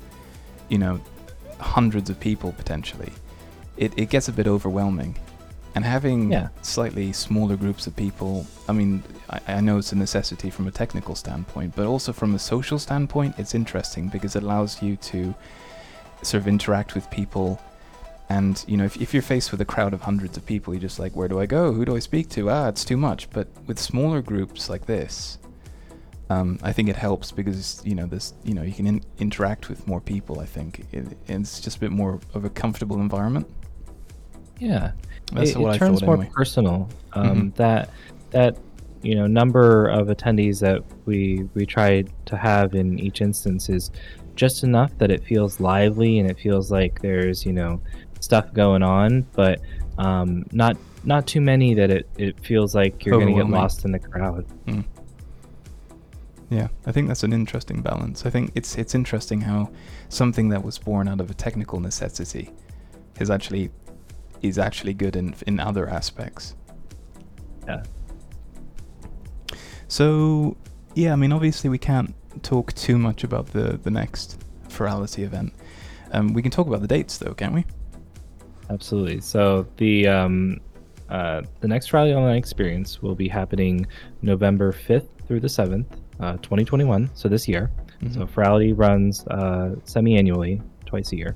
you 0.69 0.77
know, 0.77 0.99
hundreds 1.59 2.09
of 2.09 2.19
people 2.19 2.51
potentially, 2.61 3.11
it, 3.77 3.91
it 3.97 4.09
gets 4.09 4.27
a 4.27 4.31
bit 4.31 4.47
overwhelming. 4.47 5.17
And 5.73 5.85
having 5.85 6.31
Yeah. 6.31 6.49
slightly 6.61 7.13
smaller 7.13 7.55
groups 7.55 7.87
of 7.87 7.95
people, 7.95 8.45
I 8.67 8.73
mean, 8.73 9.01
I, 9.29 9.39
I 9.59 9.61
know 9.61 9.77
it's 9.77 9.93
a 9.93 9.95
necessity 9.95 10.49
from 10.49 10.67
a 10.67 10.71
technical 10.71 11.15
standpoint, 11.15 11.75
but 11.77 11.85
also 11.87 12.11
from 12.13 12.35
a 12.35 12.39
social 12.39 12.77
standpoint, 12.77 13.35
it's 13.37 13.55
interesting 13.55 14.09
because 14.09 14.35
it 14.35 14.43
allows 14.43 14.81
you 14.81 14.97
to 14.97 15.33
sort 16.21 16.41
of 16.41 16.47
interact 16.47 16.93
with 16.93 17.09
people. 17.09 17.59
And, 18.35 18.63
you 18.67 18.77
know, 18.77 18.85
if, 18.85 18.95
if 19.01 19.13
you're 19.13 19.21
faced 19.35 19.51
with 19.51 19.59
a 19.59 19.65
crowd 19.65 19.93
of 19.93 20.01
hundreds 20.01 20.37
of 20.37 20.45
people, 20.45 20.73
you're 20.73 20.79
just 20.89 20.99
like, 20.99 21.13
where 21.17 21.27
do 21.27 21.37
I 21.39 21.45
go? 21.45 21.73
Who 21.73 21.83
do 21.83 21.95
I 21.97 21.99
speak 21.99 22.29
to? 22.29 22.49
Ah, 22.49 22.69
it's 22.69 22.85
too 22.85 22.95
much. 22.95 23.29
But 23.31 23.47
with 23.67 23.77
smaller 23.77 24.21
groups 24.21 24.69
like 24.69 24.85
this, 24.85 25.37
um, 26.29 26.57
I 26.63 26.71
think 26.71 26.87
it 26.87 26.95
helps 26.95 27.29
because, 27.33 27.81
you 27.83 27.93
know, 27.93 28.05
this, 28.05 28.33
you 28.45 28.53
know, 28.53 28.61
you 28.61 28.71
can 28.71 28.87
in- 28.87 29.03
interact 29.19 29.67
with 29.67 29.85
more 29.85 29.99
people, 29.99 30.39
I 30.39 30.45
think. 30.45 30.85
It, 30.93 31.05
it's 31.27 31.59
just 31.59 31.75
a 31.75 31.79
bit 31.81 31.91
more 31.91 32.21
of 32.33 32.45
a 32.45 32.49
comfortable 32.49 33.01
environment. 33.01 33.47
yeah, 34.59 34.93
That's 35.33 35.51
it, 35.51 35.57
what 35.57 35.71
it 35.71 35.75
I 35.75 35.77
turns 35.79 35.99
thought 35.99 36.05
more 36.05 36.15
anyway. 36.15 36.31
personal. 36.33 36.87
Um, 37.13 37.51
Mhm. 37.51 37.55
That 37.55 37.89
that 38.29 38.57
you 39.01 39.15
know 39.15 39.27
number 39.27 39.87
of 39.87 40.07
attendees 40.07 40.61
that 40.61 40.83
we 41.05 41.49
we 41.53 41.65
try 41.65 42.05
to 42.25 42.37
have 42.37 42.75
in 42.75 42.97
each 42.99 43.19
instance 43.19 43.67
is 43.67 43.91
just 44.35 44.63
enough 44.63 44.91
that 44.99 45.11
it 45.11 45.21
feels 45.25 45.59
lively 45.59 46.19
and 46.19 46.29
it 46.31 46.39
feels 46.39 46.71
like 46.71 47.01
there's 47.01 47.45
you 47.45 47.51
know 47.51 47.81
stuff 48.31 48.53
going 48.53 48.81
on, 48.81 49.27
but 49.33 49.59
um, 49.97 50.45
not 50.53 50.77
not 51.03 51.27
too 51.27 51.41
many 51.41 51.73
that 51.73 51.91
it, 51.91 52.07
it 52.17 52.39
feels 52.39 52.73
like 52.73 53.05
you're 53.05 53.19
going 53.19 53.35
to 53.35 53.43
get 53.43 53.49
lost 53.49 53.83
in 53.83 53.91
the 53.91 53.99
crowd. 53.99 54.45
Yeah, 56.49 56.69
I 56.85 56.93
think 56.93 57.09
that's 57.09 57.23
an 57.23 57.33
interesting 57.33 57.81
balance. 57.81 58.25
I 58.25 58.29
think 58.29 58.53
it's 58.55 58.77
it's 58.77 58.95
interesting 58.95 59.41
how 59.41 59.69
something 60.07 60.47
that 60.47 60.63
was 60.63 60.79
born 60.79 61.09
out 61.09 61.19
of 61.19 61.29
a 61.29 61.33
technical 61.33 61.81
necessity 61.81 62.51
is 63.19 63.29
actually 63.29 63.69
is 64.41 64.57
actually 64.57 64.93
good 64.93 65.17
in 65.17 65.35
in 65.45 65.59
other 65.59 65.89
aspects. 65.89 66.55
Yeah. 67.67 67.83
So 69.89 70.55
yeah, 70.95 71.11
I 71.11 71.17
mean 71.17 71.33
obviously 71.33 71.69
we 71.69 71.79
can't 71.79 72.15
talk 72.43 72.71
too 72.75 72.97
much 72.97 73.25
about 73.25 73.47
the 73.47 73.77
the 73.83 73.91
next 73.91 74.39
Furality 74.69 75.23
event. 75.23 75.51
Um, 76.13 76.33
we 76.33 76.41
can 76.41 76.51
talk 76.51 76.67
about 76.67 76.79
the 76.79 76.87
dates 76.87 77.17
though, 77.17 77.33
can't 77.33 77.53
we? 77.53 77.65
Absolutely. 78.71 79.19
So 79.19 79.67
the 79.77 80.07
um, 80.07 80.57
uh, 81.09 81.41
the 81.59 81.67
next 81.67 81.89
Furality 81.89 82.15
Online 82.15 82.37
experience 82.37 83.01
will 83.01 83.15
be 83.15 83.27
happening 83.27 83.85
November 84.21 84.71
5th 84.71 85.07
through 85.27 85.41
the 85.41 85.47
7th, 85.47 85.85
uh, 86.21 86.33
2021. 86.37 87.09
So 87.13 87.27
this 87.27 87.47
year. 87.47 87.69
So 88.13 88.21
Mhm. 88.21 88.29
Furality 88.29 88.73
runs 88.75 89.27
uh, 89.27 89.75
semi-annually, 89.83 90.61
twice 90.85 91.11
a 91.11 91.17
year. 91.17 91.35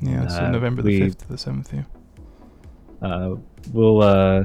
Yeah, 0.00 0.26
so 0.28 0.44
uh, 0.44 0.50
November 0.50 0.80
the 0.82 1.00
fifth 1.00 1.18
to 1.18 1.28
the 1.28 1.36
seventh. 1.38 1.74
Yeah. 1.74 1.82
Uh, 3.02 3.34
we'll 3.72 4.02
uh, 4.02 4.44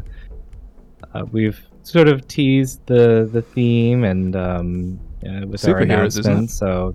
uh, 1.14 1.26
we've 1.32 1.62
sort 1.84 2.10
of 2.10 2.28
teased 2.28 2.86
the 2.88 3.30
the 3.32 3.42
theme 3.42 4.04
and 4.04 4.36
um, 4.36 5.00
with 5.22 5.66
our 5.66 5.76
Superheroes, 5.76 6.20
it? 6.20 6.26
announcement. 6.26 6.52
So 6.52 6.94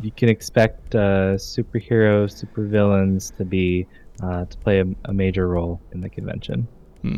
you 0.00 0.10
can 0.10 0.28
expect 0.28 0.94
uh, 0.94 1.34
superheroes, 1.36 2.32
supervillains 2.44 3.36
to 3.36 3.44
be 3.44 3.86
uh, 4.22 4.44
to 4.44 4.56
play 4.58 4.80
a, 4.80 4.86
a 5.06 5.12
major 5.12 5.48
role 5.48 5.80
in 5.92 6.00
the 6.00 6.08
convention. 6.08 6.66
Hmm. 7.02 7.16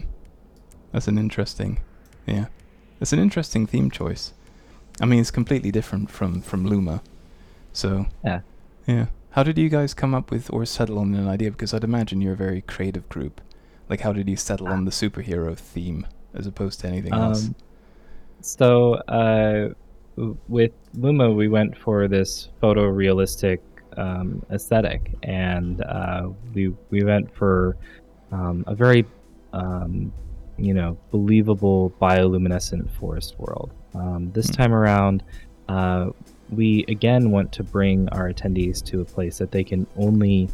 That's 0.93 1.09
an 1.09 1.19
interesting, 1.19 1.81
yeah, 2.27 2.47
it's 3.01 3.13
an 3.13 3.19
interesting 3.19 3.67
theme 3.67 3.91
choice. 3.91 4.33
I 5.01 5.07
mean, 5.07 5.21
it's 5.21 5.31
completely 5.33 5.71
different 5.73 6.11
from 6.11 6.41
from 6.41 6.67
Luma, 6.67 7.03
so 7.73 8.07
Yeah. 8.25 8.41
yeah. 8.87 9.07
How 9.31 9.43
did 9.43 9.59
you 9.59 9.69
guys 9.69 9.95
come 9.95 10.15
up 10.15 10.31
with 10.31 10.49
or 10.53 10.65
settle 10.65 11.01
on 11.01 11.13
an 11.17 11.27
idea? 11.27 11.51
Because 11.51 11.75
I'd 11.75 11.83
imagine 11.83 12.21
you're 12.21 12.35
a 12.35 12.37
very 12.37 12.63
creative 12.63 13.09
group. 13.09 13.41
Like, 13.89 14.01
how 14.01 14.13
did 14.13 14.29
you 14.29 14.37
settle 14.37 14.69
on 14.69 14.85
the 14.85 14.93
superhero 14.93 15.57
theme 15.57 16.07
as 16.33 16.47
opposed 16.47 16.79
to 16.81 16.87
anything 16.87 17.13
else? 17.13 17.47
Um, 17.47 17.55
so 18.41 18.95
uh, 18.95 19.75
with 20.49 20.73
Luma, 20.95 21.31
we 21.31 21.49
went 21.49 21.77
for 21.77 22.09
this 22.09 22.49
photorealistic 22.63 23.61
um, 23.97 24.45
aesthetic, 24.51 25.13
and 25.23 25.83
uh, 25.83 26.29
we 26.53 26.73
we 26.91 27.05
went 27.05 27.35
for 27.35 27.77
um, 28.33 28.65
a 28.67 28.75
very 28.75 29.05
um, 29.53 30.13
you 30.57 30.75
know 30.75 30.97
believable 31.11 31.93
bioluminescent 32.01 32.91
forest 32.93 33.35
world. 33.39 33.73
Um, 33.95 34.31
this 34.33 34.47
Hmm. 34.47 34.53
time 34.53 34.75
around, 34.75 35.23
uh, 35.69 36.11
we 36.51 36.85
again 36.89 37.31
want 37.31 37.53
to 37.53 37.63
bring 37.63 38.09
our 38.11 38.33
attendees 38.33 38.83
to 38.87 39.01
a 39.01 39.05
place 39.05 39.39
that 39.39 39.51
they 39.51 39.65
can 39.65 39.87
only 39.97 40.49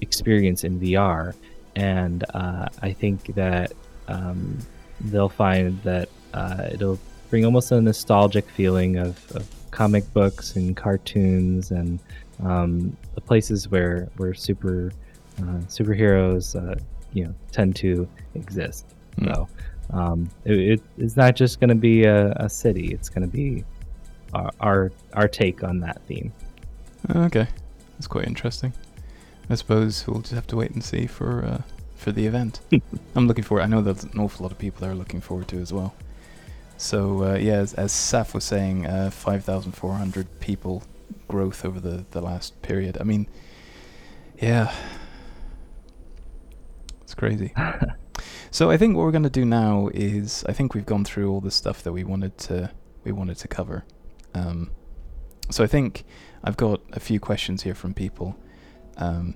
experience 0.00 0.64
in 0.64 0.80
VR, 0.80 1.34
and 1.76 2.24
uh, 2.34 2.66
I 2.82 2.92
think 2.92 3.34
that 3.34 3.72
um, 4.08 4.58
they'll 5.00 5.28
find 5.28 5.80
that 5.82 6.08
uh, 6.34 6.68
it'll 6.72 6.98
bring 7.30 7.44
almost 7.44 7.70
a 7.72 7.80
nostalgic 7.80 8.48
feeling 8.50 8.96
of, 8.96 9.30
of 9.36 9.48
comic 9.70 10.12
books 10.12 10.56
and 10.56 10.76
cartoons 10.76 11.70
and 11.70 12.00
um, 12.42 12.96
the 13.14 13.20
places 13.20 13.70
where 13.70 14.08
where 14.16 14.34
super 14.34 14.92
uh, 15.38 15.60
superheroes 15.68 16.56
uh, 16.56 16.78
you 17.12 17.24
know 17.24 17.34
tend 17.52 17.76
to 17.76 18.08
exist. 18.34 18.86
Hmm. 19.18 19.26
So 19.26 19.48
um, 19.92 20.30
it, 20.44 20.58
it, 20.58 20.82
it's 20.98 21.16
not 21.16 21.36
just 21.36 21.60
going 21.60 21.68
to 21.68 21.74
be 21.74 22.04
a, 22.04 22.32
a 22.32 22.48
city; 22.48 22.92
it's 22.92 23.08
going 23.08 23.22
to 23.22 23.28
be 23.28 23.64
our, 24.34 24.50
our 24.60 24.92
our 25.14 25.28
take 25.28 25.62
on 25.62 25.80
that 25.80 26.02
theme. 26.02 26.32
Okay, 27.14 27.46
that's 27.94 28.06
quite 28.06 28.26
interesting. 28.26 28.72
I 29.48 29.54
suppose 29.54 30.06
we'll 30.06 30.20
just 30.20 30.34
have 30.34 30.46
to 30.48 30.56
wait 30.56 30.70
and 30.72 30.82
see 30.82 31.06
for 31.06 31.44
uh, 31.44 31.62
for 31.96 32.12
the 32.12 32.26
event. 32.26 32.60
I'm 33.14 33.26
looking 33.26 33.44
forward. 33.44 33.62
I 33.62 33.66
know 33.66 33.82
there's 33.82 34.04
an 34.04 34.18
awful 34.18 34.44
lot 34.44 34.52
of 34.52 34.58
people 34.58 34.80
that 34.80 34.92
are 34.92 34.96
looking 34.96 35.20
forward 35.20 35.48
to 35.48 35.58
as 35.58 35.72
well. 35.72 35.94
So 36.80 37.24
uh, 37.24 37.34
yeah, 37.34 37.56
as, 37.56 37.74
as 37.74 37.92
Saf 37.92 38.32
was 38.32 38.42
saying, 38.42 38.86
uh, 38.86 39.10
5,400 39.10 40.40
people 40.40 40.82
growth 41.28 41.62
over 41.62 41.78
the 41.78 42.06
the 42.12 42.22
last 42.22 42.60
period. 42.62 42.96
I 42.98 43.04
mean, 43.04 43.28
yeah, 44.40 44.74
it's 47.02 47.14
crazy. 47.14 47.52
so 48.50 48.70
I 48.70 48.78
think 48.78 48.96
what 48.96 49.02
we're 49.02 49.12
gonna 49.12 49.28
do 49.28 49.44
now 49.44 49.90
is 49.92 50.42
I 50.48 50.54
think 50.54 50.72
we've 50.72 50.86
gone 50.86 51.04
through 51.04 51.30
all 51.30 51.42
the 51.42 51.50
stuff 51.50 51.82
that 51.82 51.92
we 51.92 52.02
wanted 52.02 52.38
to 52.48 52.70
we 53.04 53.12
wanted 53.12 53.36
to 53.36 53.48
cover. 53.48 53.84
Um, 54.32 54.70
so 55.50 55.62
I 55.62 55.66
think 55.66 56.04
I've 56.42 56.56
got 56.56 56.80
a 56.94 57.00
few 57.00 57.20
questions 57.20 57.62
here 57.62 57.74
from 57.74 57.92
people. 57.92 58.38
Um, 58.96 59.34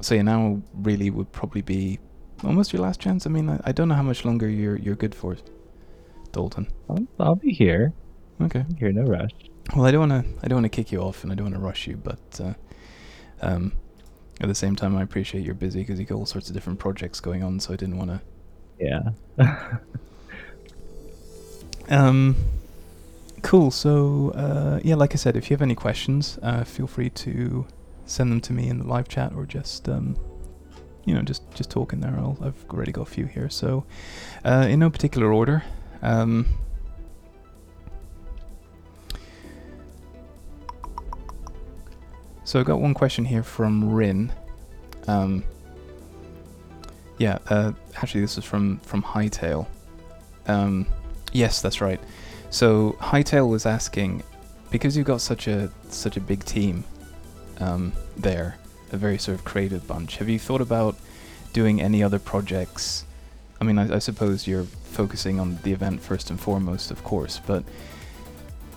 so 0.00 0.14
yeah, 0.14 0.22
now 0.22 0.62
really 0.72 1.10
would 1.10 1.32
probably 1.32 1.62
be 1.62 1.98
almost 2.44 2.72
your 2.72 2.82
last 2.82 3.00
chance. 3.00 3.26
I 3.26 3.30
mean, 3.30 3.50
I, 3.50 3.60
I 3.64 3.72
don't 3.72 3.88
know 3.88 3.96
how 3.96 4.02
much 4.02 4.24
longer 4.24 4.48
you're 4.48 4.78
you're 4.78 4.94
good 4.94 5.16
for, 5.16 5.36
Dalton. 6.34 6.66
I'll, 6.90 7.06
I'll 7.18 7.34
be 7.36 7.52
here. 7.52 7.92
Okay. 8.42 8.64
Here, 8.78 8.92
no 8.92 9.04
rush. 9.04 9.30
Well, 9.74 9.86
I 9.86 9.90
don't 9.90 10.10
want 10.10 10.24
to 10.24 10.30
I 10.42 10.48
don't 10.48 10.56
want 10.56 10.66
to 10.66 10.76
kick 10.76 10.92
you 10.92 11.00
off, 11.00 11.22
and 11.22 11.32
I 11.32 11.34
don't 11.34 11.46
want 11.46 11.54
to 11.54 11.60
rush 11.60 11.86
you, 11.86 11.96
but 11.96 12.40
uh, 12.42 12.54
um, 13.40 13.72
at 14.40 14.48
the 14.48 14.54
same 14.54 14.76
time, 14.76 14.96
I 14.96 15.02
appreciate 15.02 15.44
you're 15.44 15.54
busy 15.54 15.80
because 15.80 15.98
you 15.98 16.04
got 16.04 16.16
all 16.16 16.26
sorts 16.26 16.48
of 16.48 16.54
different 16.54 16.78
projects 16.78 17.20
going 17.20 17.42
on. 17.42 17.60
So 17.60 17.72
I 17.72 17.76
didn't 17.76 17.96
want 17.96 18.10
to. 18.10 18.20
Yeah. 18.78 19.78
Um, 21.88 22.36
cool. 23.42 23.70
So 23.70 24.30
uh, 24.30 24.80
yeah, 24.82 24.94
like 24.94 25.12
I 25.12 25.16
said, 25.16 25.36
if 25.36 25.50
you 25.50 25.54
have 25.54 25.62
any 25.62 25.74
questions, 25.74 26.38
uh, 26.42 26.64
feel 26.64 26.86
free 26.86 27.10
to 27.10 27.66
send 28.06 28.30
them 28.30 28.40
to 28.42 28.52
me 28.52 28.68
in 28.68 28.78
the 28.78 28.84
live 28.84 29.08
chat 29.08 29.32
or 29.34 29.46
just 29.46 29.88
um, 29.88 30.16
you 31.04 31.14
know, 31.14 31.22
just 31.22 31.42
just 31.54 31.70
talking 31.70 32.00
there. 32.00 32.14
I'll, 32.16 32.38
I've 32.42 32.64
already 32.70 32.92
got 32.92 33.02
a 33.02 33.10
few 33.10 33.26
here. 33.26 33.50
So, 33.50 33.84
uh, 34.44 34.66
in 34.68 34.80
no 34.80 34.90
particular 34.90 35.32
order. 35.32 35.62
Um, 36.04 36.46
so 42.44 42.60
I've 42.60 42.66
got 42.66 42.78
one 42.78 42.94
question 42.94 43.24
here 43.24 43.42
from 43.42 43.92
Rin. 43.92 44.32
Um, 45.08 45.42
yeah, 47.18 47.38
uh, 47.48 47.72
actually, 47.96 48.20
this 48.20 48.36
is 48.36 48.44
from 48.44 48.78
from 48.80 49.02
Hightail. 49.02 49.66
Um, 50.46 50.86
yes, 51.32 51.62
that's 51.62 51.80
right. 51.80 52.00
So 52.50 52.96
Hightail 53.00 53.48
was 53.48 53.66
asking, 53.66 54.22
because 54.70 54.96
you've 54.96 55.06
got 55.06 55.20
such 55.20 55.48
a 55.48 55.70
such 55.88 56.16
a 56.16 56.20
big 56.20 56.44
team 56.44 56.84
um, 57.60 57.92
there, 58.16 58.58
a 58.92 58.96
very 58.96 59.16
sort 59.16 59.38
of 59.38 59.44
creative 59.44 59.86
bunch. 59.86 60.18
Have 60.18 60.28
you 60.28 60.38
thought 60.38 60.60
about 60.60 60.96
doing 61.54 61.80
any 61.80 62.02
other 62.02 62.18
projects? 62.18 63.06
I 63.60 63.64
mean, 63.64 63.78
I, 63.78 63.96
I 63.96 63.98
suppose 64.00 64.46
you're 64.46 64.66
focusing 64.94 65.40
on 65.40 65.58
the 65.62 65.72
event 65.72 66.00
first 66.00 66.30
and 66.30 66.38
foremost, 66.40 66.90
of 66.90 67.02
course, 67.04 67.40
but 67.46 67.62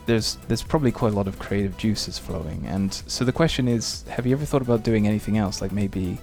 there's 0.06 0.38
there's 0.48 0.64
probably 0.64 0.92
quite 0.92 1.14
a 1.14 1.16
lot 1.16 1.28
of 1.28 1.38
creative 1.40 1.78
juices 1.78 2.18
flowing. 2.18 2.66
And 2.68 2.94
so 2.94 3.24
the 3.26 3.32
question 3.34 3.68
is, 3.68 4.04
have 4.10 4.26
you 4.26 4.34
ever 4.36 4.46
thought 4.46 4.62
about 4.62 4.84
doing 4.84 5.06
anything 5.08 5.38
else, 5.38 5.62
like 5.62 5.72
maybe 5.72 6.18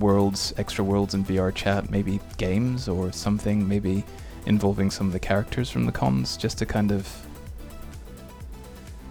worlds, 0.00 0.52
extra 0.56 0.84
worlds 0.84 1.14
in 1.14 1.24
VR 1.24 1.54
chat, 1.54 1.90
maybe 1.90 2.18
games 2.38 2.88
or 2.88 3.12
something, 3.12 3.66
maybe 3.68 4.04
involving 4.46 4.90
some 4.90 5.06
of 5.06 5.12
the 5.12 5.20
characters 5.20 5.70
from 5.70 5.86
the 5.86 5.92
cons, 5.92 6.36
just 6.36 6.58
to 6.58 6.66
kind 6.66 6.90
of 6.90 7.06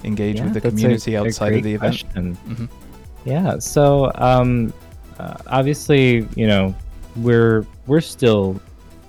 engage 0.04 0.38
Yeah, 0.38 0.46
with 0.46 0.54
the 0.54 0.60
a- 0.68 0.72
community 0.72 1.16
a 1.16 1.22
outside 1.22 1.54
of 1.56 1.64
the 1.64 1.74
event. 1.76 2.02
question. 2.04 2.36
hmm 2.36 2.66
Yeah. 3.26 3.60
So 3.60 4.12
um, 4.16 4.74
uh, 5.20 5.38
obviously, 5.48 6.28
you 6.36 6.48
know, 6.48 6.76
we're 7.16 7.66
we're 7.88 8.02
still 8.02 8.60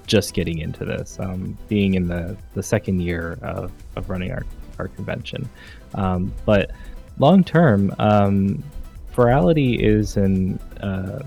just 0.07 0.35
getting 0.35 0.59
into 0.59 0.85
this, 0.85 1.19
um, 1.21 1.57
being 1.69 1.95
in 1.95 2.09
the 2.09 2.37
the 2.55 2.63
second 2.63 3.01
year 3.01 3.39
of, 3.43 3.73
of 3.97 4.11
running 4.11 4.33
our 4.33 4.45
our 4.79 4.89
convention. 4.89 5.49
Um, 5.95 6.33
but 6.45 6.71
long 7.19 7.45
term, 7.45 7.95
um, 7.99 8.63
Furality 9.15 9.79
is 9.79 10.17
an 10.17 10.59
uh, 10.81 11.23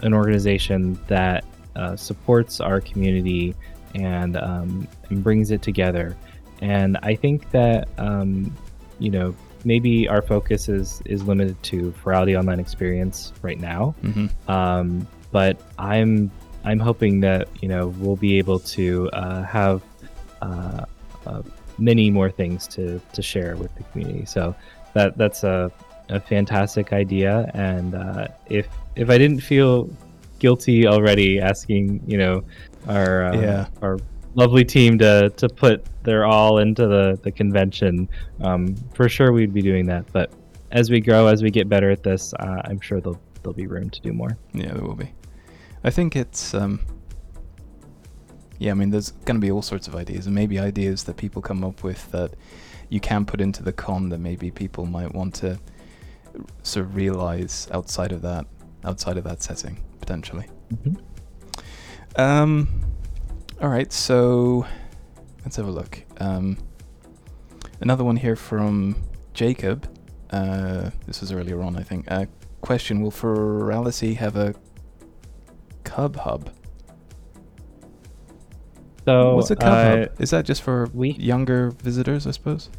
an 0.00 0.14
organization 0.14 0.98
that 1.08 1.44
uh, 1.76 1.96
supports 1.96 2.60
our 2.60 2.80
community 2.80 3.54
and 3.94 4.36
um, 4.36 4.88
and 5.10 5.22
brings 5.22 5.50
it 5.50 5.62
together. 5.62 6.16
And 6.60 6.96
I 7.02 7.14
think 7.14 7.50
that 7.50 7.88
um, 7.98 8.54
you 8.98 9.10
know 9.10 9.34
maybe 9.64 10.08
our 10.08 10.22
focus 10.22 10.68
is 10.68 11.02
is 11.04 11.22
limited 11.22 11.62
to 11.64 11.92
Furality 12.02 12.38
Online 12.38 12.60
experience 12.60 13.32
right 13.42 13.60
now. 13.60 13.94
hmm 14.02 14.26
Um, 14.48 15.06
but 15.30 15.58
I'm 15.78 16.30
I'm 16.64 16.78
hoping 16.78 17.20
that 17.20 17.48
you 17.60 17.68
know 17.68 17.88
we'll 17.98 18.16
be 18.16 18.38
able 18.38 18.58
to 18.60 19.08
uh, 19.12 19.42
have 19.44 19.82
uh, 20.40 20.84
uh, 21.26 21.42
many 21.78 22.10
more 22.10 22.30
things 22.30 22.66
to, 22.68 23.00
to 23.12 23.22
share 23.22 23.56
with 23.56 23.74
the 23.76 23.82
community. 23.84 24.24
So 24.26 24.54
that 24.94 25.16
that's 25.16 25.44
a, 25.44 25.70
a 26.08 26.20
fantastic 26.20 26.92
idea. 26.92 27.50
And 27.54 27.94
uh, 27.94 28.28
if 28.48 28.68
if 28.96 29.10
I 29.10 29.18
didn't 29.18 29.40
feel 29.40 29.88
guilty 30.38 30.86
already 30.86 31.40
asking, 31.40 32.02
you 32.06 32.18
know, 32.18 32.44
our 32.88 33.24
uh, 33.26 33.40
Yeah. 33.40 33.66
our 33.80 33.98
lovely 34.34 34.64
team 34.64 34.98
to 34.98 35.30
to 35.36 35.48
put 35.48 35.84
their 36.02 36.24
all 36.26 36.58
into 36.58 36.86
the 36.86 37.18
the 37.22 37.30
convention, 37.30 38.08
um, 38.40 38.74
for 38.94 39.08
sure 39.08 39.32
we'd 39.32 39.54
be 39.54 39.62
doing 39.62 39.86
that. 39.86 40.04
But 40.12 40.32
as 40.70 40.90
we 40.90 41.00
grow, 41.00 41.26
as 41.26 41.42
we 41.42 41.50
get 41.50 41.68
better 41.68 41.90
at 41.90 42.02
this, 42.02 42.34
uh, 42.34 42.62
I'm 42.64 42.80
sure 42.80 43.00
there'll 43.00 43.20
there'll 43.42 43.54
be 43.54 43.66
room 43.66 43.90
to 43.90 44.00
do 44.00 44.12
more. 44.12 44.36
Yeah, 44.54 44.72
there 44.74 44.82
will 44.82 44.94
be. 44.94 45.10
I 45.84 45.90
think 45.90 46.16
it's 46.16 46.54
um 46.54 46.80
yeah, 48.58 48.70
I 48.70 48.74
mean 48.74 48.90
there's 48.90 49.10
going 49.10 49.36
to 49.36 49.40
be 49.40 49.50
all 49.50 49.62
sorts 49.62 49.88
of 49.88 49.96
ideas 49.96 50.26
and 50.26 50.34
maybe 50.34 50.58
ideas 50.58 51.04
that 51.04 51.16
people 51.16 51.42
come 51.42 51.64
up 51.64 51.82
with 51.82 52.10
that 52.12 52.34
you 52.90 53.00
can 53.00 53.24
put 53.24 53.40
into 53.40 53.62
the 53.62 53.72
con 53.72 54.08
that 54.10 54.18
maybe 54.18 54.50
people 54.50 54.86
might 54.86 55.12
want 55.14 55.34
to 55.36 55.58
sort 56.62 56.86
of 56.86 56.94
realize 56.94 57.66
outside 57.72 58.12
of 58.12 58.22
that 58.22 58.46
outside 58.84 59.16
of 59.16 59.24
that 59.24 59.42
setting 59.42 59.82
potentially. 60.00 60.46
Mhm. 60.72 61.00
Um 62.16 62.68
all 63.60 63.68
right, 63.68 63.92
so 63.92 64.66
let's 65.44 65.56
have 65.56 65.66
a 65.66 65.70
look. 65.70 66.04
Um 66.18 66.58
another 67.80 68.04
one 68.04 68.16
here 68.16 68.36
from 68.36 68.96
Jacob. 69.34 69.88
Uh 70.30 70.90
this 71.06 71.20
was 71.20 71.32
earlier 71.32 71.60
on, 71.62 71.76
I 71.76 71.82
think. 71.82 72.10
Uh 72.10 72.26
question, 72.60 73.02
will 73.02 73.10
Furality 73.10 74.14
have 74.16 74.36
a 74.36 74.54
Cub 75.92 76.16
Hub. 76.16 76.48
So 79.04 79.34
What's 79.36 79.50
a 79.50 79.56
Cub 79.56 79.72
uh, 79.72 79.84
Hub? 79.84 80.20
Is 80.20 80.30
that 80.30 80.46
just 80.46 80.62
for 80.62 80.88
we- 80.94 81.12
younger 81.12 81.70
visitors, 81.82 82.26
I 82.26 82.30
suppose? 82.30 82.70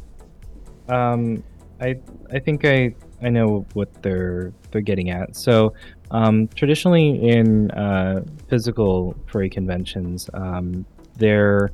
Um, 0.88 1.44
I 1.80 1.96
I 2.32 2.40
think 2.40 2.64
I 2.64 2.94
I 3.22 3.28
know 3.28 3.66
what 3.74 4.02
they're 4.02 4.52
they're 4.72 4.80
getting 4.80 5.10
at. 5.10 5.36
So 5.36 5.74
um, 6.10 6.48
traditionally 6.48 7.28
in 7.28 7.70
uh, 7.70 8.24
physical 8.48 9.16
furry 9.26 9.48
conventions, 9.48 10.28
um, 10.34 10.84
there 11.16 11.70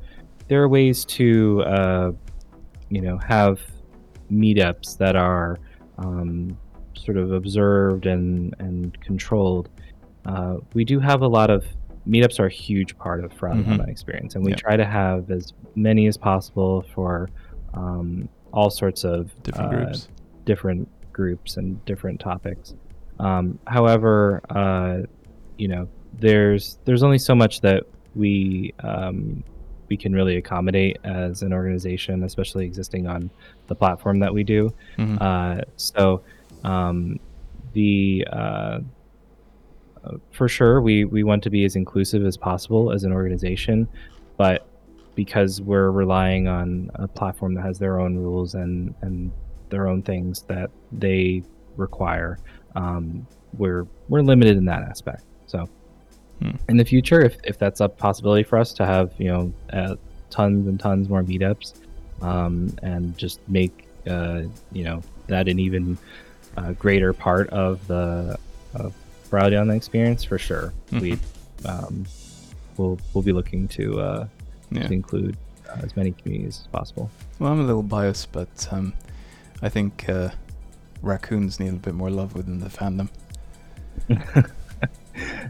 there 0.49 0.63
are 0.63 0.69
ways 0.69 1.07
to 1.07 1.63
uh, 1.63 2.13
you 2.91 3.01
know 3.01 3.17
have 3.17 3.61
meetups 4.31 4.99
that 4.99 5.17
are 5.17 5.59
um, 5.97 6.59
sort 6.95 7.17
of 7.17 7.33
observed 7.33 8.05
and 8.05 8.55
and 8.59 9.01
controlled. 9.01 9.71
Uh, 10.27 10.57
we 10.75 10.85
do 10.85 11.01
have 11.01 11.23
a 11.23 11.29
lot 11.29 11.51
of 11.51 11.65
meetups 12.09 12.41
are 12.41 12.47
a 12.47 12.51
huge 12.51 12.97
part 12.99 13.23
of 13.23 13.33
Mhm. 13.33 13.73
Online 13.73 13.89
experience, 13.89 14.35
and 14.35 14.45
we 14.45 14.53
Yeah. 14.53 14.57
try 14.57 14.77
to 14.77 14.85
have 14.85 15.31
as 15.31 15.53
many 15.75 16.07
as 16.07 16.17
possible 16.17 16.83
for 16.95 17.29
um, 17.75 18.29
all 18.53 18.69
sorts 18.71 19.05
of 19.05 19.31
Different 19.45 19.73
uh, 19.73 19.77
groups. 19.77 20.09
different 20.45 20.89
groups 21.13 21.57
and 21.57 21.85
different 21.85 22.19
topics. 22.19 22.75
Um, 23.21 23.59
however, 23.67 24.41
uh, 24.51 25.03
you 25.57 25.69
know, 25.69 25.87
there's 26.19 26.79
there's 26.85 27.03
only 27.05 27.19
so 27.19 27.35
much 27.35 27.61
that 27.61 27.85
we 28.17 28.75
um, 28.83 29.45
we 29.89 29.97
can 29.97 30.13
really 30.13 30.37
accommodate 30.37 30.99
as 31.05 31.43
an 31.43 31.53
organization, 31.53 32.25
especially 32.25 32.65
existing 32.65 33.07
on 33.07 33.31
the 33.69 33.75
platform 33.75 34.19
that 34.21 34.33
we 34.35 34.43
do. 34.43 34.73
Mhm. 34.99 35.19
Uh, 35.21 35.61
so 35.77 36.23
um, 36.65 37.21
the 37.73 38.27
uh, 38.33 38.81
for 40.33 40.49
sure 40.49 40.81
we 40.81 41.05
we 41.05 41.23
want 41.23 41.43
to 41.43 41.51
be 41.51 41.65
as 41.65 41.77
inclusive 41.77 42.25
as 42.25 42.37
possible 42.37 42.93
as 42.93 43.05
an 43.05 43.13
organization, 43.13 43.89
but 44.37 44.67
because 45.15 45.61
we're 45.61 45.91
relying 45.91 46.49
on 46.49 46.91
a 46.95 47.09
platform 47.09 47.55
that 47.55 47.63
has 47.63 47.79
their 47.79 48.01
own 48.01 48.17
rules 48.17 48.55
and 48.55 48.95
and 49.03 49.31
their 49.69 49.87
own 49.87 50.03
things 50.03 50.43
that 50.43 50.71
they 50.93 51.43
require, 51.77 52.39
um, 52.75 53.27
we're 53.59 53.87
we're 54.09 54.23
limited 54.23 54.57
in 54.57 54.65
that 54.65 54.83
aspect. 54.83 55.25
So 55.47 55.69
Hmm. 56.41 56.53
in 56.71 56.77
the 56.79 56.85
future, 56.85 57.21
if 57.21 57.37
if 57.45 57.59
that's 57.59 57.81
a 57.81 57.89
possibility 57.89 58.43
for 58.43 58.59
us 58.59 58.73
to 58.75 58.87
have 58.87 59.13
you 59.19 59.29
know 59.29 59.53
uh, 59.73 59.97
tons 60.31 60.67
and 60.67 60.81
tons 60.81 61.09
more 61.09 61.23
meetups, 61.23 61.75
um, 62.23 62.75
and 62.83 63.17
just 63.19 63.41
make 63.49 63.87
uh, 64.09 64.43
you 64.73 64.85
know 64.85 65.03
that 65.27 65.49
an 65.49 65.59
even 65.59 65.99
uh, 66.57 66.73
greater 66.73 67.13
part 67.13 67.51
of 67.51 67.87
the 67.89 68.39
of 68.75 68.95
Furality 69.31 69.57
Online 69.61 69.69
the 69.69 69.77
experience 69.77 70.25
for 70.25 70.39
sure. 70.39 70.73
Mhm. 70.91 71.01
We 71.01 71.19
um, 71.65 72.05
we'll 72.77 72.99
we'll 73.15 73.23
be 73.23 73.33
looking 73.33 73.69
to 73.69 74.01
uh, 74.01 74.27
Yeah. 74.71 74.87
to 74.89 74.93
include 74.93 75.37
uh, 75.69 75.81
as 75.83 75.95
many 75.97 76.13
communities 76.13 76.61
as 76.63 76.67
possible. 76.69 77.11
Well, 77.39 77.53
I'm 77.53 77.61
a 77.61 77.65
little 77.65 77.83
biased, 77.83 78.33
but 78.33 78.69
um, 78.73 78.93
I 79.63 79.69
think 79.69 80.09
uh, 80.09 80.31
raccoons 81.03 81.61
need 81.61 81.69
a 81.73 81.77
bit 81.77 81.95
more 81.95 82.11
love 82.11 82.35
within 82.35 82.59
the 82.61 82.69
fandom. 82.69 83.09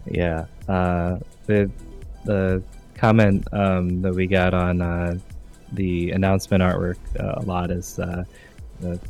yeah, 0.07 0.47
uh, 0.69 1.19
the 1.47 1.71
the 2.25 2.63
comment 2.95 3.47
um, 3.53 4.03
that 4.03 4.15
we 4.15 4.27
got 4.27 4.53
on 4.55 4.83
uh, 4.83 5.17
the 5.73 6.11
announcement 6.11 6.63
artwork 6.63 6.97
uh, 7.19 7.41
a 7.41 7.43
lot 7.43 7.71
is 7.71 7.99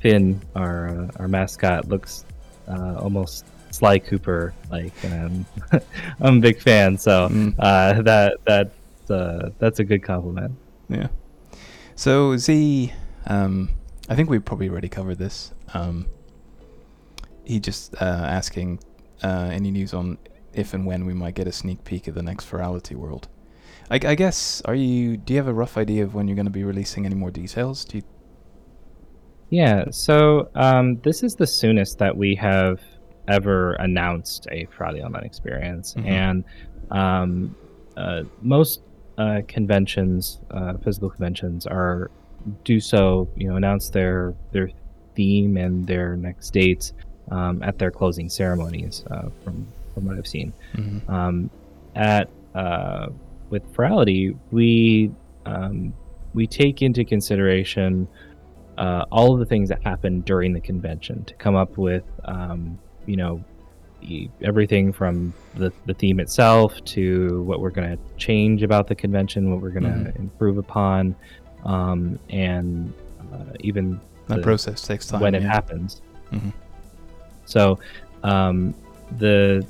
Finn, 0.01 0.41
our 0.55 0.89
uh, 0.89 1.09
our 1.16 1.29
mascot, 1.29 1.89
looks 1.89 2.25
uh, 2.68 2.97
almost 2.99 3.45
Sly 3.71 3.99
Cooper 3.99 4.55
like. 4.71 4.93
Um, 5.05 5.47
I'm 6.21 6.39
a 6.39 6.41
big 6.41 6.61
fan, 6.61 6.99
so 6.99 7.29
Mm. 7.29 7.55
uh, 7.59 8.03
that 8.03 8.37
that 8.47 8.73
uh, 9.09 9.51
that's 9.59 9.79
a 9.81 9.85
good 9.85 10.03
compliment. 10.03 10.53
Yeah. 10.89 11.09
So 11.95 12.37
Z, 12.37 12.93
um, 13.27 13.71
I 14.09 14.14
think 14.14 14.31
we 14.31 14.39
probably 14.39 14.68
already 14.68 14.89
covered 14.89 15.18
this. 15.18 15.53
Um, 15.75 16.07
he 17.45 17.61
just 17.61 17.95
uh, 18.01 18.05
asking 18.29 18.81
uh, 19.23 19.51
any 19.53 19.71
news 19.71 19.93
on 19.95 20.18
if 20.53 20.75
and 20.75 20.85
when 20.87 21.05
we 21.05 21.14
might 21.14 21.35
get 21.35 21.47
a 21.47 21.53
sneak 21.53 21.85
peek 21.85 22.09
of 22.09 22.14
the 22.14 22.23
next 22.23 22.47
Furality 22.47 22.95
World. 22.97 23.29
I, 23.91 23.97
I 23.97 24.14
guess 24.14 24.62
are 24.64 24.75
you? 24.75 25.16
Do 25.16 25.33
you 25.33 25.39
have 25.39 25.49
a 25.49 25.55
rough 25.55 25.77
idea 25.77 26.05
of 26.05 26.14
when 26.14 26.27
you're 26.29 26.37
going 26.37 26.47
to 26.47 26.51
be 26.51 26.64
releasing 26.64 27.07
any 27.07 27.14
more 27.14 27.31
details? 27.31 27.85
Do 27.85 27.99
you? 27.99 28.03
Yeah, 29.51 29.87
so 29.91 30.49
um, 30.55 31.01
this 31.01 31.25
is 31.25 31.35
the 31.35 31.47
soonest 31.47 31.99
that 31.99 32.16
we 32.16 32.37
have 32.37 32.81
ever 33.29 33.73
announced 33.75 34.47
a 34.51 34.66
Furality 34.66 35.03
Online 35.05 35.25
experience, 35.25 35.95
Mhm. 35.95 36.07
and 36.07 36.45
um, 36.91 37.55
uh, 37.97 38.23
most 38.43 38.83
uh, 39.18 39.43
conventions, 39.47 40.41
uh, 40.51 40.75
physical 40.79 41.11
conventions, 41.11 41.66
are 41.66 42.11
do 42.64 42.81
so. 42.81 43.29
You 43.37 43.49
know, 43.49 43.57
announce 43.57 43.91
their 43.91 44.35
their 44.53 44.71
theme 45.14 45.57
and 45.57 45.87
their 45.87 46.16
next 46.16 46.51
dates 46.53 46.93
um, 47.31 47.62
at 47.62 47.79
their 47.79 47.91
closing 47.91 48.29
ceremonies. 48.29 49.05
Uh, 49.11 49.29
from 49.45 49.66
from 49.95 50.07
what 50.07 50.16
I've 50.16 50.27
seen, 50.27 50.53
Mhm. 50.75 51.09
um, 51.11 51.51
at 51.95 52.29
uh, 52.55 53.09
with 53.51 53.62
Furality, 53.75 54.35
we 54.51 55.11
um, 55.47 55.93
we 56.35 56.47
take 56.47 56.81
into 56.83 57.05
consideration 57.05 58.09
uh, 58.79 59.05
all 59.12 59.35
of 59.35 59.39
the 59.41 59.47
things 59.47 59.68
that 59.68 59.83
happen 59.83 60.21
during 60.23 60.53
the 60.55 60.61
convention 60.61 61.23
to 61.25 61.35
come 61.35 61.55
up 61.57 61.77
with 61.77 62.05
um, 62.25 62.79
you 63.11 63.16
know 63.16 63.42
everything 64.40 64.92
from 64.92 65.34
the, 65.56 65.70
the 65.84 65.92
theme 65.92 66.20
itself 66.20 66.82
to 66.84 67.42
what 67.42 67.61
we're 67.61 67.68
going 67.78 67.90
to 67.96 67.98
change 68.16 68.62
about 68.62 68.86
the 68.88 68.94
convention 68.94 69.50
what 69.52 69.61
we're 69.61 69.76
going 69.78 69.82
to 69.82 70.11
Mhm. 70.11 70.18
improve 70.18 70.56
upon 70.56 71.14
um, 71.64 72.18
and 72.30 72.92
uh, 73.32 73.52
even 73.61 74.00
That 74.28 74.36
the- 74.36 74.42
process 74.42 74.80
takes 74.90 75.06
time. 75.06 75.20
when 75.20 75.34
it 75.34 75.42
yeah. 75.42 75.52
happens 75.52 76.00
Mhm. 76.32 76.52
so 77.44 77.78
um, 78.22 78.74
the 79.18 79.66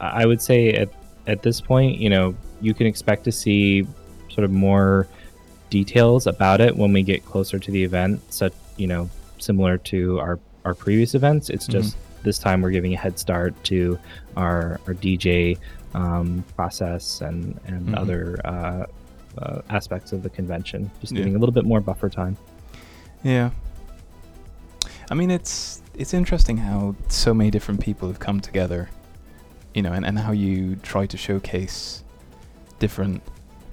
I 0.00 0.24
would 0.26 0.40
say 0.42 0.72
at 0.72 0.88
at 1.26 1.42
this 1.42 1.60
point, 1.60 1.98
you 1.98 2.08
know, 2.10 2.34
you 2.60 2.72
can 2.74 2.86
expect 2.86 3.22
to 3.24 3.32
see 3.32 3.86
sort 4.30 4.44
of 4.44 4.50
more 4.50 5.06
details 5.68 6.26
about 6.26 6.60
it 6.60 6.74
when 6.76 6.92
we 6.92 7.02
get 7.02 7.24
closer 7.24 7.58
to 7.58 7.70
the 7.70 7.82
event. 7.84 8.20
Such 8.32 8.52
you 8.76 8.86
know, 8.86 9.08
similar 9.38 9.76
to 9.92 10.18
our 10.20 10.38
our 10.64 10.74
previous 10.74 11.14
events. 11.14 11.48
It's 11.50 11.66
just 11.66 11.96
this 12.22 12.38
time 12.38 12.60
we're 12.62 12.70
giving 12.70 12.92
a 12.94 12.96
head 12.96 13.18
start 13.18 13.52
to 13.64 13.98
our 14.36 14.80
our 14.86 14.94
DJ 14.94 15.58
um, 15.94 16.44
process 16.56 17.20
and 17.20 17.58
and 17.66 17.88
Mhm. 17.88 17.98
other 17.98 18.38
uh, 18.44 18.86
uh, 19.38 19.62
aspects 19.70 20.12
of 20.12 20.22
the 20.22 20.30
convention. 20.30 20.90
Just 21.00 21.12
Yeah. 21.12 21.18
giving 21.18 21.36
a 21.36 21.38
little 21.38 21.52
bit 21.52 21.64
more 21.64 21.80
buffer 21.80 22.08
time. 22.08 22.36
Yeah. 23.22 23.50
I 25.10 25.14
mean, 25.14 25.30
it's 25.30 25.82
it's 25.94 26.14
interesting 26.14 26.56
how 26.58 26.94
so 27.08 27.34
many 27.34 27.50
different 27.50 27.80
people 27.80 28.08
have 28.08 28.18
come 28.20 28.40
together, 28.40 28.88
you 29.74 29.82
know, 29.82 29.92
and, 29.92 30.06
and 30.06 30.18
how 30.18 30.32
you 30.32 30.76
try 30.76 31.06
to 31.06 31.16
showcase 31.16 32.02
different 32.78 33.22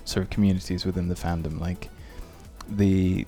sort 0.05 0.23
of 0.25 0.29
communities 0.29 0.85
within 0.85 1.07
the 1.07 1.15
fandom. 1.15 1.59
Like 1.59 1.89
the 2.69 3.25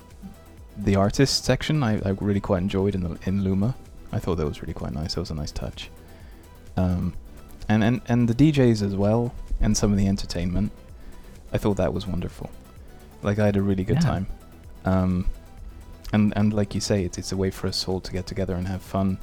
the 0.77 0.95
artist 0.95 1.45
section, 1.45 1.83
I, 1.83 1.99
I 2.05 2.15
really 2.19 2.39
quite 2.39 2.61
enjoyed 2.61 2.95
in 2.95 3.01
the, 3.03 3.17
in 3.25 3.43
Luma. 3.43 3.75
I 4.11 4.19
thought 4.19 4.35
that 4.35 4.45
was 4.47 4.61
really 4.61 4.73
quite 4.73 4.93
nice. 4.93 5.13
That 5.15 5.21
was 5.21 5.31
a 5.31 5.35
nice 5.35 5.51
touch. 5.51 5.89
Um, 6.77 7.13
and, 7.67 7.83
and 7.83 8.01
and 8.07 8.27
the 8.27 8.33
DJs 8.33 8.81
as 8.81 8.95
well, 8.95 9.33
and 9.61 9.75
some 9.77 9.91
of 9.91 9.97
the 9.97 10.07
entertainment. 10.07 10.71
I 11.53 11.57
thought 11.57 11.77
that 11.77 11.93
was 11.93 12.05
wonderful. 12.07 12.49
Like 13.23 13.39
I 13.39 13.45
had 13.45 13.55
a 13.55 13.61
really 13.61 13.83
good 13.83 13.97
Yeah. 13.97 14.09
time. 14.11 14.27
Um, 14.85 15.25
and 16.13 16.33
and 16.35 16.53
like 16.53 16.73
you 16.75 16.81
say, 16.81 17.03
it's 17.03 17.17
it's 17.17 17.31
a 17.31 17.37
way 17.37 17.51
for 17.51 17.67
us 17.67 17.87
all 17.87 17.99
to 18.01 18.11
get 18.11 18.25
together 18.25 18.55
and 18.55 18.67
have 18.67 18.81
fun, 18.81 19.17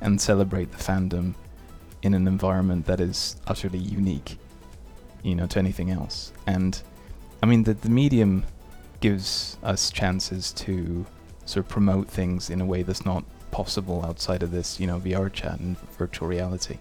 and 0.00 0.20
celebrate 0.20 0.72
the 0.72 0.78
fandom 0.78 1.34
in 2.02 2.14
an 2.14 2.26
environment 2.28 2.86
that 2.86 3.00
is 3.00 3.36
utterly 3.46 3.78
unique, 3.78 4.38
you 5.22 5.34
know, 5.34 5.46
to 5.46 5.58
anything 5.58 5.90
else. 5.90 6.32
And 6.46 6.80
I 7.42 7.46
mean, 7.46 7.62
the 7.64 7.74
the 7.74 7.90
medium 7.90 8.44
gives 9.00 9.58
us 9.62 9.90
chances 9.90 10.52
to 10.52 11.04
sort 11.44 11.64
of 11.66 11.68
promote 11.68 12.08
things 12.08 12.50
in 12.50 12.60
a 12.60 12.64
way 12.66 12.82
that's 12.82 13.04
not 13.04 13.22
possible 13.54 14.04
outside 14.04 14.42
of 14.42 14.50
this, 14.50 14.80
you 14.80 14.86
know, 14.86 14.98
VR 14.98 15.32
chat 15.32 15.60
and 15.60 15.78
virtual 15.96 16.26
reality. 16.28 16.78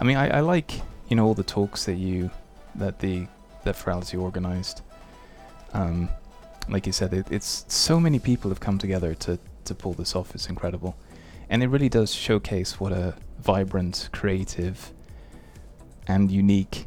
I 0.00 0.04
mean, 0.04 0.16
I, 0.16 0.38
I 0.38 0.40
like 0.40 0.70
you 1.08 1.16
know 1.16 1.26
all 1.26 1.34
the 1.34 1.44
talks 1.58 1.84
that 1.84 1.96
you 2.06 2.30
that 2.74 2.98
the 3.00 3.26
that 3.64 3.76
Furality 3.76 4.18
organized. 4.20 4.80
Um, 5.74 6.08
like 6.68 6.86
you 6.86 6.92
said, 6.92 7.12
it, 7.12 7.26
it's 7.30 7.64
so 7.68 8.00
many 8.00 8.18
people 8.18 8.48
have 8.50 8.60
come 8.60 8.78
together 8.78 9.14
to 9.26 9.38
to 9.68 9.74
pull 9.74 9.92
this 9.92 10.16
off. 10.16 10.34
It's 10.34 10.48
incredible, 10.48 10.96
and 11.50 11.62
it 11.62 11.68
really 11.68 11.90
does 11.90 12.14
showcase 12.14 12.80
what 12.80 12.92
a 12.92 13.14
vibrant, 13.38 14.08
creative, 14.12 14.92
and 16.08 16.30
unique 16.30 16.86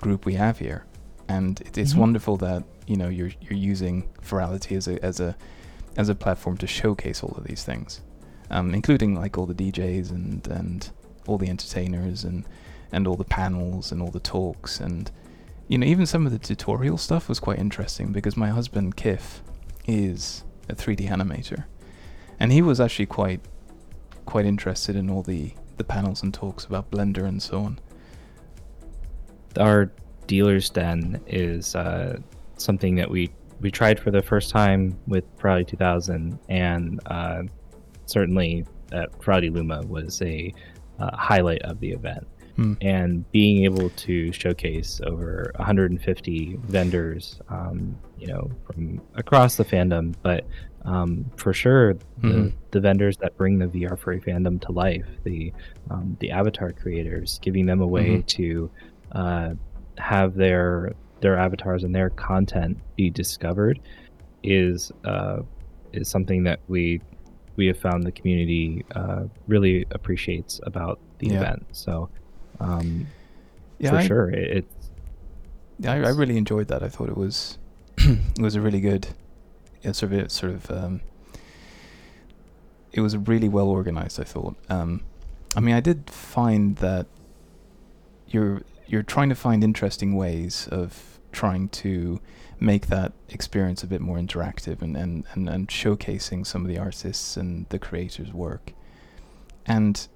group 0.00 0.26
we 0.26 0.34
have 0.34 0.58
here. 0.58 0.84
And 1.28 1.60
it, 1.62 1.78
it's 1.78 1.94
Mhm. 1.94 1.98
wonderful 2.04 2.36
that 2.38 2.62
you 2.86 2.96
know 2.96 3.08
you're 3.08 3.32
you're 3.40 3.62
using 3.72 4.08
Furality 4.22 4.76
as 4.76 4.86
a 4.88 5.02
as 5.02 5.20
a 5.20 5.34
as 5.98 6.08
a 6.08 6.14
platform 6.14 6.56
to 6.56 6.66
showcase 6.66 7.22
all 7.22 7.34
of 7.36 7.44
these 7.44 7.64
things, 7.64 8.00
um, 8.50 8.72
including 8.72 9.14
like 9.14 9.36
all 9.36 9.44
the 9.44 9.54
DJs 9.54 10.10
and 10.10 10.46
and 10.46 10.90
all 11.26 11.36
the 11.36 11.50
entertainers 11.50 12.24
and 12.24 12.46
and 12.90 13.06
all 13.06 13.16
the 13.16 13.24
panels 13.24 13.92
and 13.92 14.00
all 14.00 14.10
the 14.10 14.20
talks 14.20 14.80
and 14.80 15.10
you 15.66 15.76
know 15.76 15.86
even 15.86 16.06
some 16.06 16.24
of 16.24 16.32
the 16.32 16.38
tutorial 16.38 16.96
stuff 16.96 17.28
was 17.28 17.38
quite 17.38 17.58
interesting 17.58 18.12
because 18.12 18.34
my 18.34 18.48
husband 18.48 18.96
Kif 18.96 19.42
is 19.86 20.42
a 20.70 20.74
3D 20.74 21.10
animator 21.10 21.64
and 22.40 22.50
he 22.50 22.62
was 22.62 22.80
actually 22.80 23.06
quite 23.06 23.40
quite 24.24 24.46
interested 24.46 24.96
in 24.96 25.10
all 25.10 25.22
the 25.22 25.52
the 25.76 25.84
panels 25.84 26.22
and 26.22 26.32
talks 26.32 26.64
about 26.64 26.90
Blender 26.90 27.24
and 27.24 27.42
so 27.42 27.60
on. 27.60 27.78
our 29.58 29.90
dealer's 30.26 30.70
den 30.70 31.20
is 31.26 31.74
uh, 31.74 32.18
something 32.56 32.96
that 32.96 33.10
we 33.10 33.30
we 33.60 33.70
tried 33.70 33.98
for 34.00 34.10
the 34.10 34.22
first 34.22 34.50
time 34.50 34.98
with 35.06 35.24
Furality 35.38 35.66
2000, 35.68 36.38
and 36.48 37.00
uh, 37.06 37.42
certainly 38.06 38.64
at 38.92 39.10
Furality 39.20 39.52
Luma 39.52 39.82
was 39.86 40.20
a 40.22 40.52
uh, 40.98 41.16
highlight 41.16 41.62
of 41.62 41.78
the 41.80 41.90
event. 41.90 42.26
Hmm. 42.56 42.72
And 42.80 43.30
being 43.30 43.64
able 43.64 43.90
to 43.90 44.32
showcase 44.32 45.00
over 45.04 45.52
150 45.56 46.58
vendors, 46.64 47.40
um, 47.50 47.96
you 48.18 48.26
know, 48.26 48.50
from 48.66 49.00
across 49.14 49.56
the 49.56 49.64
fandom, 49.64 50.14
but 50.22 50.44
um, 50.84 51.30
for 51.36 51.52
sure 51.52 51.94
the, 51.94 52.00
Mhm. 52.28 52.52
the 52.70 52.80
vendors 52.80 53.16
that 53.18 53.36
bring 53.36 53.58
the 53.58 53.66
VR 53.66 53.96
furry 53.98 54.20
fandom 54.20 54.60
to 54.62 54.72
life, 54.72 55.06
the 55.24 55.52
um, 55.90 56.16
the 56.20 56.30
avatar 56.30 56.72
creators, 56.72 57.38
giving 57.42 57.66
them 57.66 57.80
a 57.80 57.86
way 57.86 58.16
Mhm. 58.18 58.26
to 58.26 58.70
uh, 59.12 59.54
have 59.98 60.34
their 60.34 60.92
their 61.20 61.36
avatars 61.38 61.84
and 61.84 61.94
their 61.94 62.10
content 62.10 62.78
be 62.96 63.10
discovered 63.10 63.80
is 64.42 64.92
uh, 65.04 65.40
is 65.92 66.08
something 66.08 66.44
that 66.44 66.60
we 66.68 67.00
we 67.56 67.66
have 67.66 67.78
found 67.78 68.04
the 68.04 68.12
community 68.12 68.84
uh, 68.94 69.24
really 69.48 69.84
appreciates 69.90 70.60
about 70.64 71.00
the 71.18 71.28
Yeah. 71.28 71.34
event. 71.40 71.66
So 71.72 72.08
um, 72.60 73.08
Yeah, 73.78 73.90
for 73.90 73.96
I, 73.96 74.06
sure, 74.06 74.30
it, 74.30 74.56
it's 74.58 74.90
Yeah, 75.80 75.92
I, 75.92 75.96
I 75.96 76.10
really 76.10 76.36
enjoyed 76.36 76.68
that. 76.68 76.82
I 76.82 76.88
thought 76.88 77.08
it 77.08 77.16
was 77.16 77.58
it 77.98 78.40
was 78.40 78.54
a 78.54 78.60
really 78.60 78.80
good, 78.80 79.08
yeah, 79.82 79.92
sort 79.92 80.12
of 80.12 80.30
sort 80.30 80.52
of. 80.52 80.70
Um, 80.70 81.00
it 82.92 83.00
was 83.00 83.16
really 83.16 83.48
well 83.48 83.68
organized. 83.68 84.20
I 84.20 84.24
thought. 84.24 84.56
Um, 84.70 85.02
I 85.56 85.60
mean, 85.60 85.74
I 85.74 85.80
did 85.80 86.08
find 86.10 86.76
that 86.76 87.06
you're 88.28 88.62
you're 88.88 89.02
trying 89.02 89.28
to 89.28 89.34
find 89.34 89.62
interesting 89.62 90.16
ways 90.16 90.66
of 90.70 91.20
trying 91.30 91.68
to 91.68 92.20
make 92.58 92.86
that 92.88 93.12
experience 93.28 93.82
a 93.82 93.86
bit 93.86 94.00
more 94.00 94.16
interactive 94.16 94.82
and, 94.82 94.96
and, 94.96 95.24
and, 95.32 95.48
and 95.48 95.68
showcasing 95.68 96.44
some 96.44 96.62
of 96.62 96.68
the 96.68 96.78
artists 96.78 97.36
and 97.36 97.66
the 97.68 97.78
creators' 97.78 98.32
work. 98.32 98.72
And 99.66 100.08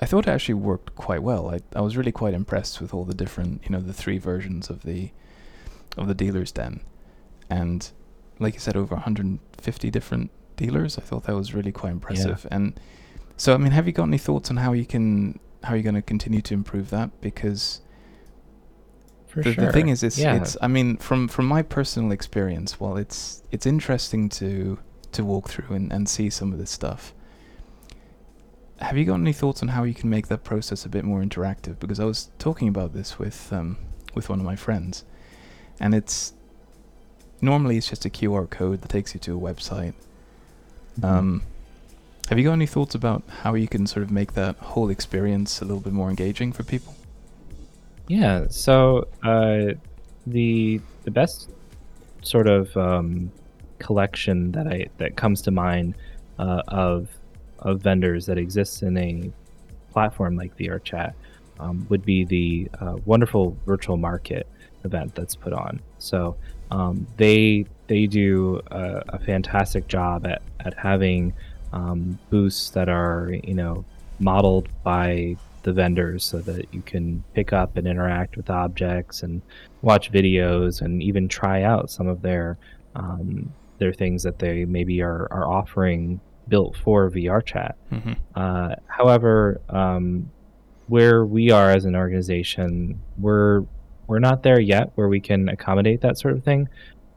I 0.00 0.06
thought 0.06 0.26
it 0.26 0.30
actually 0.30 0.54
worked 0.54 0.94
quite 0.96 1.22
well. 1.22 1.50
I, 1.50 1.60
I 1.74 1.80
was 1.80 1.96
really 1.96 2.12
quite 2.12 2.34
impressed 2.34 2.80
with 2.80 2.92
all 2.92 3.04
the 3.04 3.14
different, 3.14 3.62
you 3.64 3.70
know, 3.70 3.80
the 3.80 3.94
three 3.94 4.18
versions 4.18 4.68
of 4.68 4.82
the 4.82 5.10
of 5.96 6.08
the 6.08 6.14
dealers 6.14 6.52
den, 6.52 6.80
and 7.48 7.90
like 8.38 8.52
you 8.52 8.60
said, 8.60 8.76
over 8.76 8.94
150 8.96 9.90
different 9.90 10.30
dealers. 10.56 10.98
I 10.98 11.00
thought 11.00 11.24
that 11.24 11.34
was 11.34 11.54
really 11.54 11.72
quite 11.72 11.92
impressive. 11.92 12.46
And 12.50 12.78
so, 13.38 13.54
I 13.54 13.56
mean, 13.56 13.72
have 13.72 13.86
you 13.86 13.92
got 13.92 14.04
any 14.04 14.18
thoughts 14.18 14.50
on 14.50 14.58
how 14.58 14.72
you 14.72 14.84
can 14.84 15.38
how 15.62 15.72
you're 15.74 15.82
going 15.82 15.94
to 15.94 16.02
continue 16.02 16.42
to 16.42 16.52
improve 16.52 16.90
that? 16.90 17.18
Because 17.22 17.80
for 19.36 19.42
the, 19.42 19.52
sure. 19.52 19.66
the 19.66 19.72
thing 19.72 19.88
is, 19.88 20.02
it's 20.02 20.18
yeah. 20.18 20.36
it's. 20.36 20.56
I 20.62 20.66
mean, 20.66 20.96
from 20.96 21.28
from 21.28 21.46
my 21.46 21.62
personal 21.62 22.10
experience, 22.10 22.80
while 22.80 22.96
it's 22.96 23.42
it's 23.50 23.66
interesting 23.66 24.28
to 24.30 24.78
to 25.12 25.24
walk 25.24 25.50
through 25.50 25.74
and, 25.76 25.92
and 25.92 26.08
see 26.08 26.30
some 26.30 26.52
of 26.52 26.58
this 26.58 26.70
stuff. 26.70 27.12
Have 28.78 28.96
you 28.96 29.04
got 29.04 29.14
any 29.14 29.32
thoughts 29.32 29.62
on 29.62 29.68
how 29.68 29.84
you 29.84 29.94
can 29.94 30.10
make 30.10 30.28
that 30.28 30.44
process 30.44 30.84
a 30.84 30.88
bit 30.88 31.04
more 31.04 31.22
interactive? 31.22 31.78
Because 31.78 31.98
I 31.98 32.04
was 32.04 32.30
talking 32.38 32.68
about 32.68 32.94
this 32.94 33.18
with 33.18 33.52
um, 33.52 33.76
with 34.14 34.30
one 34.30 34.40
of 34.40 34.46
my 34.46 34.56
friends, 34.56 35.04
and 35.78 35.94
it's 35.94 36.32
normally 37.42 37.76
it's 37.76 37.88
just 37.88 38.06
a 38.06 38.10
QR 38.10 38.48
code 38.48 38.80
that 38.80 38.88
takes 38.88 39.12
you 39.12 39.20
to 39.20 39.36
a 39.36 39.40
website. 39.40 39.94
Mhm. 40.98 41.04
Um, 41.04 41.42
have 42.28 42.38
you 42.38 42.44
got 42.44 42.54
any 42.54 42.66
thoughts 42.66 42.94
about 42.94 43.22
how 43.42 43.54
you 43.54 43.68
can 43.68 43.86
sort 43.86 44.02
of 44.02 44.10
make 44.10 44.32
that 44.32 44.56
whole 44.56 44.88
experience 44.88 45.60
a 45.60 45.64
little 45.64 45.80
bit 45.80 45.92
more 45.92 46.08
engaging 46.08 46.52
for 46.52 46.64
people? 46.64 46.96
Yeah. 48.08 48.46
So 48.48 49.08
uh, 49.22 49.74
the 50.26 50.80
the 51.04 51.10
best 51.10 51.50
sort 52.22 52.48
of 52.48 52.76
um, 52.76 53.30
collection 53.78 54.52
that 54.52 54.66
I 54.66 54.86
that 54.98 55.16
comes 55.16 55.42
to 55.42 55.50
mind 55.50 55.94
uh, 56.38 56.62
of 56.68 57.08
of 57.60 57.80
vendors 57.82 58.26
that 58.26 58.38
exists 58.38 58.82
in 58.82 58.96
a 58.96 59.32
platform 59.90 60.36
like 60.36 60.56
VRChat 60.56 61.14
um, 61.58 61.86
would 61.88 62.04
be 62.04 62.24
the 62.24 62.68
uh, 62.80 62.96
wonderful 63.04 63.56
virtual 63.64 63.96
market 63.96 64.46
event 64.84 65.14
that's 65.14 65.34
put 65.34 65.52
on. 65.52 65.80
So 65.98 66.36
um, 66.70 67.06
they 67.16 67.66
they 67.86 68.06
do 68.06 68.60
a, 68.70 69.02
a, 69.08 69.18
fantastic 69.20 69.86
job 69.86 70.26
at, 70.26 70.42
at 70.60 70.74
having 70.74 71.32
um, 71.72 72.18
booths 72.30 72.70
that 72.70 72.88
are 72.88 73.32
you 73.44 73.54
know 73.54 73.84
modeled 74.18 74.68
by 74.82 75.36
the 75.66 75.72
vendors 75.72 76.24
so 76.24 76.38
that 76.38 76.72
you 76.72 76.80
can 76.80 77.24
pick 77.34 77.52
up 77.52 77.76
and 77.76 77.88
interact 77.88 78.36
with 78.36 78.48
objects 78.50 79.24
and 79.24 79.42
watch 79.82 80.12
videos 80.12 80.80
and 80.80 81.02
even 81.02 81.26
try 81.28 81.64
out 81.64 81.90
some 81.90 82.06
of 82.06 82.22
their 82.22 82.56
um, 82.94 83.52
their 83.78 83.92
things 83.92 84.22
that 84.22 84.38
they 84.38 84.64
maybe 84.64 85.02
are, 85.02 85.26
are 85.32 85.46
offering 85.46 86.20
built 86.48 86.76
for 86.76 87.10
VR 87.10 87.44
chat. 87.44 87.76
Mm-hmm. 87.92 88.12
Uh, 88.36 88.76
however, 88.86 89.60
um, 89.68 90.30
where 90.86 91.26
we 91.26 91.50
are 91.50 91.72
as 91.72 91.84
an 91.84 91.96
organization, 91.96 93.02
we're 93.18 93.64
we're 94.06 94.20
not 94.20 94.44
there 94.44 94.60
yet 94.60 94.92
where 94.94 95.08
we 95.08 95.18
can 95.18 95.48
accommodate 95.48 96.00
that 96.02 96.16
sort 96.16 96.34
of 96.34 96.44
thing, 96.44 96.68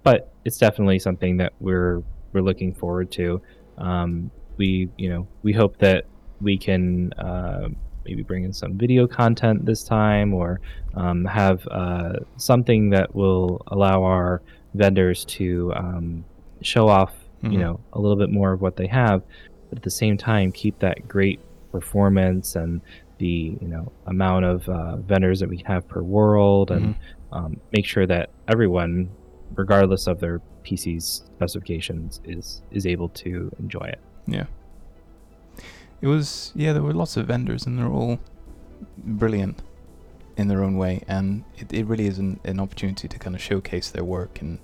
but 0.02 0.34
it's 0.44 0.58
definitely 0.58 0.98
something 0.98 1.38
that 1.38 1.54
we're 1.60 2.02
we're 2.34 2.42
looking 2.42 2.74
forward 2.74 3.12
to. 3.12 3.44
Um, 3.78 4.32
we 4.58 4.90
you 4.98 5.10
know 5.10 5.28
we 5.44 5.54
hope 5.54 5.78
that 5.78 6.06
we 6.42 6.58
can 6.58 7.14
uh, 7.14 7.70
maybe 8.06 8.24
bring 8.24 8.44
in 8.44 8.54
some 8.54 8.78
video 8.78 9.08
content 9.08 9.66
this 9.66 9.84
time 9.84 10.34
or 10.34 10.60
um, 10.96 11.26
have 11.26 11.68
uh, 11.70 12.14
something 12.38 12.90
that 12.90 13.14
will 13.14 13.62
allow 13.68 14.04
our 14.04 14.42
vendors 14.74 15.26
to 15.26 15.72
um, 15.76 16.24
show 16.62 16.88
off 16.88 17.14
mm-hmm. 17.44 17.54
you 17.54 17.60
know 17.60 17.80
a 17.94 18.00
little 18.00 18.18
bit 18.18 18.30
more 18.30 18.52
of 18.54 18.62
what 18.62 18.76
they 18.76 18.88
have 18.88 19.22
but 19.70 19.78
at 19.78 19.84
the 19.84 19.92
same 19.92 20.18
time 20.18 20.52
keep 20.52 20.78
that 20.80 21.08
great 21.08 21.40
performance 21.72 22.56
and 22.56 22.82
the 23.18 23.58
you 23.62 23.68
know 23.68 23.92
amount 24.08 24.46
of 24.46 24.68
uh, 24.70 24.96
vendors 24.98 25.40
that 25.40 25.50
we 25.50 25.62
have 25.66 25.88
per 25.88 26.02
world 26.02 26.72
and 26.72 26.96
mm-hmm. 26.96 27.34
um, 27.34 27.60
make 27.72 27.86
sure 27.86 28.06
that 28.06 28.30
everyone 28.48 29.10
regardless 29.56 30.08
of 30.08 30.20
their 30.20 30.42
PC's 30.64 31.24
specifications 31.36 32.22
is 32.24 32.62
is 32.72 32.86
able 32.86 33.10
to 33.10 33.52
enjoy 33.60 33.86
it 33.86 34.00
yeah 34.28 34.46
it 36.02 36.08
was 36.08 36.52
yeah 36.56 36.74
there 36.74 36.82
were 36.82 36.94
lots 36.94 37.18
of 37.18 37.28
vendors 37.28 37.66
and 37.66 37.78
they're 37.78 37.88
all 37.88 38.20
brilliant 38.98 39.62
in 40.40 40.48
their 40.48 40.64
own 40.64 40.78
way. 40.78 41.04
And 41.08 41.44
it, 41.58 41.72
it 41.74 41.86
really 41.86 42.08
is 42.08 42.18
an, 42.18 42.40
an 42.46 42.62
opportunity 42.62 43.10
to 43.10 43.20
kind 43.20 43.36
of 43.36 43.42
showcase 43.42 43.90
their 43.90 44.06
work 44.06 44.42
and 44.42 44.58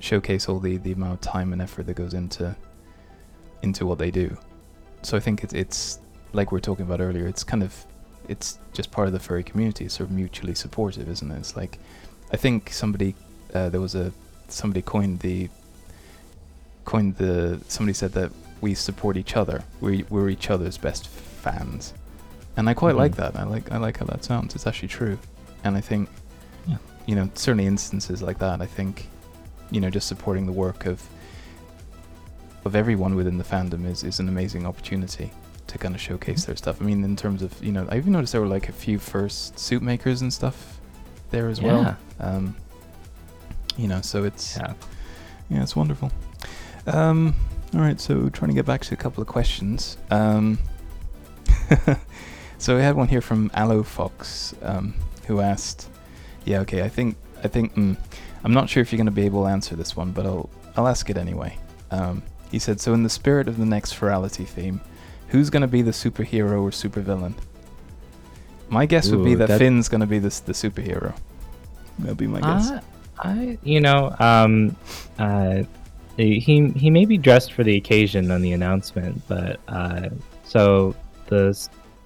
showcase 0.00 0.48
all 0.48 0.58
the, 0.58 0.76
the 0.76 0.90
amount 0.90 1.14
of 1.14 1.20
time 1.20 1.52
and 1.52 1.62
effort 1.62 1.86
that 1.86 1.94
goes 1.94 2.12
into 2.12 2.56
into 3.62 3.86
what 3.86 3.98
they 3.98 4.10
do. 4.10 4.36
So 5.02 5.16
i 5.16 5.20
think 5.20 5.44
it's 5.44 5.54
it's 5.54 6.00
like 6.32 6.50
we 6.50 6.56
were 6.56 6.60
talking 6.60 6.84
about 6.84 7.00
earlier 7.00 7.26
it's 7.26 7.44
kind 7.44 7.62
of 7.62 7.86
it's 8.28 8.58
just 8.72 8.90
part 8.90 9.06
of 9.06 9.12
the 9.12 9.20
furry 9.20 9.44
community. 9.44 9.84
It's 9.84 9.94
sort 9.94 10.08
of 10.08 10.16
mutually 10.16 10.54
supportive 10.56 11.08
isn't 11.08 11.30
it? 11.30 11.38
It's 11.38 11.56
like 11.56 11.78
i 12.32 12.36
think 12.36 12.72
somebody 12.72 13.14
uh, 13.54 13.68
there 13.68 13.80
was 13.80 13.94
a 13.94 14.12
somebody 14.48 14.82
coined 14.82 15.20
the 15.20 15.48
coined 16.84 17.16
the 17.18 17.60
somebody 17.68 17.94
said 17.94 18.12
that 18.14 18.32
we 18.62 18.74
support 18.74 19.18
each 19.18 19.36
other. 19.36 19.62
We 19.82 20.04
we're 20.08 20.30
each 20.30 20.48
other's 20.48 20.78
best 20.78 21.08
fans, 21.08 21.92
and 22.56 22.70
I 22.70 22.74
quite 22.74 22.90
mm-hmm. 22.90 22.98
like 22.98 23.16
that. 23.16 23.36
I 23.36 23.42
like 23.42 23.70
I 23.70 23.76
like 23.76 23.98
how 23.98 24.06
that 24.06 24.24
sounds. 24.24 24.54
It's 24.54 24.66
actually 24.66 24.88
true, 24.88 25.18
and 25.64 25.76
I 25.76 25.82
think, 25.82 26.08
yeah. 26.66 26.78
you 27.04 27.14
know, 27.14 27.28
certainly 27.34 27.66
instances 27.66 28.22
like 28.22 28.38
that. 28.38 28.62
I 28.62 28.66
think, 28.66 29.08
you 29.70 29.80
know, 29.80 29.90
just 29.90 30.08
supporting 30.08 30.46
the 30.46 30.52
work 30.52 30.86
of 30.86 31.02
of 32.64 32.76
everyone 32.76 33.16
within 33.16 33.36
the 33.36 33.44
fandom 33.44 33.84
is 33.84 34.04
is 34.04 34.20
an 34.20 34.28
amazing 34.28 34.64
opportunity 34.64 35.30
to 35.66 35.78
kind 35.78 35.94
of 35.94 36.00
showcase 36.00 36.42
mm-hmm. 36.42 36.52
their 36.52 36.56
stuff. 36.56 36.80
I 36.80 36.84
mean, 36.84 37.04
in 37.04 37.16
terms 37.16 37.42
of 37.42 37.62
you 37.62 37.72
know, 37.72 37.86
I 37.90 37.96
even 37.96 38.12
noticed 38.12 38.32
there 38.32 38.40
were 38.40 38.46
like 38.46 38.68
a 38.68 38.72
few 38.72 38.98
fursuit 38.98 39.82
makers 39.82 40.22
and 40.22 40.32
stuff 40.32 40.78
there 41.30 41.48
as 41.48 41.58
yeah. 41.58 41.66
well. 41.66 41.96
Um, 42.20 42.56
you 43.76 43.88
know, 43.88 44.00
so 44.02 44.22
it's 44.22 44.56
yeah, 44.56 44.74
yeah 45.50 45.62
it's 45.62 45.74
wonderful. 45.74 46.12
Um, 46.86 47.34
all 47.74 47.80
right, 47.80 47.98
so 48.00 48.28
trying 48.28 48.50
to 48.50 48.54
get 48.54 48.66
back 48.66 48.82
to 48.82 48.94
a 48.94 48.96
couple 48.96 49.22
of 49.22 49.28
questions. 49.28 49.96
Um, 50.10 50.58
so 52.58 52.76
we 52.76 52.82
had 52.82 52.96
one 52.96 53.08
here 53.08 53.22
from 53.22 53.50
Aloe 53.54 53.82
Fox, 53.82 54.54
um, 54.62 54.94
who 55.26 55.40
asked, 55.40 55.88
"Yeah, 56.44 56.60
okay, 56.60 56.82
I 56.82 56.88
think 56.88 57.16
I 57.42 57.48
think 57.48 57.74
mm, 57.74 57.96
I'm 58.44 58.52
not 58.52 58.68
sure 58.68 58.82
if 58.82 58.92
you're 58.92 58.98
going 58.98 59.06
to 59.06 59.12
be 59.12 59.24
able 59.24 59.44
to 59.44 59.48
answer 59.48 59.74
this 59.74 59.96
one, 59.96 60.12
but 60.12 60.26
I'll 60.26 60.50
I'll 60.76 60.88
ask 60.88 61.08
it 61.08 61.16
anyway." 61.16 61.56
Um, 61.90 62.22
he 62.50 62.58
said, 62.58 62.80
"So 62.80 62.92
in 62.92 63.02
the 63.04 63.10
spirit 63.10 63.48
of 63.48 63.56
the 63.56 63.66
next 63.66 63.94
Furality 63.94 64.46
theme, 64.46 64.80
who's 65.28 65.48
going 65.48 65.62
to 65.62 65.68
be 65.68 65.80
the 65.80 65.92
superhero 65.92 66.62
or 66.62 66.70
supervillain?" 66.70 67.34
My 68.68 68.84
guess 68.84 69.08
Ooh, 69.08 69.16
would 69.16 69.24
be 69.24 69.34
that, 69.36 69.48
that 69.48 69.58
Finn's 69.58 69.88
going 69.88 70.02
to 70.02 70.06
be 70.06 70.18
the 70.18 70.28
the 70.44 70.52
superhero. 70.52 71.14
That'd 71.98 72.18
be 72.18 72.26
my 72.26 72.40
guess. 72.40 72.70
Uh, 72.70 72.80
I, 73.18 73.58
you 73.62 73.80
know, 73.80 74.14
um, 74.18 74.76
uh, 75.18 75.62
he 76.16 76.72
he 76.76 76.90
may 76.90 77.04
be 77.04 77.16
dressed 77.18 77.52
for 77.52 77.64
the 77.64 77.76
occasion 77.76 78.30
on 78.30 78.42
the 78.42 78.52
announcement, 78.52 79.22
but 79.28 79.60
uh, 79.68 80.08
so 80.44 80.94
the 81.26 81.52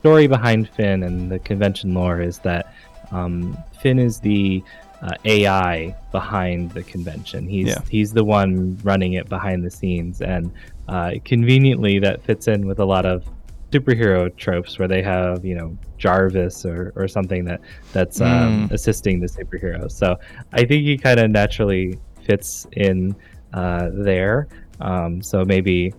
story 0.01 0.27
behind 0.27 0.69
Finn 0.69 1.03
and 1.03 1.31
the 1.31 1.39
convention 1.41 1.95
lore 1.95 2.21
is 2.21 2.39
that 2.41 2.73
um, 3.11 3.57
Finn 3.81 3.99
is 3.99 4.21
the 4.21 4.63
uh, 5.03 5.11
AI 5.25 5.95
behind 6.13 6.71
the 6.73 6.83
convention. 6.83 7.47
He's 7.47 7.69
yeah. 7.69 7.81
he's 7.89 8.13
the 8.13 8.25
one 8.25 8.79
running 8.83 9.15
it 9.15 9.29
behind 9.29 9.65
the 9.65 9.71
scenes, 9.71 10.23
and 10.23 10.53
uh, 10.89 11.13
conveniently 11.25 11.99
that 11.99 12.23
fits 12.23 12.49
in 12.49 12.67
with 12.67 12.79
a 12.79 12.85
lot 12.85 13.05
of 13.05 13.25
superhero 13.73 14.35
tropes 14.37 14.79
where 14.79 14.87
they 14.87 15.03
have 15.03 15.45
you 15.45 15.55
know 15.55 15.77
Jarvis 15.99 16.65
or, 16.65 16.93
or 16.97 17.09
something 17.09 17.45
that 17.45 17.61
that's 17.93 18.21
um, 18.21 18.69
mm. 18.69 18.71
assisting 18.71 19.21
the 19.21 19.27
superhero. 19.27 19.91
So 19.91 20.17
I 20.53 20.65
think 20.65 20.85
he 20.85 20.97
kind 20.97 21.21
of 21.21 21.31
naturally 21.31 21.99
fits 22.25 22.67
in 22.73 23.15
uh, 23.53 23.91
there. 23.93 24.49
Um, 24.81 25.23
so 25.23 25.45
maybe 25.45 25.93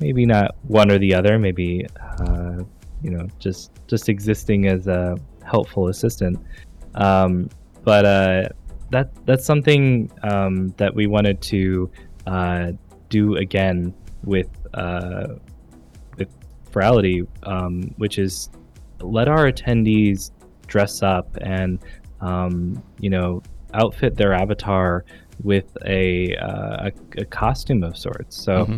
maybe 0.00 0.26
not 0.26 0.54
one 0.62 0.90
or 0.90 0.98
the 0.98 1.14
other. 1.14 1.38
Maybe 1.38 1.86
uh, 2.20 2.62
you 3.02 3.10
know 3.10 3.28
just 3.38 3.70
just 3.86 4.08
existing 4.08 4.66
as 4.66 4.86
a 4.86 5.16
helpful 5.44 5.88
assistant. 5.88 6.38
Um, 6.94 7.50
but 7.84 8.04
uh, 8.04 8.48
that 8.90 9.10
that's 9.26 9.44
something 9.44 10.10
um, 10.22 10.68
that 10.76 10.94
we 10.94 11.06
wanted 11.06 11.40
to 11.42 11.90
uh, 12.26 12.72
do 13.08 13.36
again 13.36 13.94
with 14.24 14.48
uh, 14.74 15.28
with 16.16 16.28
Furality, 16.70 17.26
um, 17.44 17.94
which 17.96 18.18
is 18.18 18.50
let 19.00 19.28
our 19.28 19.50
attendees 19.50 20.30
dress 20.66 21.02
up 21.02 21.36
and 21.40 21.78
um, 22.20 22.82
you 22.98 23.10
know 23.10 23.42
outfit 23.74 24.16
their 24.16 24.32
avatar 24.32 25.04
with 25.42 25.76
a, 25.84 26.36
uh, 26.36 26.90
a, 26.90 27.20
a, 27.20 27.24
costume 27.24 27.82
of 27.82 27.96
sorts. 27.96 28.36
So 28.36 28.66
mm-hmm. 28.66 28.76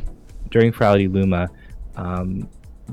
during 0.51 0.73
Furality 0.73 1.13
Luma, 1.13 1.49
um, 1.97 2.49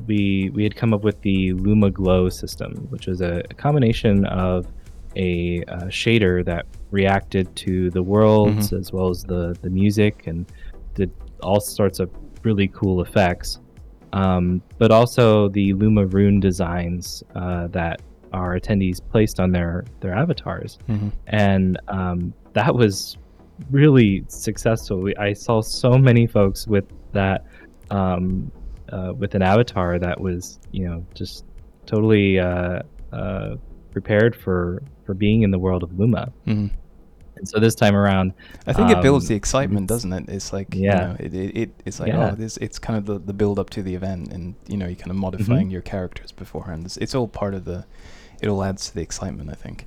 we 0.08 0.52
we 0.54 0.64
had 0.64 0.76
come 0.76 0.94
up 0.94 1.04
with 1.04 1.22
the 1.22 1.54
Luma 1.54 1.90
Glow 1.90 2.30
system, 2.30 2.74
which 2.90 3.08
was 3.08 3.22
a, 3.22 3.42
a 3.50 3.54
combination 3.54 4.26
of 4.26 4.68
a, 5.16 5.62
a, 5.68 5.86
shader 5.86 6.44
that 6.46 6.66
reacted 6.92 7.56
to 7.56 7.90
the 7.92 8.04
worlds 8.04 8.68
mm-hmm. 8.68 8.76
as 8.76 8.92
well 8.92 9.10
as 9.10 9.24
the 9.24 9.56
the 9.62 9.70
music 9.70 10.28
and 10.28 10.46
did 10.94 11.12
all 11.42 11.60
sorts 11.60 12.00
of 12.00 12.10
really 12.44 12.68
cool 12.70 13.02
effects. 13.02 13.60
Um, 14.14 14.62
but 14.78 14.92
also 14.92 15.50
the 15.50 15.74
Luma 15.74 16.06
rune 16.06 16.40
designs 16.40 17.24
uh, 17.36 17.68
that 17.68 18.02
our 18.32 18.60
attendees 18.60 19.00
placed 19.10 19.40
on 19.40 19.52
their 19.52 19.86
their 20.02 20.14
avatars, 20.14 20.78
mm-hmm. 20.88 21.10
and 21.28 21.80
um, 21.88 22.34
that 22.54 22.74
was 22.74 23.18
really 23.72 24.24
successful. 24.28 25.00
We, 25.00 25.16
I 25.16 25.34
saw 25.34 25.62
so 25.62 25.98
many 25.98 26.28
folks 26.28 26.68
with 26.68 26.86
that, 27.14 27.46
um, 27.90 28.52
uh, 28.92 29.14
with 29.16 29.36
an 29.36 29.42
avatar 29.42 30.00
that 30.00 30.20
was, 30.20 30.60
you 30.72 30.88
know, 30.88 31.06
just 31.14 31.46
totally 31.86 32.40
uh, 32.40 32.82
uh, 33.12 33.56
prepared 33.92 34.36
for 34.36 34.82
for 35.06 35.14
being 35.14 35.44
in 35.44 35.52
the 35.52 35.60
world 35.60 35.84
of 35.84 35.98
Luma. 36.00 36.32
Mm-hmm. 36.48 36.76
And 37.38 37.48
so 37.48 37.60
this 37.60 37.76
time 37.76 37.96
around, 37.96 38.34
I 38.66 38.74
think 38.74 38.90
um, 38.90 38.98
it 38.98 39.02
builds 39.02 39.26
um, 39.26 39.30
the 39.30 39.36
excitement, 39.36 39.88
doesn't 39.88 40.14
it? 40.14 40.30
It's 40.30 40.54
like, 40.54 40.74
yeah, 40.74 40.80
you 40.80 41.08
know, 41.08 41.16
it, 41.20 41.34
it, 41.34 41.58
it, 41.58 41.82
it's 41.86 42.00
like, 42.00 42.08
yeah. 42.08 42.32
oh, 42.32 42.36
this, 42.36 42.58
it's 42.58 42.80
kind 42.80 42.98
of 42.98 43.06
the, 43.06 43.20
the 43.20 43.34
build 43.34 43.60
up 43.60 43.70
to 43.72 43.84
the 43.84 43.94
event, 43.94 44.32
and 44.32 44.56
you 44.68 44.78
know, 44.78 44.88
you're 44.88 44.96
kind 44.96 45.12
of 45.12 45.18
modifying 45.18 45.64
mm-hmm. 45.64 45.72
your 45.72 45.82
characters 45.82 46.32
beforehand. 46.32 46.86
It's, 46.86 46.98
it's 46.98 47.14
all 47.14 47.28
part 47.28 47.54
of 47.54 47.66
the, 47.66 47.86
it 48.42 48.48
all 48.48 48.64
adds 48.64 48.88
to 48.88 48.96
the 48.96 49.02
excitement, 49.02 49.50
I 49.50 49.56
think 49.56 49.86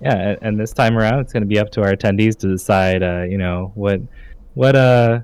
yeah, 0.00 0.36
and 0.42 0.58
this 0.58 0.72
time 0.72 0.96
around, 0.98 1.20
it's 1.20 1.32
going 1.32 1.42
to 1.42 1.48
be 1.48 1.58
up 1.58 1.70
to 1.70 1.82
our 1.82 1.94
attendees 1.94 2.36
to 2.38 2.48
decide, 2.48 3.02
uh, 3.02 3.22
you 3.22 3.38
know, 3.38 3.72
what, 3.74 4.00
what, 4.54 4.76
uh, 4.76 5.20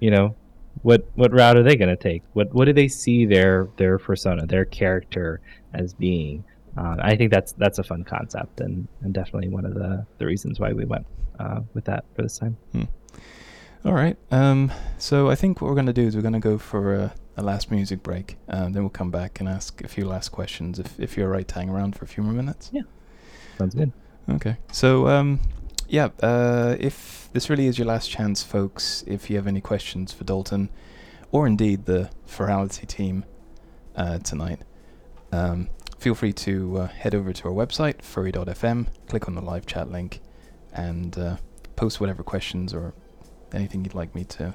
you 0.00 0.10
know, 0.10 0.34
what 0.82 1.06
what 1.14 1.32
route 1.32 1.56
are 1.56 1.62
they 1.62 1.76
going 1.76 1.90
to 1.90 1.96
take? 1.96 2.22
What 2.32 2.52
what 2.54 2.64
do 2.64 2.72
they 2.72 2.88
see 2.88 3.26
their 3.26 3.68
their 3.76 3.98
persona, 3.98 4.46
their 4.46 4.64
character 4.64 5.40
as 5.74 5.92
being? 5.92 6.44
Uh, 6.76 6.96
I 7.00 7.16
think 7.16 7.30
that's 7.30 7.52
that's 7.52 7.78
a 7.78 7.82
fun 7.82 8.04
concept, 8.04 8.60
and, 8.60 8.86
and 9.02 9.12
definitely 9.12 9.48
one 9.48 9.64
of 9.64 9.74
the 9.74 10.06
the 10.18 10.26
reasons 10.26 10.60
why 10.60 10.72
we 10.72 10.84
went 10.84 11.06
uh, 11.38 11.60
with 11.74 11.84
that 11.84 12.04
for 12.14 12.22
this 12.22 12.38
time. 12.38 12.56
Hmm. 12.72 12.84
All 13.84 13.94
right. 13.94 14.16
Um, 14.30 14.70
so 14.98 15.30
I 15.30 15.34
think 15.34 15.60
what 15.60 15.68
we're 15.68 15.74
going 15.74 15.86
to 15.86 15.92
do 15.92 16.06
is 16.06 16.14
we're 16.14 16.22
going 16.22 16.34
to 16.34 16.38
go 16.38 16.58
for 16.58 16.94
a, 16.94 17.14
a 17.38 17.42
last 17.42 17.70
music 17.70 18.02
break. 18.02 18.36
Uh, 18.46 18.64
then 18.64 18.82
we'll 18.82 18.90
come 18.90 19.10
back 19.10 19.40
and 19.40 19.48
ask 19.48 19.82
a 19.82 19.88
few 19.88 20.04
last 20.06 20.28
questions 20.28 20.78
if, 20.78 21.00
if 21.00 21.16
you're 21.16 21.30
right 21.30 21.48
to 21.48 21.54
hang 21.54 21.70
around 21.70 21.96
for 21.96 22.04
a 22.04 22.08
few 22.08 22.22
more 22.22 22.34
minutes. 22.34 22.70
Sounds 23.60 23.74
good. 23.74 23.92
Okay. 24.30 24.56
So, 24.72 25.06
um, 25.06 25.38
yeah, 25.86 26.08
uh, 26.22 26.76
if 26.80 27.28
this 27.34 27.50
really 27.50 27.66
is 27.66 27.76
your 27.76 27.86
last 27.86 28.10
chance, 28.10 28.42
folks, 28.42 29.04
if 29.06 29.28
you 29.28 29.36
have 29.36 29.46
any 29.46 29.60
questions 29.60 30.14
for 30.14 30.24
Dalton, 30.24 30.70
or 31.30 31.46
indeed 31.46 31.84
the 31.84 32.08
Furality 32.26 32.86
team 32.86 33.26
uh, 33.94 34.18
tonight, 34.20 34.60
um, 35.30 35.68
feel 35.98 36.14
free 36.14 36.32
to 36.32 36.78
uh, 36.78 36.86
head 36.86 37.14
over 37.14 37.34
to 37.34 37.48
our 37.48 37.52
website, 37.52 38.00
furry.fm, 38.00 38.86
click 39.08 39.28
on 39.28 39.34
the 39.34 39.42
live 39.42 39.66
chat 39.66 39.90
link, 39.90 40.20
and 40.72 41.18
uh, 41.18 41.36
post 41.76 42.00
whatever 42.00 42.22
questions 42.22 42.72
or 42.72 42.94
anything 43.52 43.84
you'd 43.84 43.94
like 43.94 44.14
me 44.14 44.24
to 44.24 44.54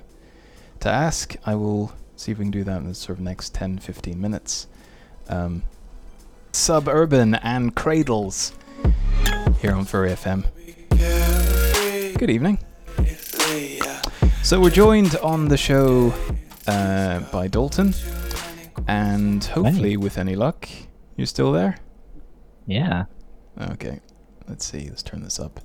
to 0.79 0.89
ask. 0.89 1.35
I 1.45 1.53
will 1.53 1.93
see 2.15 2.31
if 2.31 2.39
we 2.39 2.45
can 2.45 2.51
do 2.51 2.63
that 2.63 2.77
in 2.77 2.87
the 2.87 2.95
sort 2.95 3.19
of 3.19 3.23
next 3.23 3.53
10, 3.53 3.77
15 3.77 4.19
minutes. 4.19 4.65
Um, 5.29 5.61
Suburban 6.53 7.35
and 7.35 7.75
Cradles 7.75 8.53
here 9.59 9.73
on 9.73 9.85
Furry 9.85 10.09
FM. 10.09 10.45
Good 12.17 12.29
evening. 12.29 12.59
So 14.43 14.59
we're 14.59 14.69
joined 14.69 15.15
on 15.17 15.47
the 15.47 15.57
show 15.57 16.13
uh, 16.67 17.21
by 17.31 17.47
Dalton, 17.47 17.93
and 18.87 19.43
hopefully, 19.43 19.97
with 19.97 20.17
any 20.17 20.35
luck, 20.35 20.69
you're 21.15 21.25
still 21.25 21.51
there. 21.51 21.77
Yeah. 22.67 23.05
Okay, 23.71 24.01
let's 24.47 24.65
see. 24.65 24.87
Let's 24.89 25.03
turn 25.03 25.23
this 25.23 25.39
up. 25.39 25.59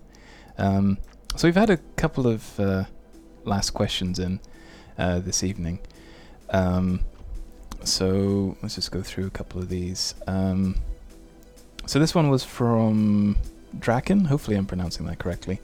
Um, 0.58 0.98
so 1.36 1.46
we've 1.48 1.54
had 1.54 1.70
a 1.70 1.76
couple 1.96 2.26
of 2.26 2.58
uh, 2.58 2.84
last 3.44 3.70
questions 3.70 4.18
in 4.18 4.40
uh, 4.98 5.20
this 5.20 5.42
evening. 5.42 5.80
Um, 6.50 7.00
so 7.84 8.56
let's 8.62 8.74
just 8.74 8.90
go 8.90 9.02
through 9.02 9.26
a 9.26 9.30
couple 9.30 9.60
of 9.60 9.68
these. 9.68 10.14
Um, 10.26 10.76
so 11.90 11.98
this 11.98 12.14
one 12.14 12.30
was 12.30 12.44
from 12.44 13.36
Draken. 13.76 14.26
Hopefully, 14.26 14.56
I'm 14.56 14.64
pronouncing 14.64 15.06
that 15.06 15.18
correctly. 15.18 15.60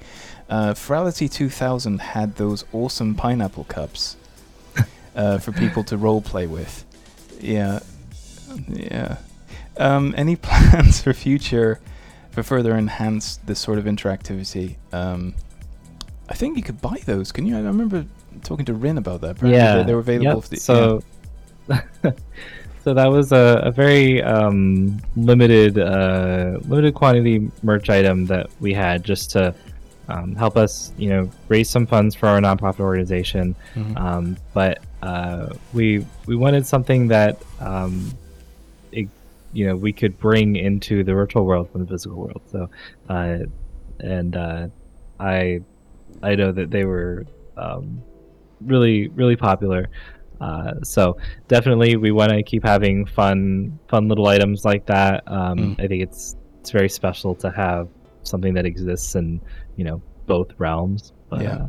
Uh, 0.51 0.75
Furality 0.75 1.31
2000 1.31 2.01
had 2.01 2.35
those 2.35 2.65
awesome 2.73 3.15
pineapple 3.15 3.63
cups 3.63 4.17
uh, 5.15 5.39
for 5.39 5.53
people 5.53 5.85
to 5.85 5.97
role 5.97 6.21
play 6.21 6.49
with. 6.49 6.85
Yeah, 7.41 7.79
yeah. 8.67 9.19
Um, 9.77 10.15
any 10.17 10.35
plans 10.43 11.01
for 11.01 11.13
future 11.13 11.79
for 12.33 12.43
further 12.43 12.75
enhance 12.75 13.37
this 13.37 13.61
sort 13.61 13.79
of 13.79 13.85
interactivity? 13.85 14.75
Um, 14.93 15.33
I 16.29 16.35
think 16.35 16.57
you 16.57 16.65
could 16.65 16.81
buy 16.81 17.01
those. 17.07 17.31
Can 17.31 17.47
you? 17.47 17.55
I 17.55 17.61
remember 17.61 18.05
talking 18.43 18.67
to 18.67 18.75
Rin 18.75 18.99
about 18.99 19.21
that. 19.21 19.37
Apparently 19.37 19.61
yeah. 19.61 19.85
they, 19.85 19.95
were 19.95 20.01
available. 20.01 20.43
Yep. 20.43 20.43
For 20.43 20.51
the, 20.51 20.57
so, 20.57 21.03
so 22.87 22.95
that 22.95 23.11
was 23.11 23.33
a, 23.33 23.63
a 23.65 23.73
very 23.73 24.23
um, 24.23 25.03
limited, 25.17 25.77
uh, 25.77 26.61
limited 26.69 26.95
quantity 26.95 27.51
merch 27.65 27.91
item 27.91 28.27
that 28.27 28.49
we 28.61 28.73
had 28.73 29.03
just 29.03 29.33
to 29.33 29.53
um, 30.09 30.37
help 30.37 30.57
us, 30.57 30.93
you 30.97 31.09
know, 31.09 31.29
raise 31.49 31.69
some 31.69 31.85
funds 31.85 32.15
for 32.15 32.29
our 32.29 32.39
nonprofit 32.39 32.79
organization. 32.79 33.57
Mhm. 33.75 34.01
Um, 34.01 34.37
but 34.55 34.79
uh, 35.03 35.49
we 35.73 36.07
we 36.27 36.37
wanted 36.37 36.65
something 36.65 37.09
that 37.09 37.43
um, 37.59 38.13
it, 38.93 39.09
you 39.53 39.67
know 39.67 39.75
we 39.75 39.93
could 39.93 40.17
bring 40.21 40.55
into 40.55 41.03
the 41.03 41.13
virtual 41.13 41.45
world 41.45 41.69
from 41.73 41.81
the 41.81 41.89
physical 41.89 42.17
world. 42.17 42.43
So, 42.53 42.71
uh, 43.09 43.39
and 43.99 44.37
uh, 44.37 44.69
I 45.19 45.61
I 46.23 46.37
know 46.37 46.53
that 46.53 46.71
they 46.71 46.85
were 46.85 47.27
um, 47.57 48.01
really 48.61 49.09
really 49.09 49.35
popular. 49.35 49.89
Uh, 50.41 50.75
so 50.83 51.17
definitely 51.49 51.97
we 51.97 52.11
want 52.13 52.31
to 52.31 52.43
keep 52.43 52.63
having 52.65 53.07
fun 53.07 53.79
fun 53.89 54.09
little 54.09 54.27
items 54.27 54.65
like 54.65 54.85
that. 54.87 55.23
Um, 55.27 55.59
Mm. 55.59 55.81
I 55.85 55.87
think 55.89 56.03
it's 56.03 56.37
it's 56.61 56.71
very 56.71 56.89
special 56.89 57.35
to 57.37 57.51
have 57.51 57.89
something 58.23 58.55
that 58.55 58.67
exists 58.67 59.15
in 59.15 59.41
you 59.77 59.85
know 59.85 60.03
both 60.27 60.49
realms. 60.59 61.13
But, 61.31 61.43
Yeah. 61.43 61.67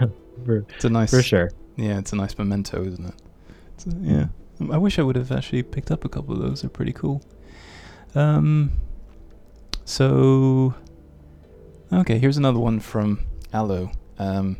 uh, 0.00 0.06
for, 0.44 0.64
It's 0.74 0.84
a 0.84 0.90
nice, 0.90 1.10
for 1.10 1.22
sure. 1.22 1.50
yeah, 1.76 1.98
it's 1.98 2.12
a 2.12 2.16
nice 2.16 2.36
memento, 2.36 2.84
isn't 2.84 3.06
it? 3.06 3.14
It's 3.74 3.86
a- 3.86 3.90
yeah, 4.02 4.26
I 4.70 4.78
wish 4.78 4.98
I 4.98 5.02
would 5.02 5.16
have 5.16 5.30
actually 5.32 5.62
picked 5.62 5.90
up 5.90 6.04
a 6.04 6.08
couple 6.08 6.34
of 6.34 6.40
those. 6.40 6.60
They're 6.62 6.70
pretty 6.70 6.92
cool. 6.92 7.22
Um, 8.14 8.70
so 9.84 10.74
okay, 11.92 12.18
here's 12.18 12.36
another 12.36 12.58
one 12.58 12.80
from 12.80 13.20
Aloe. 13.52 13.90
Um, 14.18 14.56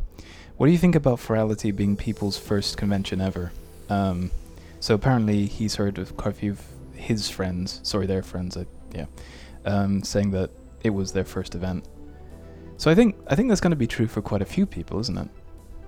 what 0.57 0.67
do 0.67 0.71
you 0.71 0.77
think 0.77 0.95
about 0.95 1.19
Furality 1.19 1.75
being 1.75 1.95
people's 1.95 2.37
first 2.37 2.77
convention 2.77 3.21
ever? 3.21 3.51
Um, 3.89 4.31
so 4.79 4.95
apparently 4.95 5.45
he's 5.45 5.75
heard 5.75 5.97
of 5.97 6.15
quite 6.15 6.33
a 6.35 6.37
few 6.37 6.51
of 6.51 6.61
his 6.93 7.29
friends, 7.29 7.81
sorry, 7.83 8.05
their 8.05 8.23
friends, 8.23 8.57
yeah, 8.93 9.05
um, 9.65 10.03
saying 10.03 10.31
that 10.31 10.49
it 10.83 10.91
was 10.91 11.11
their 11.11 11.25
first 11.25 11.55
event. 11.55 11.87
So 12.77 12.91
I 12.91 12.95
think 12.95 13.15
I 13.27 13.35
think 13.35 13.49
that's 13.49 13.61
going 13.61 13.71
to 13.71 13.77
be 13.77 13.87
true 13.87 14.07
for 14.07 14.21
quite 14.21 14.41
a 14.41 14.45
few 14.45 14.65
people, 14.65 14.99
isn't 14.99 15.17
it? 15.17 15.29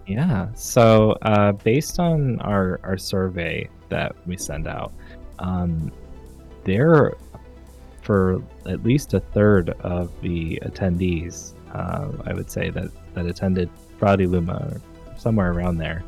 Yeah. 0.08 0.54
So 0.54 1.18
uh, 1.22 1.52
based 1.52 2.00
on 2.00 2.40
our, 2.40 2.80
our 2.84 2.98
survey 2.98 3.70
that 3.90 4.16
we 4.26 4.38
send 4.38 4.68
out, 4.68 4.94
um, 5.40 5.92
there 6.64 7.14
for 8.02 8.42
at 8.66 8.84
least 8.84 9.14
a 9.14 9.20
third 9.20 9.72
of 9.82 10.10
the 10.22 10.62
attendees, 10.66 11.54
uh, 11.74 12.10
I 12.26 12.34
would 12.34 12.50
say 12.50 12.70
that 12.70 12.90
that 13.14 13.26
attended 13.26 13.70
Furality 14.00 14.28
Luma 14.28 14.54
or 14.54 14.82
somewhere 15.18 15.52
around 15.52 15.78
there. 15.78 16.04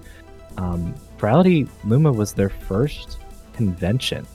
Um, 0.57 0.93
Luma 1.85 2.11
was 2.11 2.33
their 2.33 2.49
first 2.49 3.17
convention, 3.53 4.25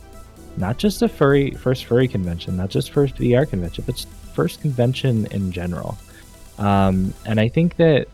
not 0.57 0.79
just 0.79 1.03
a 1.03 1.09
furry 1.09 1.51
first 1.53 1.87
furry 1.87 2.09
convention, 2.09 2.57
not 2.57 2.71
just 2.71 2.91
first 2.91 3.17
VR 3.17 3.49
convention, 3.49 3.85
but 3.87 4.05
first 4.35 4.61
convention 4.61 5.27
in 5.27 5.51
general. 5.51 5.97
Um, 6.59 7.15
and 7.27 7.41
I 7.41 7.49
think 7.49 7.77
that 7.77 8.09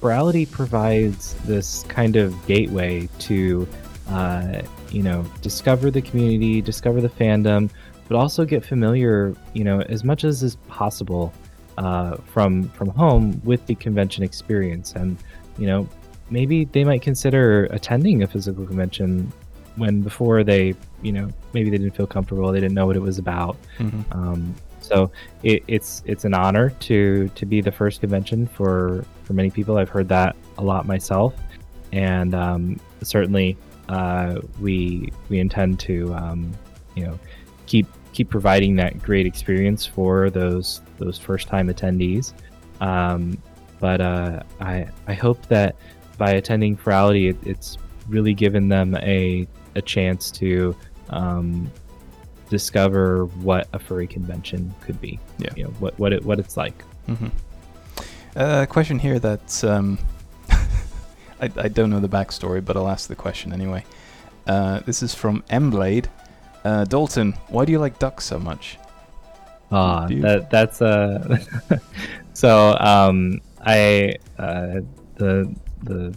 Furality 0.00 0.50
provides 0.50 1.34
this 1.44 1.82
kind 1.84 2.16
of 2.16 2.34
gateway 2.46 3.08
to, 3.20 3.66
uh, 4.08 4.62
you 4.90 5.02
know, 5.02 5.24
discover 5.40 5.90
the 5.90 6.02
community, 6.02 6.60
discover 6.60 7.00
the 7.00 7.08
fandom, 7.08 7.70
but 8.08 8.16
also 8.16 8.44
get 8.44 8.64
familiar, 8.64 9.34
you 9.54 9.64
know, 9.64 9.80
as 9.82 10.04
much 10.04 10.24
as 10.24 10.42
is 10.42 10.56
possible 10.68 11.32
uh, 11.78 12.16
from 12.26 12.68
from 12.70 12.88
home 12.88 13.40
with 13.44 13.64
the 13.66 13.74
convention 13.74 14.22
experience. 14.24 14.92
And 14.92 15.16
you 15.58 15.66
know, 15.66 15.88
maybe 16.30 16.64
they 16.64 16.84
might 16.84 17.02
consider 17.02 17.64
attending 17.66 18.22
a 18.22 18.26
physical 18.26 18.66
convention 18.66 19.32
when 19.76 20.02
before 20.02 20.44
they, 20.44 20.74
you 21.02 21.12
know, 21.12 21.28
maybe 21.52 21.70
they 21.70 21.78
didn't 21.78 21.96
feel 21.96 22.06
comfortable, 22.06 22.52
they 22.52 22.60
didn't 22.60 22.74
know 22.74 22.86
what 22.86 22.96
it 22.96 23.02
was 23.02 23.18
about. 23.18 23.56
Mm-hmm. 23.78 24.12
Um, 24.12 24.54
so 24.80 25.10
it, 25.42 25.64
it's 25.66 26.02
it's 26.04 26.24
an 26.24 26.34
honor 26.34 26.70
to 26.70 27.28
to 27.34 27.46
be 27.46 27.60
the 27.60 27.72
first 27.72 28.00
convention 28.00 28.46
for 28.46 29.04
for 29.24 29.32
many 29.32 29.50
people. 29.50 29.78
I've 29.78 29.88
heard 29.88 30.08
that 30.10 30.36
a 30.58 30.62
lot 30.62 30.86
myself, 30.86 31.34
and 31.92 32.34
um, 32.34 32.80
certainly 33.02 33.56
uh, 33.88 34.40
we 34.60 35.10
we 35.28 35.38
intend 35.38 35.80
to 35.80 36.14
um, 36.14 36.52
you 36.94 37.04
know 37.06 37.18
keep 37.66 37.86
keep 38.14 38.30
providing 38.30 38.76
that 38.76 39.02
great 39.02 39.26
experience 39.26 39.84
for 39.84 40.30
those 40.30 40.80
those 40.98 41.18
first 41.18 41.48
time 41.48 41.68
attendees. 41.68 42.32
Um, 42.80 43.36
but 43.80 44.00
uh, 44.00 44.42
I 44.60 44.86
I 45.06 45.14
hope 45.14 45.44
that 45.48 45.76
by 46.16 46.30
attending 46.30 46.76
Furality, 46.76 47.30
it, 47.30 47.36
it's 47.44 47.76
really 48.08 48.32
given 48.32 48.68
them 48.68 48.94
a 48.96 49.46
a 49.74 49.82
chance 49.82 50.30
to 50.30 50.74
um, 51.10 51.70
discover 52.48 53.26
what 53.26 53.68
a 53.72 53.78
furry 53.78 54.06
convention 54.06 54.72
could 54.80 55.00
be. 55.00 55.18
Yeah. 55.38 55.50
You 55.56 55.64
know 55.64 55.70
what 55.80 55.98
what 55.98 56.12
it 56.12 56.24
what 56.24 56.38
it's 56.38 56.56
like. 56.56 56.84
Mm-hmm. 57.08 57.28
Uh, 58.36 58.66
question 58.66 58.98
here 58.98 59.18
that 59.18 59.64
um, 59.64 59.98
I, 61.40 61.50
I 61.56 61.68
don't 61.68 61.90
know 61.90 62.00
the 62.00 62.08
backstory, 62.08 62.64
but 62.64 62.76
I'll 62.76 62.88
ask 62.88 63.08
the 63.08 63.16
question 63.16 63.52
anyway. 63.52 63.84
Uh, 64.46 64.80
this 64.80 65.02
is 65.02 65.14
from 65.14 65.42
Mblade. 65.50 66.06
Uh, 66.64 66.84
Dalton, 66.84 67.32
why 67.48 67.64
do 67.64 67.72
you 67.72 67.78
like 67.78 67.98
ducks 67.98 68.24
so 68.24 68.38
much? 68.38 68.78
Ah, 69.70 70.06
you- 70.08 70.20
that 70.22 70.50
that's 70.50 70.80
uh 70.82 71.38
so 72.32 72.76
um 72.80 73.40
I 73.60 74.14
uh 74.38 74.80
the 75.16 75.54
the 75.82 76.14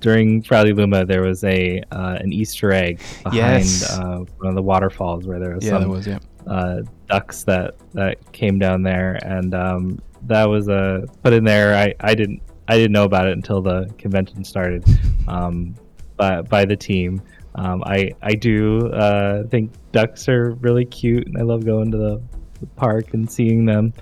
during 0.00 0.42
Furality 0.42 0.74
Luma 0.74 1.04
there 1.04 1.22
was 1.22 1.44
a 1.44 1.80
uh, 1.92 2.16
an 2.20 2.32
Easter 2.32 2.72
egg 2.72 2.98
behind 3.24 3.64
Yes. 3.64 3.90
uh, 3.98 4.24
one 4.38 4.48
of 4.48 4.54
the 4.54 4.62
waterfalls 4.62 5.26
where 5.26 5.38
there 5.38 5.54
was 5.54 5.64
yeah, 5.64 5.70
some 5.70 5.88
was 5.90 6.06
yeah. 6.06 6.18
uh, 6.46 6.82
ducks 7.08 7.44
that 7.44 7.74
that 7.94 8.32
came 8.32 8.58
down 8.58 8.82
there 8.82 9.18
and 9.24 9.54
um 9.54 10.00
that 10.26 10.44
was 10.44 10.68
uh, 10.68 11.04
put 11.22 11.32
in 11.32 11.44
there 11.44 11.74
I 11.76 11.94
I 12.00 12.14
didn't 12.14 12.42
I 12.68 12.76
didn't 12.76 12.92
know 12.92 13.04
about 13.04 13.26
it 13.26 13.32
until 13.32 13.60
the 13.60 13.92
convention 13.98 14.44
started 14.44 14.84
um 15.28 15.74
by 16.16 16.42
by 16.42 16.64
the 16.64 16.76
team 16.76 17.20
um, 17.54 17.82
I 17.84 18.12
I 18.22 18.34
do 18.34 18.88
uh, 18.88 19.44
think 19.48 19.72
ducks 19.92 20.28
are 20.28 20.52
really 20.54 20.84
cute, 20.84 21.26
and 21.26 21.36
I 21.38 21.42
love 21.42 21.64
going 21.64 21.90
to 21.90 21.98
the, 21.98 22.22
the 22.60 22.66
park 22.66 23.14
and 23.14 23.30
seeing 23.30 23.64
them. 23.66 23.92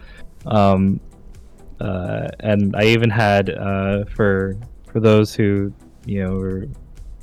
Um, 0.46 1.01
uh, 1.80 2.28
and 2.40 2.76
I 2.76 2.84
even 2.84 3.11
had 3.11 3.51
uh, 3.51 4.05
for 4.05 4.57
for 4.92 5.01
those 5.01 5.34
who 5.34 5.72
you 6.07 6.24
know 6.24 6.34
were 6.36 6.68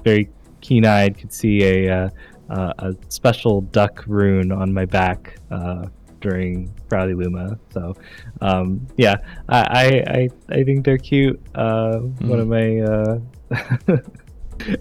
very 0.03 0.29
keen-eyed 0.61 1.17
could 1.17 1.31
see 1.31 1.63
a 1.63 1.89
uh, 1.89 2.09
uh, 2.49 2.73
a 2.79 2.95
special 3.09 3.61
duck 3.61 4.03
rune 4.07 4.51
on 4.51 4.73
my 4.73 4.85
back 4.85 5.37
uh, 5.51 5.87
during 6.21 6.73
Furality 6.89 7.15
Luma. 7.15 7.59
So, 7.71 7.93
um, 8.41 8.85
yeah, 8.97 9.17
I, 9.49 9.59
I, 9.59 9.85
I 10.07 10.29
I 10.59 10.63
think 10.63 10.85
they're 10.85 10.97
cute. 10.97 11.39
Uh, 11.55 11.99
One 11.99 12.39
of 12.39 12.47
my 12.47 12.79
uh, 12.79 13.19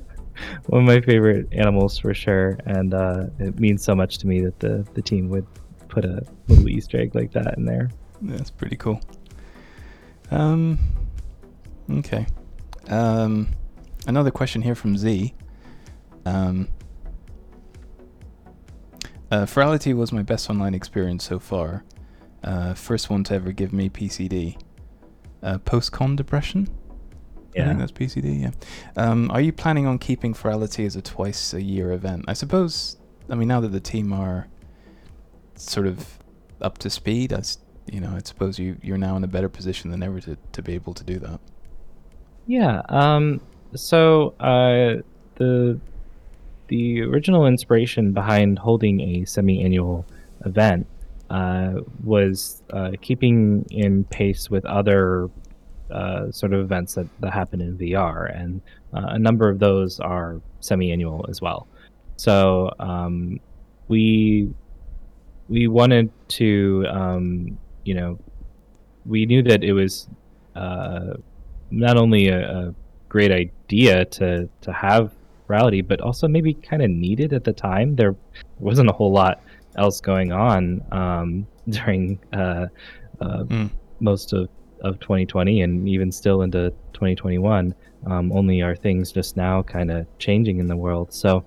one 0.67 0.83
of 0.83 0.87
my 0.87 1.01
favorite 1.01 1.49
animals 1.53 1.99
for 1.99 2.15
sure, 2.15 2.59
and 2.67 2.95
uh, 2.95 3.27
it 3.39 3.59
means 3.59 3.83
so 3.83 3.95
much 3.95 4.19
to 4.19 4.27
me 4.27 4.41
that 4.43 4.59
the 4.61 4.87
the 4.95 5.03
team 5.03 5.29
would 5.29 5.47
put 5.89 6.05
a 6.05 6.25
little 6.49 6.69
Easter 6.69 7.01
egg 7.01 7.15
like 7.15 7.33
that 7.33 7.57
in 7.57 7.65
there. 7.65 7.91
That's 8.23 8.51
pretty 8.51 8.77
cool. 8.77 9.01
Um, 10.31 10.79
okay. 11.91 12.27
Um, 12.89 13.49
another 14.07 14.31
question 14.31 14.63
here 14.63 14.75
from 14.75 14.97
Z. 14.97 15.35
Um, 16.25 16.69
uh, 19.31 19.45
Furality 19.45 19.95
was 19.95 20.13
my 20.13 20.23
best 20.23 20.51
online 20.51 20.75
experience 20.75 21.25
so 21.25 21.39
far. 21.39 21.85
Uh, 22.43 22.75
first 22.75 23.11
one 23.11 23.25
to 23.25 23.35
ever 23.35 23.53
give 23.53 23.73
me 23.73 23.89
PCD. 23.89 24.61
Uh, 25.43 25.59
Post-con 25.59 26.17
depression. 26.17 26.69
I 27.57 27.65
think 27.65 27.79
Yeah. 27.79 27.87
that's 27.87 27.93
PCD. 27.93 28.43
Yeah. 28.43 28.51
Um, 28.97 29.31
are 29.31 29.41
you 29.41 29.53
planning 29.53 29.87
on 29.87 29.99
keeping 29.99 30.35
Furality 30.35 30.85
as 30.87 30.97
a 30.97 31.03
twice 31.03 31.55
a 31.55 31.63
year 31.63 31.93
event? 31.93 32.25
I 32.29 32.33
suppose. 32.35 32.97
I 33.31 33.35
mean, 33.35 33.49
now 33.49 33.61
that 33.61 33.73
the 33.73 33.81
team 33.81 34.13
are 34.13 34.47
sort 35.55 35.87
of 35.87 36.19
up 36.61 36.79
to 36.79 36.91
speed, 36.91 37.33
I, 37.33 37.43
you 37.91 38.01
know, 38.01 38.11
I 38.15 38.21
suppose 38.25 38.59
you 38.59 38.77
you're 38.83 38.99
now 38.99 39.17
in 39.17 39.25
a 39.25 39.29
better 39.29 39.49
position 39.49 39.91
than 39.91 40.03
ever 40.03 40.21
to, 40.21 40.37
to 40.53 40.63
be 40.63 40.75
able 40.75 40.95
to 40.95 41.05
do 41.05 41.19
that. 41.21 41.41
Yeah. 42.47 42.83
Um. 42.89 43.41
So, 43.75 44.35
uh, 44.41 45.03
the 45.37 45.79
the 46.69 47.03
original 47.03 47.47
inspiration 47.47 48.13
behind 48.13 48.59
holding 48.59 49.01
a 49.01 49.25
semi-annual 49.25 50.05
event 50.45 50.87
uh, 51.31 51.75
was 52.05 52.63
uh, 52.71 52.93
keeping 53.01 53.65
in 53.71 54.05
pace 54.05 54.51
with 54.51 54.65
other 54.67 55.29
uh, 55.91 56.31
sort 56.31 56.53
of 56.53 56.61
events 56.61 56.95
that, 56.95 57.07
that 57.21 57.33
happen 57.33 57.61
in 57.61 57.77
VR, 57.79 58.35
and 58.39 58.61
uh, 58.95 59.07
a 59.11 59.19
number 59.19 59.49
of 59.49 59.59
those 59.59 60.01
are 60.01 60.41
semi-annual 60.61 61.27
as 61.29 61.41
well. 61.41 61.67
So 62.17 62.73
um, 62.79 63.41
we 63.89 64.51
we 65.49 65.69
wanted 65.69 66.11
to, 66.29 66.85
um, 66.91 67.57
you 67.85 67.95
know, 67.95 68.19
we 69.05 69.27
knew 69.27 69.43
that 69.43 69.63
it 69.63 69.73
was 69.73 70.09
uh, 70.57 71.15
not 71.71 71.97
only 71.97 72.29
a, 72.29 72.69
a 72.69 72.75
great 73.09 73.31
idea 73.33 74.05
to 74.07 74.49
to 74.63 74.73
have 74.73 75.13
Furality, 75.49 75.87
but 75.87 76.01
also 76.01 76.27
maybe 76.27 76.55
kind 76.55 76.83
of 76.83 76.91
needed 76.91 77.33
at 77.33 77.45
the 77.45 77.53
time. 77.53 77.95
There 77.95 78.17
wasn't 78.59 78.89
a 78.89 78.93
whole 78.93 79.13
lot 79.13 79.41
else 79.77 80.01
going 80.01 80.33
on 80.33 80.83
um, 80.91 81.47
during 81.69 82.19
uh, 82.33 82.67
uh, 83.21 83.45
Mm. 83.45 83.71
most 84.01 84.33
of, 84.33 84.49
of 84.81 85.01
2020 85.01 85.63
and 85.63 85.89
even 85.89 86.13
still 86.13 86.43
into 86.43 86.71
2021. 86.93 87.75
Um, 88.07 88.31
only 88.33 88.63
are 88.63 88.77
things 88.77 89.11
just 89.11 89.37
now 89.37 89.63
kind 89.63 89.91
of 89.91 90.07
changing 90.19 90.59
in 90.59 90.69
the 90.69 90.77
world. 90.77 91.13
So, 91.13 91.45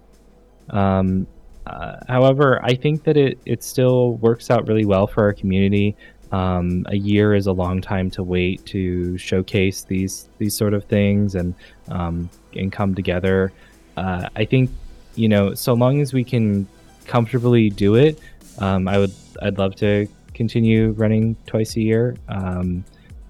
um, 0.72 1.26
uh, 1.66 1.98
however, 2.08 2.60
I 2.64 2.76
think 2.76 3.04
that 3.04 3.16
it, 3.16 3.40
it 3.46 3.64
still 3.64 4.14
works 4.16 4.50
out 4.50 4.68
really 4.68 4.86
well 4.86 5.08
for 5.08 5.24
our 5.24 5.34
community. 5.34 5.96
Um, 6.32 6.86
a 6.90 6.96
year 6.96 7.34
is 7.34 7.48
a 7.48 7.52
long 7.52 7.82
time 7.82 8.12
to 8.12 8.24
wait 8.24 8.66
to 8.68 9.18
showcase 9.18 9.84
these 9.84 10.30
these 10.38 10.56
sort 10.56 10.76
of 10.76 10.84
things 10.86 11.36
and 11.36 11.56
um, 11.90 12.30
and 12.56 12.72
come 12.72 12.94
together. 12.94 13.52
Uh, 13.98 14.30
I 14.36 14.46
think 14.46 14.70
you 15.16 15.28
know, 15.28 15.54
so 15.54 15.74
long 15.74 16.02
as 16.02 16.14
we 16.14 16.24
can 16.24 16.68
comfortably 17.06 17.70
do 17.70 17.96
it, 17.96 18.20
um, 18.60 18.88
I 18.88 18.98
would 18.98 19.14
I'd 19.42 19.58
love 19.58 19.76
to 19.78 20.08
continue 20.34 20.92
running 20.92 21.36
twice 21.48 21.76
a 21.76 21.82
year. 21.82 22.16
Um, 22.30 22.84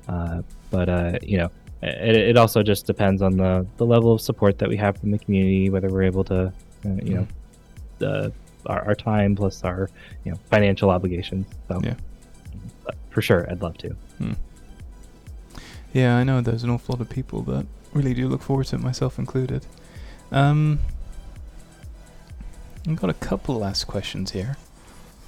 uh, 0.09 0.41
but 0.71 0.89
uh, 0.89 1.19
you 1.21 1.37
know, 1.37 1.49
it, 1.81 2.15
it 2.15 2.37
also 2.37 2.63
just 2.63 2.85
depends 2.85 3.21
on 3.21 3.37
the 3.37 3.65
the 3.77 3.85
level 3.85 4.11
of 4.11 4.19
support 4.21 4.57
that 4.59 4.67
we 4.69 4.77
have 4.77 4.97
from 4.97 5.11
the 5.11 5.19
community, 5.19 5.69
whether 5.69 5.89
we're 5.89 6.03
able 6.03 6.23
to, 6.25 6.47
uh, 6.85 6.89
you 7.03 7.13
know, 7.15 7.27
the 7.99 8.33
our, 8.65 8.81
our 8.87 8.95
time 8.95 9.35
plus 9.35 9.63
our 9.63 9.89
you 10.25 10.31
know 10.31 10.37
financial 10.49 10.89
obligations. 10.89 11.45
So 11.67 11.79
Yeah. 11.83 11.93
for 13.11 13.21
sure, 13.21 13.49
I'd 13.49 13.61
love 13.61 13.77
to. 13.79 13.95
Yeah, 15.93 16.17
I 16.17 16.23
know 16.23 16.41
there's 16.41 16.63
an 16.63 16.69
awful 16.69 16.95
lot 16.95 17.01
of 17.01 17.09
people 17.09 17.41
that 17.43 17.65
really 17.93 18.13
do 18.13 18.27
look 18.27 18.41
forward 18.43 18.67
to 18.67 18.75
it, 18.75 18.81
myself 18.81 19.17
included. 19.17 19.65
Um, 20.31 20.79
I've 22.87 22.99
got 23.01 23.09
a 23.09 23.15
couple 23.15 23.57
last 23.57 23.85
questions 23.85 24.31
here. 24.31 24.57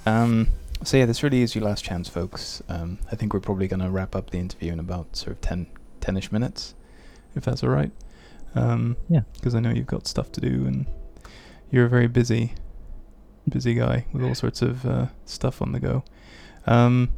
Um, 0.06 0.48
so 0.84 0.96
yeah, 0.96 1.06
this 1.06 1.22
really 1.22 1.42
is 1.42 1.54
your 1.54 1.64
last 1.64 1.84
chance, 1.84 2.08
folks. 2.08 2.62
Um, 2.68 2.98
I 3.10 3.16
think 3.16 3.32
we're 3.34 3.40
probably 3.40 3.68
going 3.68 3.80
to 3.80 3.90
wrap 3.90 4.14
up 4.14 4.30
the 4.30 4.38
interview 4.38 4.72
in 4.72 4.78
about 4.80 5.16
sort 5.16 5.32
of 5.32 5.40
10, 5.40 5.66
10-ish 6.00 6.32
minutes, 6.32 6.74
if 7.34 7.44
that's 7.44 7.62
all 7.62 7.70
right. 7.70 7.90
Um, 8.54 8.96
Yeah. 9.08 9.20
Because 9.34 9.54
I 9.54 9.60
know 9.60 9.70
you've 9.70 9.86
got 9.86 10.06
stuff 10.06 10.30
to 10.32 10.40
do, 10.40 10.66
and 10.66 10.86
you're 11.70 11.86
a 11.86 11.88
very 11.88 12.06
busy, 12.08 12.54
busy 13.48 13.74
guy 13.74 14.06
with 14.12 14.22
all 14.22 14.34
sorts 14.34 14.62
of 14.62 14.84
uh, 14.86 15.06
stuff 15.24 15.62
on 15.62 15.72
the 15.72 15.80
go. 15.80 16.04
Um, 16.66 17.10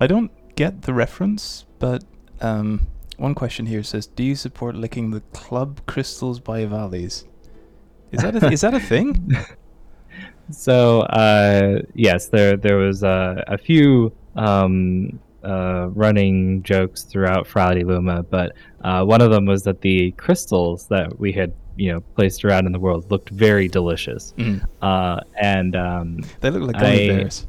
I 0.00 0.06
don't 0.06 0.30
get 0.56 0.82
the 0.82 0.92
reference, 0.92 1.64
but 1.78 2.04
um, 2.40 2.88
one 3.16 3.34
question 3.34 3.66
here 3.66 3.82
says, 3.82 4.06
"Do 4.06 4.22
you 4.22 4.34
support 4.34 4.74
licking 4.74 5.10
the 5.12 5.20
club 5.32 5.80
crystals 5.86 6.40
by 6.40 6.64
Avalis?" 6.64 7.24
Is 8.12 8.22
that 8.22 8.42
a, 8.42 8.50
is 8.50 8.60
that 8.60 8.74
a 8.74 8.80
thing? 8.80 9.36
So 10.50 11.00
uh, 11.02 11.80
yes, 11.94 12.28
there 12.28 12.56
there 12.56 12.76
was 12.76 13.02
uh, 13.02 13.42
a 13.48 13.58
few 13.58 14.12
um, 14.36 15.18
uh, 15.42 15.88
running 15.90 16.62
jokes 16.62 17.02
throughout 17.04 17.46
Furality 17.46 17.84
Luma, 17.84 18.22
but 18.22 18.52
uh, 18.82 19.04
one 19.04 19.20
of 19.20 19.30
them 19.30 19.46
was 19.46 19.62
that 19.64 19.80
the 19.80 20.12
crystals 20.12 20.86
that 20.88 21.18
we 21.18 21.32
had 21.32 21.52
you 21.76 21.92
know 21.92 22.00
placed 22.14 22.44
around 22.44 22.66
in 22.66 22.72
the 22.72 22.78
world 22.80 23.10
looked 23.10 23.30
very 23.30 23.68
delicious, 23.68 24.34
Mm. 24.38 24.62
uh, 24.82 25.20
and 25.40 25.76
um, 25.76 26.20
They 26.40 26.50
look 26.50 26.62
like 26.62 26.78
gummy 26.78 27.08
bears. 27.08 27.46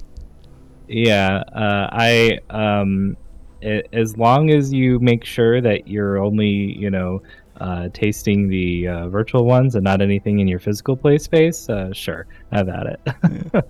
yeah, 0.87 1.43
uh, 1.53 1.89
I 1.91 2.39
um, 2.49 3.15
a- 3.63 3.83
as 3.93 4.17
long 4.17 4.49
as 4.49 4.73
you 4.73 4.99
make 4.99 5.23
sure 5.23 5.61
that 5.61 5.87
you're 5.87 6.17
only 6.17 6.47
you 6.77 6.89
know 6.89 7.21
uh, 7.59 7.89
tasting 7.93 8.47
the 8.47 8.87
uh, 8.87 9.09
virtual 9.09 9.45
ones 9.45 9.75
and 9.75 9.83
not 9.83 10.01
anything 10.01 10.39
in 10.39 10.47
your 10.47 10.59
physical 10.59 10.95
play 10.95 11.17
space, 11.17 11.69
uh, 11.69 11.91
sure, 11.93 12.27
have 12.51 12.69
at 12.69 12.85
it. 12.87 12.99
Yeah. 13.53 13.61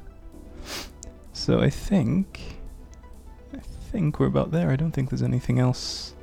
So 1.33 1.59
I 1.61 1.69
think, 1.69 2.41
I 3.53 3.59
think 3.91 4.19
we're 4.19 4.25
about 4.25 4.51
there. 4.51 4.71
I 4.71 4.75
don't 4.75 4.91
think 4.91 5.09
there's 5.09 5.21
anything 5.21 5.59
else. 5.59 6.15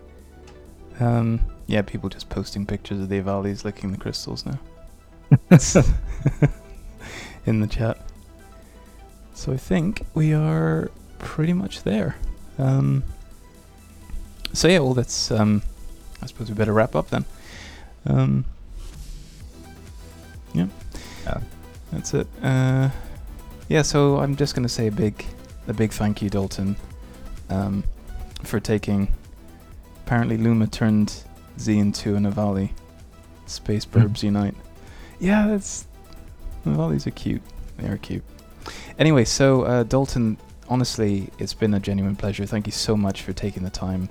Um, 1.00 1.40
yeah, 1.66 1.82
people 1.82 2.08
just 2.08 2.28
posting 2.28 2.66
pictures 2.66 3.00
of 3.00 3.08
the 3.08 3.20
Avalis 3.20 3.64
licking 3.64 3.92
the 3.92 3.98
crystals 3.98 4.44
now 4.44 4.58
in 7.46 7.60
the 7.60 7.66
chat. 7.66 7.98
So 9.34 9.52
I 9.52 9.56
think 9.56 10.04
we 10.14 10.34
are 10.34 10.90
pretty 11.18 11.52
much 11.52 11.82
there. 11.84 12.16
Um, 12.58 13.02
so 14.52 14.68
yeah, 14.68 14.78
well, 14.80 14.94
that's. 14.94 15.30
Um, 15.30 15.62
I 16.22 16.26
suppose 16.26 16.48
we 16.48 16.54
better 16.54 16.72
wrap 16.72 16.94
up 16.94 17.10
then. 17.10 17.24
Um, 18.07 18.44
yeah, 20.52 20.66
Yeah. 21.26 21.40
that's 21.92 22.14
it. 22.14 22.26
Uh, 22.42 22.90
yeah, 23.68 23.82
so 23.82 24.18
I'm 24.18 24.36
just 24.36 24.55
gonna 24.55 24.68
say 24.68 24.86
a 24.88 24.92
big, 24.92 25.24
a 25.68 25.72
big 25.72 25.92
thank 25.92 26.20
you, 26.22 26.30
Dalton, 26.30 26.76
um, 27.50 27.84
for 28.42 28.61
taking. 28.61 29.09
Apparently, 30.07 30.36
Luma 30.36 30.66
turned 30.66 31.12
Z 31.59 31.76
into 31.78 32.14
an 32.16 32.26
Avali. 32.26 32.70
Space 33.46 33.84
Burbs 33.86 34.22
Unite. 34.22 34.55
Yeah, 35.20 35.46
that's. 35.48 35.86
Avalis 36.66 37.07
are 37.07 37.11
cute. 37.11 37.42
They 37.78 37.88
are 37.88 37.96
cute. 37.98 38.22
Anyway, 38.98 39.24
so 39.24 39.62
uh, 39.62 39.82
Dalton, 39.82 40.38
honestly, 40.68 41.28
it's 41.38 41.52
been 41.55 41.74
a 41.74 41.80
genuine 41.80 42.16
pleasure. 42.16 42.46
Thank 42.46 42.66
you 42.66 42.72
so 42.72 42.96
much 42.96 43.22
for 43.22 43.32
taking 43.34 43.62
the 43.62 43.70
time 43.70 44.09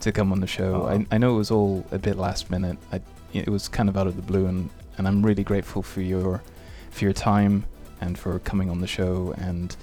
to 0.00 0.12
come 0.12 0.32
on 0.32 0.40
the 0.40 0.46
show. 0.46 0.82
Aw. 0.82 0.88
I, 0.98 1.06
I 1.12 1.18
know 1.18 1.34
it 1.34 1.38
was 1.38 1.50
all 1.50 1.86
a 1.92 1.98
bit 1.98 2.16
last 2.16 2.50
minute. 2.50 2.76
I, 2.92 3.00
it 3.40 3.48
was 3.48 3.68
kind 3.68 3.88
of 3.88 3.96
out 3.96 4.06
of 4.06 4.16
the 4.16 4.22
blue, 4.22 4.46
and, 4.46 4.70
and 4.98 5.06
I'm 5.08 5.24
really 5.24 5.44
grateful 5.44 5.82
for 5.82 6.00
your 6.00 6.42
for 6.90 7.04
your 7.04 7.12
time 7.12 7.64
and 8.00 8.16
for 8.18 8.38
coming 8.40 8.70
on 8.70 8.80
the 8.80 8.86
show 8.86 9.34
and 9.36 9.74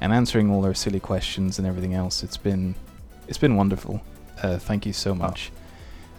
and 0.00 0.12
answering 0.12 0.50
all 0.50 0.64
our 0.64 0.74
silly 0.74 1.00
questions 1.00 1.58
and 1.58 1.66
everything 1.66 1.94
else. 1.94 2.22
It's 2.22 2.36
been 2.36 2.74
it's 3.26 3.38
been 3.38 3.56
wonderful. 3.56 4.00
Uh, 4.42 4.58
thank 4.58 4.86
you 4.86 4.92
so 4.92 5.14
much. 5.14 5.50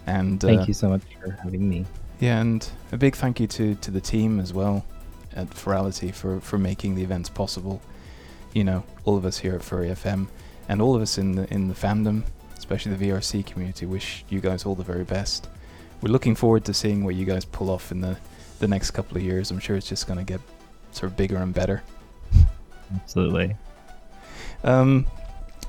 And 0.06 0.42
uh, 0.44 0.48
Thank 0.48 0.68
you 0.68 0.74
so 0.74 0.88
much 0.88 1.02
for 1.22 1.30
having 1.42 1.68
me. 1.68 1.86
yeah, 2.18 2.40
and 2.40 2.66
a 2.92 2.96
big 2.96 3.14
thank 3.16 3.38
you 3.40 3.46
to, 3.46 3.74
to 3.76 3.90
the 3.90 4.00
team 4.00 4.40
as 4.40 4.52
well 4.52 4.84
at 5.36 5.48
Furality 5.50 6.12
for, 6.12 6.40
for 6.40 6.58
making 6.58 6.94
the 6.96 7.02
events 7.02 7.28
possible. 7.28 7.80
You 8.52 8.64
know, 8.64 8.82
all 9.04 9.16
of 9.16 9.24
us 9.24 9.38
here 9.38 9.54
at 9.54 9.62
Furry 9.62 9.88
FM 9.88 10.26
and 10.68 10.82
all 10.82 10.94
of 10.96 11.02
us 11.02 11.18
in 11.18 11.32
the 11.36 11.52
in 11.54 11.68
the 11.68 11.74
fandom, 11.74 12.24
especially 12.58 12.94
the 12.94 13.08
VRC 13.10 13.46
community, 13.46 13.86
wish 13.86 14.24
you 14.28 14.40
guys 14.40 14.64
all 14.66 14.74
the 14.74 14.82
very 14.84 15.04
best. 15.04 15.48
We're 16.02 16.10
looking 16.12 16.34
forward 16.34 16.64
to 16.66 16.74
seeing 16.74 17.04
what 17.04 17.14
you 17.14 17.24
guys 17.26 17.44
pull 17.44 17.70
off 17.70 17.92
in 17.92 18.00
the 18.00 18.16
the 18.58 18.68
next 18.68 18.90
couple 18.90 19.16
of 19.16 19.22
years. 19.22 19.50
I'm 19.50 19.58
sure 19.58 19.76
it's 19.76 19.88
just 19.88 20.06
going 20.06 20.18
to 20.18 20.24
get 20.24 20.40
sort 20.92 21.10
of 21.10 21.16
bigger 21.16 21.36
and 21.38 21.54
better. 21.54 21.82
Absolutely. 22.94 23.56
Um, 24.64 25.06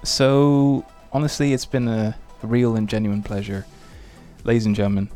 so 0.03 0.85
honestly, 1.13 1.53
it's 1.53 1.65
been 1.65 1.87
a 1.87 2.17
real 2.43 2.75
and 2.75 2.89
genuine 2.89 3.23
pleasure, 3.23 3.65
ladies 4.43 4.65
and 4.65 4.75
gentlemen. 4.75 5.09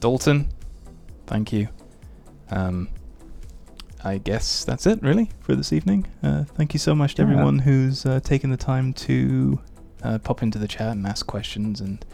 Dalton, 0.00 0.48
thank 1.26 1.52
you. 1.52 1.68
Um, 2.50 2.88
I 4.04 4.18
guess 4.18 4.64
that's 4.64 4.86
it 4.86 5.02
really 5.02 5.30
for 5.40 5.56
this 5.56 5.72
evening. 5.72 6.06
Uh, 6.22 6.44
thank 6.44 6.74
you 6.74 6.78
so 6.78 6.94
much 6.94 7.16
to 7.16 7.22
Yeah. 7.22 7.30
everyone 7.30 7.58
who's 7.60 8.06
uh, 8.06 8.20
taken 8.20 8.50
the 8.50 8.56
time 8.56 8.92
to 8.92 9.58
uh, 10.04 10.18
pop 10.18 10.42
into 10.44 10.58
the 10.58 10.68
chat 10.68 10.92
and 10.92 11.06
ask 11.06 11.26
questions 11.26 11.80
and 11.80 12.04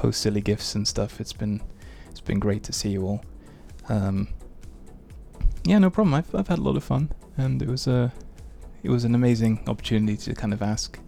post 0.00 0.22
silly 0.22 0.40
gifts 0.40 0.74
and 0.74 0.88
stuff. 0.88 1.20
It's 1.20 1.34
been 1.34 1.60
it's 2.08 2.22
been 2.22 2.40
great 2.40 2.62
to 2.64 2.72
see 2.72 2.88
you 2.88 3.06
all. 3.06 3.24
Um, 3.90 4.28
yeah, 5.64 5.78
no 5.78 5.90
problem. 5.90 6.14
I've 6.14 6.34
I've 6.34 6.48
had 6.48 6.58
a 6.58 6.62
lot 6.62 6.76
of 6.76 6.84
fun, 6.84 7.10
and 7.36 7.60
it 7.60 7.68
was 7.68 7.86
a 7.86 8.10
it 8.82 8.90
was 8.90 9.04
an 9.04 9.14
amazing 9.14 9.62
opportunity 9.66 10.16
to 10.16 10.34
kind 10.34 10.54
of 10.54 10.62
ask 10.62 10.98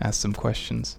ask 0.00 0.20
some 0.20 0.32
questions. 0.32 0.98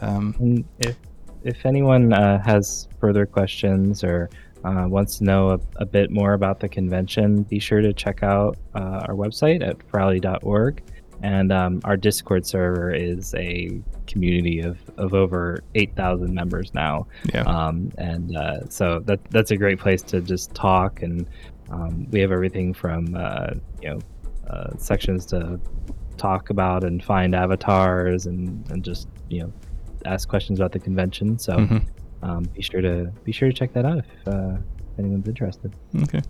Um, 0.00 0.64
if 0.78 0.96
if 1.44 1.66
anyone 1.66 2.14
uh, 2.14 2.42
has 2.42 2.88
further 3.00 3.26
questions 3.26 4.02
or 4.02 4.30
uh, 4.64 4.86
wants 4.88 5.18
to 5.18 5.24
know 5.24 5.50
a, 5.50 5.60
a 5.76 5.86
bit 5.86 6.10
more 6.10 6.32
about 6.32 6.58
the 6.60 6.68
convention, 6.68 7.42
be 7.42 7.58
sure 7.58 7.82
to 7.82 7.92
check 7.92 8.22
out 8.22 8.56
uh, 8.74 9.04
our 9.06 9.14
website 9.14 9.62
at 9.62 9.78
furality.org. 9.88 10.82
And 11.22 11.52
um, 11.52 11.80
our 11.84 11.96
Discord 11.96 12.46
server 12.46 12.92
is 12.92 13.34
a 13.34 13.80
community 14.06 14.60
of, 14.60 14.78
of 14.96 15.14
over 15.14 15.62
8,000 15.74 16.32
members 16.34 16.72
now. 16.74 17.06
yeah, 17.34 17.42
Um, 17.42 17.90
and 17.98 18.36
uh, 18.36 18.60
so 18.68 19.00
that 19.00 19.20
that's 19.30 19.50
a 19.50 19.56
great 19.56 19.78
place 19.78 20.02
to 20.02 20.20
just 20.20 20.54
talk. 20.54 21.02
And 21.02 21.26
um, 21.70 22.06
we 22.10 22.20
have 22.20 22.32
everything 22.32 22.72
from 22.74 23.14
uh, 23.16 23.50
you 23.82 23.90
know 23.90 23.98
uh, 24.48 24.76
sections 24.78 25.26
to 25.26 25.60
talk 26.16 26.50
about 26.50 26.84
and 26.84 27.04
find 27.04 27.34
avatars 27.34 28.26
and, 28.26 28.70
and 28.70 28.84
just 28.84 29.08
you 29.28 29.40
know 29.42 29.52
ask 30.04 30.28
questions 30.28 30.58
about 30.58 30.72
the 30.72 30.78
convention. 30.78 31.38
So 31.38 31.56
Mhm. 31.56 31.86
um, 32.22 32.42
be 32.54 32.62
sure 32.62 32.80
to 32.80 33.10
be 33.24 33.32
sure 33.32 33.48
to 33.48 33.54
check 33.54 33.72
that 33.74 33.84
out 33.84 33.98
if, 33.98 34.06
uh, 34.28 34.56
if 34.92 34.98
anyone's 34.98 35.26
interested. 35.28 35.74
Okay. 36.02 36.20